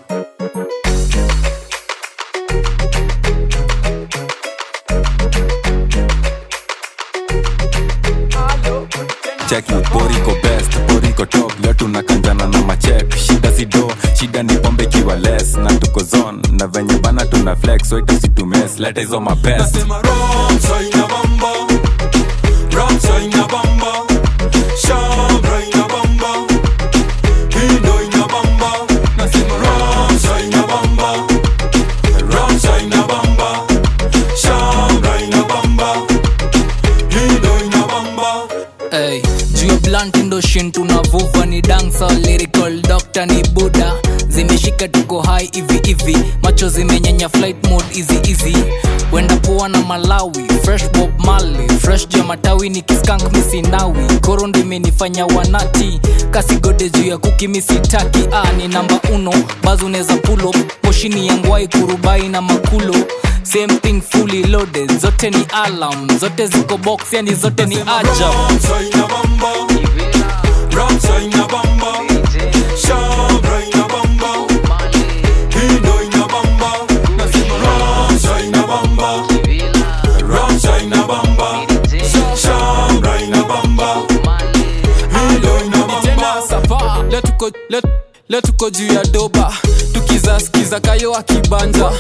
cheki 9.49 9.73
boriko 9.93 10.31
best 10.43 10.71
boriko 10.87 11.25
top. 11.25 11.53
Leo 11.63 11.73
tunakanjana 11.73 12.47
na 12.47 12.61
machek 12.61 13.15
shida 13.17 13.51
sido 13.51 13.91
shida 14.19 14.43
ni 14.43 14.53
pombe 14.57 14.85
kiwa 14.85 15.15
les 15.15 15.57
na 15.57 15.73
tuko 15.79 16.03
zon 16.03 16.41
na 16.51 16.67
venye 16.67 16.93
bana 16.99 17.25
tuna 17.25 17.55
flex. 17.55 17.89
So 17.89 17.99
itasitumes 17.99 18.79
leta 18.79 19.01
hizo 19.01 19.21
hivi. 45.87 46.03
Hivi 46.13 46.17
macho 46.43 46.69
zimenyenya 46.69 47.29
flight 47.29 47.67
mode 47.67 47.85
easy 47.95 48.15
easy. 48.31 48.57
Wenda 49.11 49.35
poa 49.35 49.69
na 49.69 49.81
malawi 49.81 50.47
fresh 50.63 50.83
bob 50.91 51.19
mali 51.25 51.69
fresh 51.81 52.07
jua 52.07 52.23
matawi 52.25 52.69
ni 52.69 52.81
kiskank 52.81 53.33
misinawi 53.33 54.19
koro 54.21 54.47
ndo 54.47 54.59
imenifanya 54.59 55.25
wanati 55.25 55.99
kasigode 56.31 56.89
juu 56.89 57.03
ya 57.07 57.17
kuki 57.17 57.47
misitaki 57.47 58.19
ah, 58.31 58.51
ni 58.53 58.67
namba 58.67 58.99
uno 59.13 59.33
bazi 59.63 59.85
unaweza 59.85 60.17
pulo 60.17 60.53
moshini 60.83 61.27
ya 61.27 61.33
ngwai 61.37 61.67
kurubai 61.67 62.29
na 62.29 62.41
makulo. 62.41 62.95
Same 63.43 63.67
thing 63.79 64.01
fully 64.01 64.43
loaded 64.43 64.99
zote 64.99 65.29
ni 65.29 65.47
alam 65.65 66.19
zote 66.19 66.47
ziko 66.47 66.77
box 66.77 67.13
yani 67.13 67.33
zote 67.35 67.65
ni 67.65 67.75
ajab 67.75 68.61
tena 71.01 71.47
tuko 87.51 87.81
leo- 88.29 88.41
tuko 88.41 88.69
juu 88.69 88.93
ya 88.93 89.03
doba. 89.03 89.53
Tukizaskiza 89.93 90.79
kayo 90.79 91.15
akibanja 91.15 91.91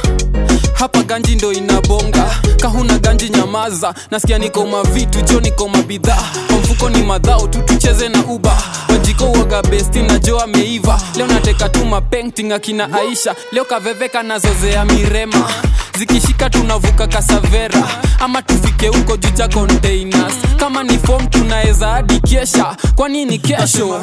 hapa 0.73 1.03
ganji 1.03 1.35
ndo 1.35 1.51
inabonga. 1.53 2.25
Kahuna 2.61 2.99
ganji 2.99 3.29
nyamaza. 3.29 3.93
Nasikia 4.11 4.37
niko 4.37 4.65
mavitu 4.65 5.21
jo 5.21 5.39
niko 5.39 5.67
mabidhaa 5.69 6.23
kwa 6.47 6.57
mfuko 6.57 6.89
ni 6.89 7.03
madhao 7.03 7.47
tu 7.47 7.61
tucheze 7.61 8.09
na 8.09 8.25
uba 8.25 8.57
wajiko 8.89 9.25
uoga 9.25 9.61
besti 9.61 9.99
na 9.99 10.19
jo 10.19 10.39
ameiva. 10.39 11.01
Leo 11.15 11.27
nateka 11.27 11.69
tu 11.69 11.85
mapenting 11.85 12.51
akina 12.51 12.93
aisha. 12.93 13.35
Leo 13.51 13.65
kaveveka 13.65 14.23
nazozea 14.23 14.85
mirema 14.85 15.49
zikishika 15.97 16.49
tunavuka 16.49 17.07
kasavera. 17.07 17.83
Ama 18.19 18.41
tufike 18.41 18.87
huko 18.87 19.17
juja 19.17 19.47
containers. 19.47 20.33
Kama 20.57 20.83
ni 20.83 20.97
fom 20.99 21.27
tunaweza 21.27 21.87
hadi 21.87 22.19
kesha. 22.19 22.75
Kwa 22.95 23.09
nini 23.09 23.39
kesho? 23.39 24.01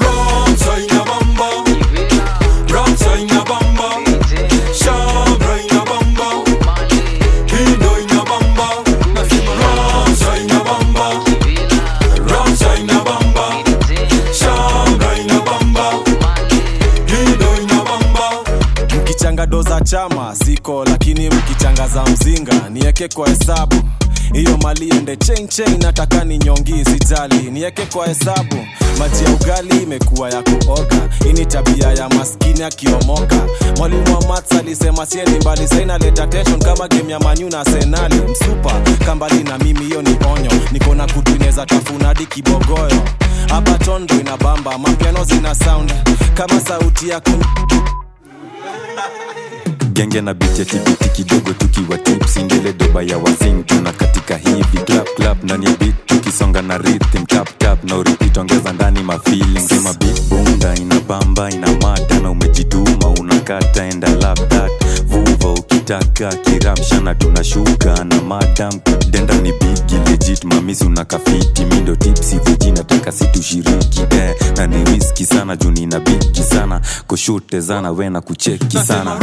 Mkichanga 0.65 1.05
do 2.69 2.85
za 2.97 4.14
chama 19.85 20.35
ziko 20.45 20.85
lakini 20.85 21.31
mkichangaza 21.31 22.05
mzinga 22.05 22.69
nieke 22.71 23.09
kwa 23.09 23.29
hesabu. 23.29 23.77
Hiyo 24.33 24.59
mali 24.59 24.89
ende 24.89 25.17
chain 25.17 25.49
nataka 25.83 26.25
ni 26.25 26.39
nyongi 26.39 26.85
sijali. 26.85 27.51
Nieke 27.51 27.87
kwa 27.87 28.07
hesabu 28.07 28.57
maji 28.99 29.25
ya 29.25 29.31
ugali 29.31 29.83
imekuwa 29.83 30.31
ya 30.31 30.43
kuoga. 30.43 31.09
Ini 31.31 31.47
tabia 31.47 31.89
ya 31.93 32.09
maskini 32.09 32.63
akiomoka. 32.63 33.47
Mwalimu 33.77 34.15
wa 34.15 34.27
mats 34.29 34.53
alisema 34.53 35.07
sieni 35.07 35.39
mbali 35.41 35.69
sainaleta 35.69 36.27
tension 36.27 36.59
kama 36.63 36.89
game 36.89 37.13
ya 37.13 37.19
manyu 37.21 37.51
na 37.51 37.65
senali 37.65 38.15
msupa 38.17 38.81
kambali 39.07 39.43
na 39.45 39.59
mimi 39.59 39.85
hiyo 39.85 40.03
ni 40.03 40.11
onyo. 40.35 40.51
Niko 40.73 40.95
na 40.95 41.07
kutu 41.07 41.35
inaweza 41.35 41.67
tafuna 41.67 42.05
hadi 42.09 42.27
kibogoyo 42.27 43.03
hapa 43.49 43.79
tondo 43.79 44.15
ina 44.21 44.37
bamba 44.37 44.79
mapiano 44.79 45.25
zina 45.25 45.55
sound. 45.55 45.93
Kama 46.35 46.61
sauti 46.61 47.09
ya 47.09 47.21
kun 47.21 47.45
genge 49.95 50.21
na 50.21 50.35
bijetibiti 50.35 51.09
kidogo 51.09 51.53
tukiwa 51.53 51.99
tips 51.99 52.37
indele 52.37 52.73
doba 52.73 53.03
ya 53.03 53.19
wazing 53.19 53.63
tuna 53.67 53.93
katika 53.93 54.37
hivi. 54.37 54.79
Clap 54.85 55.09
clap 55.17 55.45
ndani 55.45 55.65
ya 55.67 55.73
beat 55.77 55.95
tukisonga 56.07 56.63
na 56.63 56.79
rhythm. 56.79 57.25
Tap 57.27 57.59
tap 57.59 57.85
na 57.85 57.97
uripit 57.97 58.37
ongeza 58.37 58.73
ndani 58.73 59.03
mafeeling 59.03 59.61
sema 59.69 59.93
beat 59.95 60.23
bunda 60.29 60.75
ina 60.75 61.01
bamba 61.01 61.51
ina 61.51 61.67
mata 61.73 62.19
na 62.21 62.31
umejituma 62.31 63.09
unakata 63.21 63.85
enda 63.85 64.09
that. 64.35 64.71
Vuva 65.07 65.49
ukitaka 65.53 66.29
kiramshana 66.37 67.15
tunashuka 67.15 68.05
na 68.05 68.21
madam 68.23 68.81
denda 69.15 69.35
ni 69.35 69.53
bigi 69.53 69.95
legit 70.11 70.45
mamisi 70.45 70.85
unakafiti 70.85 71.65
mindo 71.65 71.97
tipsi 71.97 72.39
viji 72.39 72.73
nataka 72.73 73.13
situshiriki. 73.13 74.01
Eh, 74.11 74.35
na 74.57 74.67
ni 74.67 74.85
riski 74.85 75.25
sana 75.27 75.57
juu 75.57 75.71
nina 75.71 76.01
bigi 76.01 76.43
sana. 76.43 76.81
Koshute 77.07 77.61
zana 77.61 77.91
wena 77.91 78.21
kucheki 78.21 78.79
sana 78.79 79.17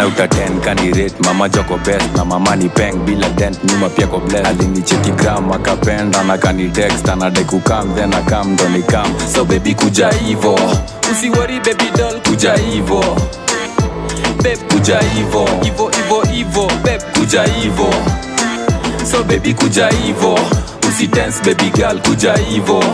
out 0.00 0.20
of 0.20 0.30
ten 0.30 0.60
kanirate 0.60 1.24
mama 1.24 1.48
joko 1.48 1.76
best 1.78 2.16
na 2.16 2.24
mama 2.24 2.56
ni 2.56 2.68
peng 2.68 3.04
bila 3.04 3.28
dent. 3.36 3.58
Nyuma 3.64 3.88
pia 3.88 4.06
ko 4.06 4.20
bless. 4.20 4.46
Alinicheki 4.46 5.10
gram 5.16 5.52
akapenda 5.52 6.22
na 6.24 6.38
kanitext 6.38 7.08
anadai 7.08 7.44
kukam 7.44 7.94
then 7.94 8.12
akam 8.14 8.52
ndo 8.52 8.68
nikam 8.68 9.14
so 9.34 9.44
bebi 9.44 9.74
kuja 9.74 10.10
hivo. 10.10 10.58
Usiwori 11.12 11.60
bebi 11.60 11.90
dol 11.96 12.20
kuja 12.20 12.54
hivo. 12.56 13.04
Beb 14.42 14.58
kuja 14.72 14.98
hivo. 15.00 15.48
Hivo 15.62 15.90
hivo 15.90 16.22
hivo. 16.32 16.70
Beb 16.84 17.00
kuja 17.14 17.44
hivo. 17.44 17.90
So 19.10 19.24
bebi 19.24 19.54
kuja 19.54 19.88
hivo. 19.88 20.38
Usitense 20.88 21.42
bebi 21.44 21.70
gal 21.70 22.00
kuja 22.00 22.34
hivo. 22.36 22.84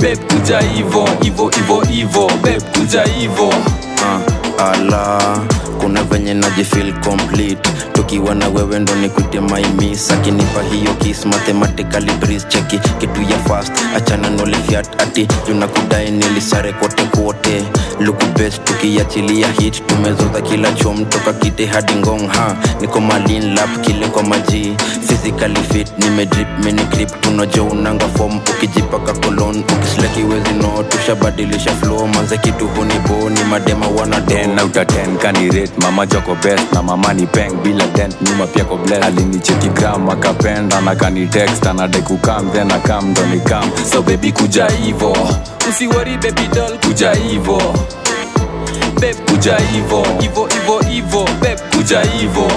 Beb 0.00 0.18
kuja 0.32 0.60
hivo. 0.60 1.08
Hivo 1.22 1.48
hivo 1.48 1.80
hivo. 1.80 2.30
Beb 2.42 2.62
kuja 2.76 3.04
hivo. 3.04 3.48
Uh, 3.48 4.62
ala 4.64 5.38
kuna 5.80 6.02
venye 6.02 6.34
najifeel 6.34 6.92
complete 7.00 7.70
tukiwa 8.00 8.34
na 8.34 8.48
wewe 8.48 8.78
ndo 8.78 8.94
nikute 8.94 9.40
maimis 9.40 10.10
akinipa 10.10 10.62
hiyo 10.62 10.94
kis 10.94 11.26
mathematically 11.26 12.12
breeze 12.12 12.46
cheki 12.48 12.78
kitu 12.98 13.22
ya 13.22 13.38
fast 13.38 13.72
achana 13.96 14.30
nolefiat 14.30 15.02
ati 15.02 15.26
tunakudai 15.26 16.10
nilisare 16.10 16.72
kote 16.72 17.04
kote 17.04 17.64
luku 18.00 18.26
best 18.38 18.64
tukiachilia 18.64 19.48
hit. 19.48 19.86
Tumezoza 19.86 20.40
kila 20.40 20.72
chom 20.72 21.04
toka 21.04 21.32
kite 21.32 21.66
hadi 21.66 21.94
ngong 21.94 22.28
ha. 22.28 22.56
Niko 22.80 23.00
malin 23.00 23.54
lap 23.54 23.80
kile 23.80 24.06
kwa 24.08 24.22
maji. 24.22 24.76
Physically 25.06 25.60
fit 25.72 25.88
nimedrip 25.98 26.48
mini 26.64 26.84
grip 26.84 27.20
tunajo 27.20 27.64
unanga 27.66 28.08
form 28.08 28.36
ukijipaka 28.36 29.12
kolon 29.12 29.56
ukisleki 29.76 30.22
wezi 30.22 30.52
no 30.62 30.82
tushabadilisha 30.82 31.70
flow. 31.74 32.06
Manze 32.08 32.38
kitu 32.38 32.68
hunibo 32.68 33.30
ni 33.30 33.44
madema 33.44 33.86
wana 33.88 34.20
ten 34.20 34.58
out 34.58 34.76
of 34.76 34.86
ten 34.86 35.16
kanirate 35.18 35.72
mama 35.82 36.06
joko 36.06 36.34
best. 36.34 36.72
Na 36.72 36.82
mama 36.82 37.12
ni 37.14 37.26
peng 37.26 37.52
bila 37.62 37.86
dent 37.94 38.20
nyuma 38.22 38.46
pia 38.46 38.64
ko 38.64 38.76
bless 38.76 39.04
alinicheki 39.04 39.68
gram 39.68 40.10
akapenda 40.10 40.80
na 40.80 40.94
kani 40.94 41.26
text 41.26 41.66
anadai 41.66 42.02
kukam 42.02 42.50
then 42.52 42.70
akam 42.72 43.10
ndo 43.10 43.22
ni 43.26 43.40
kam. 43.40 43.70
So 43.92 44.02
baby 44.02 44.32
kuja 44.32 44.66
hivo. 44.68 45.16
Usiwori 45.68 46.16
baby 46.16 46.46
doll 46.54 46.78
kuja 46.78 47.12
hivo. 47.14 47.62
Beb 49.00 49.16
kuja 49.30 49.56
hivo. 49.58 50.06
Hivo 50.20 50.46
hivo 50.48 50.80
hivo. 50.88 51.28
Beb 51.42 51.58
kuja 51.76 52.00
hivo. 52.02 52.48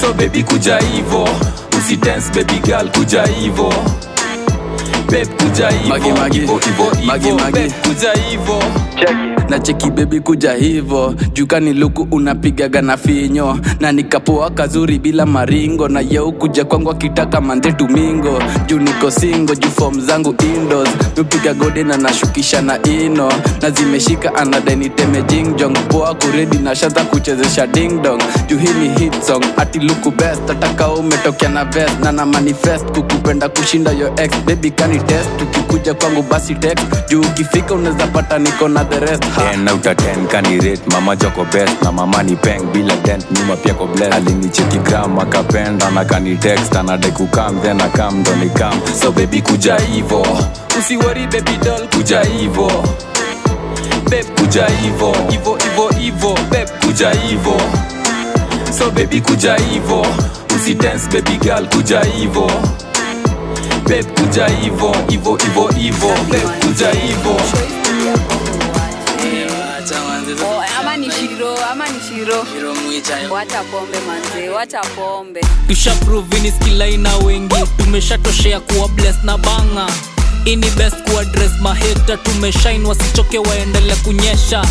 So 0.00 0.12
baby 0.14 0.42
kuja 0.42 0.78
hivo. 0.78 1.28
Usidance 1.78 2.30
baby 2.34 2.58
girl 2.60 2.88
kuja 2.90 3.22
hivo 3.26 3.72
beb 5.10 5.28
kuja 5.38 5.68
hivo. 5.70 5.94
Beb 7.52 7.72
kuja 7.82 8.12
hivo. 8.12 8.62
Na 9.48 9.58
cheki 9.58 9.90
bebi 9.90 10.20
kuja 10.20 10.52
hivo. 10.52 11.14
Jukani 11.34 11.72
luku 11.72 12.06
unapigaga 12.10 12.82
na 12.82 12.96
finyo. 12.96 13.58
Na 13.80 13.92
nikapoa 13.92 14.50
kazuri 14.50 14.98
bila 14.98 15.26
maringo. 15.26 15.88
Na 15.88 16.00
yeu 16.00 16.32
kuja 16.32 16.64
kwangu 16.64 16.90
akitaka 16.90 17.40
mande 17.40 17.72
tumingo. 17.72 18.42
Juu 18.66 18.78
niko 18.78 19.10
singo 19.10 19.54
juu 19.54 19.70
fom 19.70 20.00
zangu 20.00 20.34
indos 20.54 20.88
mipiga 21.16 21.54
gode 21.54 21.84
na 21.84 21.96
nashukisha 21.96 22.62
na 22.62 22.82
ino. 22.82 23.32
Na 23.62 23.70
zimeshika 23.70 24.34
anadeniteme 24.34 25.22
jingjong 25.22 25.78
poa 25.88 26.14
kuredi 26.14 26.58
na 26.58 26.74
shaza 26.76 27.04
kuchezesha 27.04 27.66
dingdong 27.66 28.22
juu 28.48 28.58
hii 28.58 28.74
ni 28.80 28.88
hit 28.98 29.22
song. 29.22 29.44
Ati 29.56 29.78
luku 29.78 30.10
best 30.10 30.50
atakao 30.50 30.94
umetokea 30.94 31.48
na 31.48 31.64
vest. 31.64 32.00
Na 32.04 32.12
na 32.12 32.26
manifest 32.26 32.84
kukupenda 32.84 33.48
kushinda 33.48 33.90
yo 33.90 34.12
ex. 34.16 34.30
Bebi 34.46 34.70
kani 34.70 34.91
test. 34.98 35.42
Ukikuja 35.42 35.94
kwangu 35.94 36.22
basi 36.22 36.54
text. 36.54 36.86
Juu 37.08 37.20
ukifika 37.20 37.74
unaweza 37.74 38.06
pata 38.06 38.38
niko 38.38 38.68
na 38.68 38.84
the 38.84 39.00
rest 39.00 39.22
ten 39.36 39.68
out 39.68 39.86
of 39.86 39.96
ten 39.96 40.26
kanirate 40.26 40.82
mama 40.90 41.16
joko 41.16 41.44
best. 41.44 41.82
Na 41.82 41.92
mama 41.92 42.22
ni 42.22 42.36
peng 42.36 42.62
bila 42.72 42.96
dent 42.96 43.24
nyuma 43.30 43.56
pia 43.56 43.74
ko 43.74 43.86
bless 43.86 44.14
alinicheki 44.14 44.78
gram 44.78 45.18
akapenda. 45.18 45.90
Na 45.90 46.04
kani 46.04 46.36
text 46.36 46.76
anadai 46.76 47.10
kukam 47.12 47.60
then 47.62 47.80
akam 47.80 48.18
ndo 48.20 48.34
ni 48.36 48.50
kam 48.50 48.80
so 49.00 49.12
baby 49.12 49.42
kuja 49.42 49.76
hivo. 49.78 50.26
Usiwori 50.78 51.26
baby 51.26 51.56
doll 51.64 51.88
kuja 51.88 52.20
hivo. 52.24 52.70
Beb 54.10 54.26
kuja 54.38 54.66
hivo. 54.66 55.12
Hivo 55.30 55.56
hivo 55.58 55.88
hivo. 55.98 56.38
Beb 56.50 56.68
kuja 56.84 57.10
hivo. 57.10 57.56
So 58.78 58.90
baby 58.90 59.20
kuja 59.20 59.56
hivo. 59.56 60.06
Usidance 60.56 61.08
baby 61.12 61.36
girl 61.38 61.66
kuja 61.68 62.00
hivo 62.00 62.50
beb 63.88 64.06
kuja 64.20 64.46
hivo 64.48 64.96
hivo 65.08 65.36
hivo 65.36 65.68
hivo 65.68 66.08
beb 66.30 66.48
kuja 66.60 66.90
hivo 66.90 67.36
tushaprovini 75.68 76.50
skilaina 76.52 77.16
wengi. 77.16 77.54
Tumeshatoshea 77.76 78.60
kuwa 78.60 78.88
bless 78.88 79.16
na 79.24 79.38
banga 79.38 79.86
ini 80.44 80.66
best 80.70 81.10
kuadres 81.10 81.50
maheta 81.60 82.16
tumeshain 82.16 82.84
wasichoke 82.86 83.38
waendele 83.38 83.96
kunyesha 83.96 84.64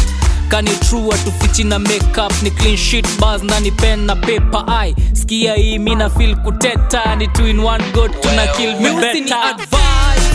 kani 0.51 0.71
true 0.89 1.09
atufichi 1.13 1.63
na 1.63 1.79
makeup 1.79 2.33
ni 2.43 2.51
clean 2.51 2.77
sheet 2.77 3.07
bars 3.19 3.43
na 3.43 3.59
ni 3.59 3.71
pen 3.71 4.05
na 4.05 4.15
paper. 4.15 4.63
Ai 4.67 4.95
skia 5.13 5.53
hii 5.55 5.79
mina 5.79 6.09
feel 6.09 6.35
kuteta 6.35 7.15
ni 7.15 7.27
two 7.27 7.47
in 7.47 7.59
one 7.59 7.83
god 7.93 8.11
tuna 8.21 8.47
kill 8.47 8.79
me 8.79 8.89
better. 9.01 9.37
Advice 9.37 10.27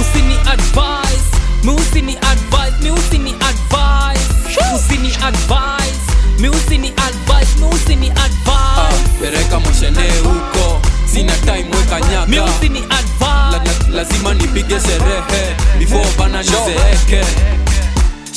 usini 0.00 0.34
advise 0.52 1.24
mi 1.64 2.02
ni 2.02 2.16
advise 2.16 2.82
mi 2.82 2.90
usini 2.90 3.30
advise 3.30 4.28
usini 4.76 5.08
advise 5.08 6.00
mi 6.38 6.48
usini 6.48 6.88
advise 6.88 7.60
mi 7.60 7.66
usini 7.74 8.10
advise 8.10 9.08
pereka 9.20 9.60
moshene 9.60 10.10
huko 10.24 10.80
sina 11.12 11.32
time 11.32 11.66
weka 11.76 12.00
nyaka. 12.00 12.26
Mi 12.26 12.38
usini 12.40 12.78
advice. 12.78 13.24
La, 13.52 13.58
la, 13.58 13.96
lazima 13.96 14.34
nipige 14.34 14.80
sherehe 14.80 15.56
before 15.78 16.06
bana 16.18 16.38
nizeeke 16.42 17.24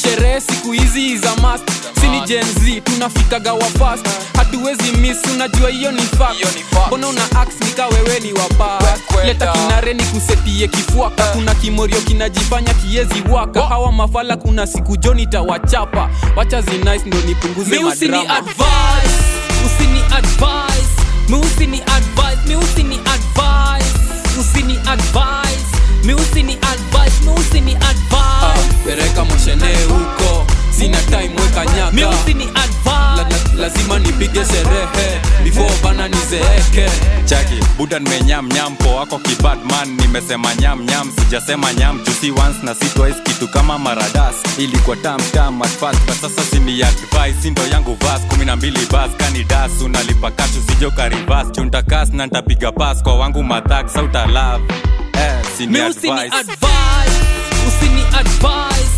sherehe 0.02 0.42
siku 0.42 0.72
hizi 0.72 1.18
za 1.18 1.36
mast 1.36 1.64
sini 2.02 2.22
jenz 2.22 2.84
tunafikaga 2.84 3.54
wa 3.54 3.66
fast. 3.66 4.08
Hatuwezi 4.38 4.92
miss 4.92 5.18
unajua 5.34 5.70
hiyo 5.70 5.92
ni 5.92 6.02
mbona 6.88 7.08
una 7.08 7.22
ax 7.42 7.48
nikawewe 7.66 8.20
ni 8.20 8.34
wapa 8.34 8.80
leta 9.26 9.48
kinare 9.48 9.94
ni 9.94 10.04
kusetie 10.04 10.68
kifuaka. 10.68 11.24
Kuna 11.24 11.56
kimorio 11.56 12.02
kinajifanya 12.02 12.74
kiezi 12.74 13.24
waka. 13.32 13.62
Hawa 13.62 13.92
mafala 13.92 14.38
kuna 14.38 14.68
siku 14.68 14.98
joni 14.98 15.28
tawachapa 15.28 16.10
wacha 16.36 16.62
zinice 16.62 17.02
ndo 17.06 17.18
nipunguze 17.22 17.80
madrama. 17.80 18.38
advice. 18.38 19.18
Usini 19.66 20.00
advice. 20.16 20.88
Mi 21.30 21.36
usini 21.36 21.82
advice. 21.82 22.48
Mi 22.48 22.56
usini 22.56 22.96
advice. 22.96 24.00
Usini 24.40 24.80
advice 24.86 25.67
mi 26.08 26.14
usini 26.14 26.54
advice 26.54 27.22
mi 27.26 27.30
usini 27.40 27.76
advice. 27.76 28.74
Pereka 28.86 29.26
moshene 29.26 29.76
huko 29.90 30.46
sina 30.72 30.98
time 31.02 31.30
weka 31.42 31.66
nyaka. 31.66 31.92
Mi 31.92 32.04
usini 32.06 32.44
advice. 32.44 32.88
La, 33.18 33.24
la, 33.24 33.62
lazima 33.62 34.00
nipige 34.00 34.46
sherehe 34.46 35.20
before 35.44 35.74
bana 35.84 36.08
nizeeke. 36.08 36.90
Chaki 37.26 37.56
buda 37.78 38.00
nimenyamnyam 38.00 38.76
po 38.78 38.96
wako 38.96 39.20
kibadman 39.20 39.90
nimesema 40.02 40.56
nyamnyam 40.56 41.12
sijasema 41.20 41.74
nyam 41.74 42.00
jusi 42.06 42.32
once 42.32 42.58
na 42.64 42.76
si 42.76 42.86
twice 42.86 43.20
kitu 43.24 43.48
kama 43.48 43.80
maradas. 43.80 44.36
Ilikuwa 44.58 44.96
tamtam 44.96 45.62
at 45.62 45.78
kwa 45.78 45.94
sasa 46.22 46.42
sini 46.52 46.84
advice 46.84 47.42
sindo 47.42 47.62
yangu 47.68 47.98
vas 48.02 48.22
kumi 48.22 48.46
na 48.46 48.56
mbili 48.56 48.80
bas 48.92 49.12
kani 49.18 49.44
das 49.44 49.72
unalipa 49.86 50.32
kashu 50.32 50.62
sijokarivas 50.70 51.52
chuntakas 51.52 52.10
na 52.14 52.26
ntapiga 52.28 52.72
pas 52.72 53.04
kwa 53.04 53.16
wangu 53.18 53.44
madhak 53.44 53.90
sautalav 53.90 54.62
mi 55.18 55.24
usini 55.46 55.74
mi 55.74 55.80
usini 55.82 56.22
advice. 58.20 58.92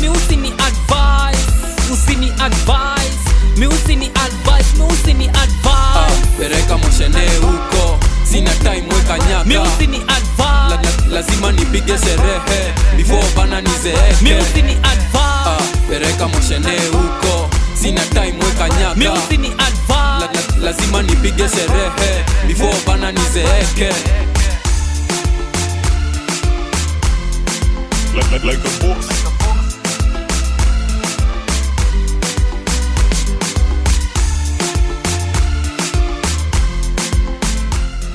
mi 0.00 0.08
usini 0.08 0.52
advice. 0.52 1.42
Usini 1.92 2.32
advice. 2.40 3.18
Mi 3.56 3.66
usini 3.66 4.10
advice. 4.14 4.76
Mi 4.78 4.84
usini 4.86 5.26
advice. 5.28 6.22
Pereka 6.38 6.76
moshene 6.78 7.28
huko. 7.40 7.98
Sina 8.30 8.50
time 8.54 8.84
weka 8.94 9.18
nyaka. 9.18 9.44
Mi 9.44 9.56
usini 9.58 9.96
advice 9.96 10.68
la, 10.70 10.76
la, 10.76 11.12
lazima 11.12 11.52
nipige 11.52 11.98
sherehe 11.98 12.72
before 12.96 13.26
bana 13.36 13.60
nizeeke. 13.60 14.16
Mi 14.22 14.30
usini 14.34 14.72
advice. 14.72 15.18
Ah, 15.46 15.58
pereka 15.90 16.28
moshene 16.28 16.78
huko. 16.92 17.50
Sina 17.82 18.00
time 18.04 18.34
weka 18.44 18.68
nyaka. 18.68 18.94
Mi 18.94 19.08
usini 19.08 19.48
advice. 19.48 19.88
La, 20.20 20.20
la, 20.20 20.30
lazima 20.62 21.02
nipige 21.02 21.48
sherehe 21.48 22.24
before 22.46 22.76
bana 22.86 23.12
nizeeke 23.12 23.94
Like, 28.18 28.32
like, 28.32 28.44
like 28.44 28.58
a 28.58 28.80
boss. 28.80 29.08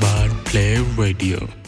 Bad 0.02 0.46
Play 0.46 0.80
Radio. 0.98 1.63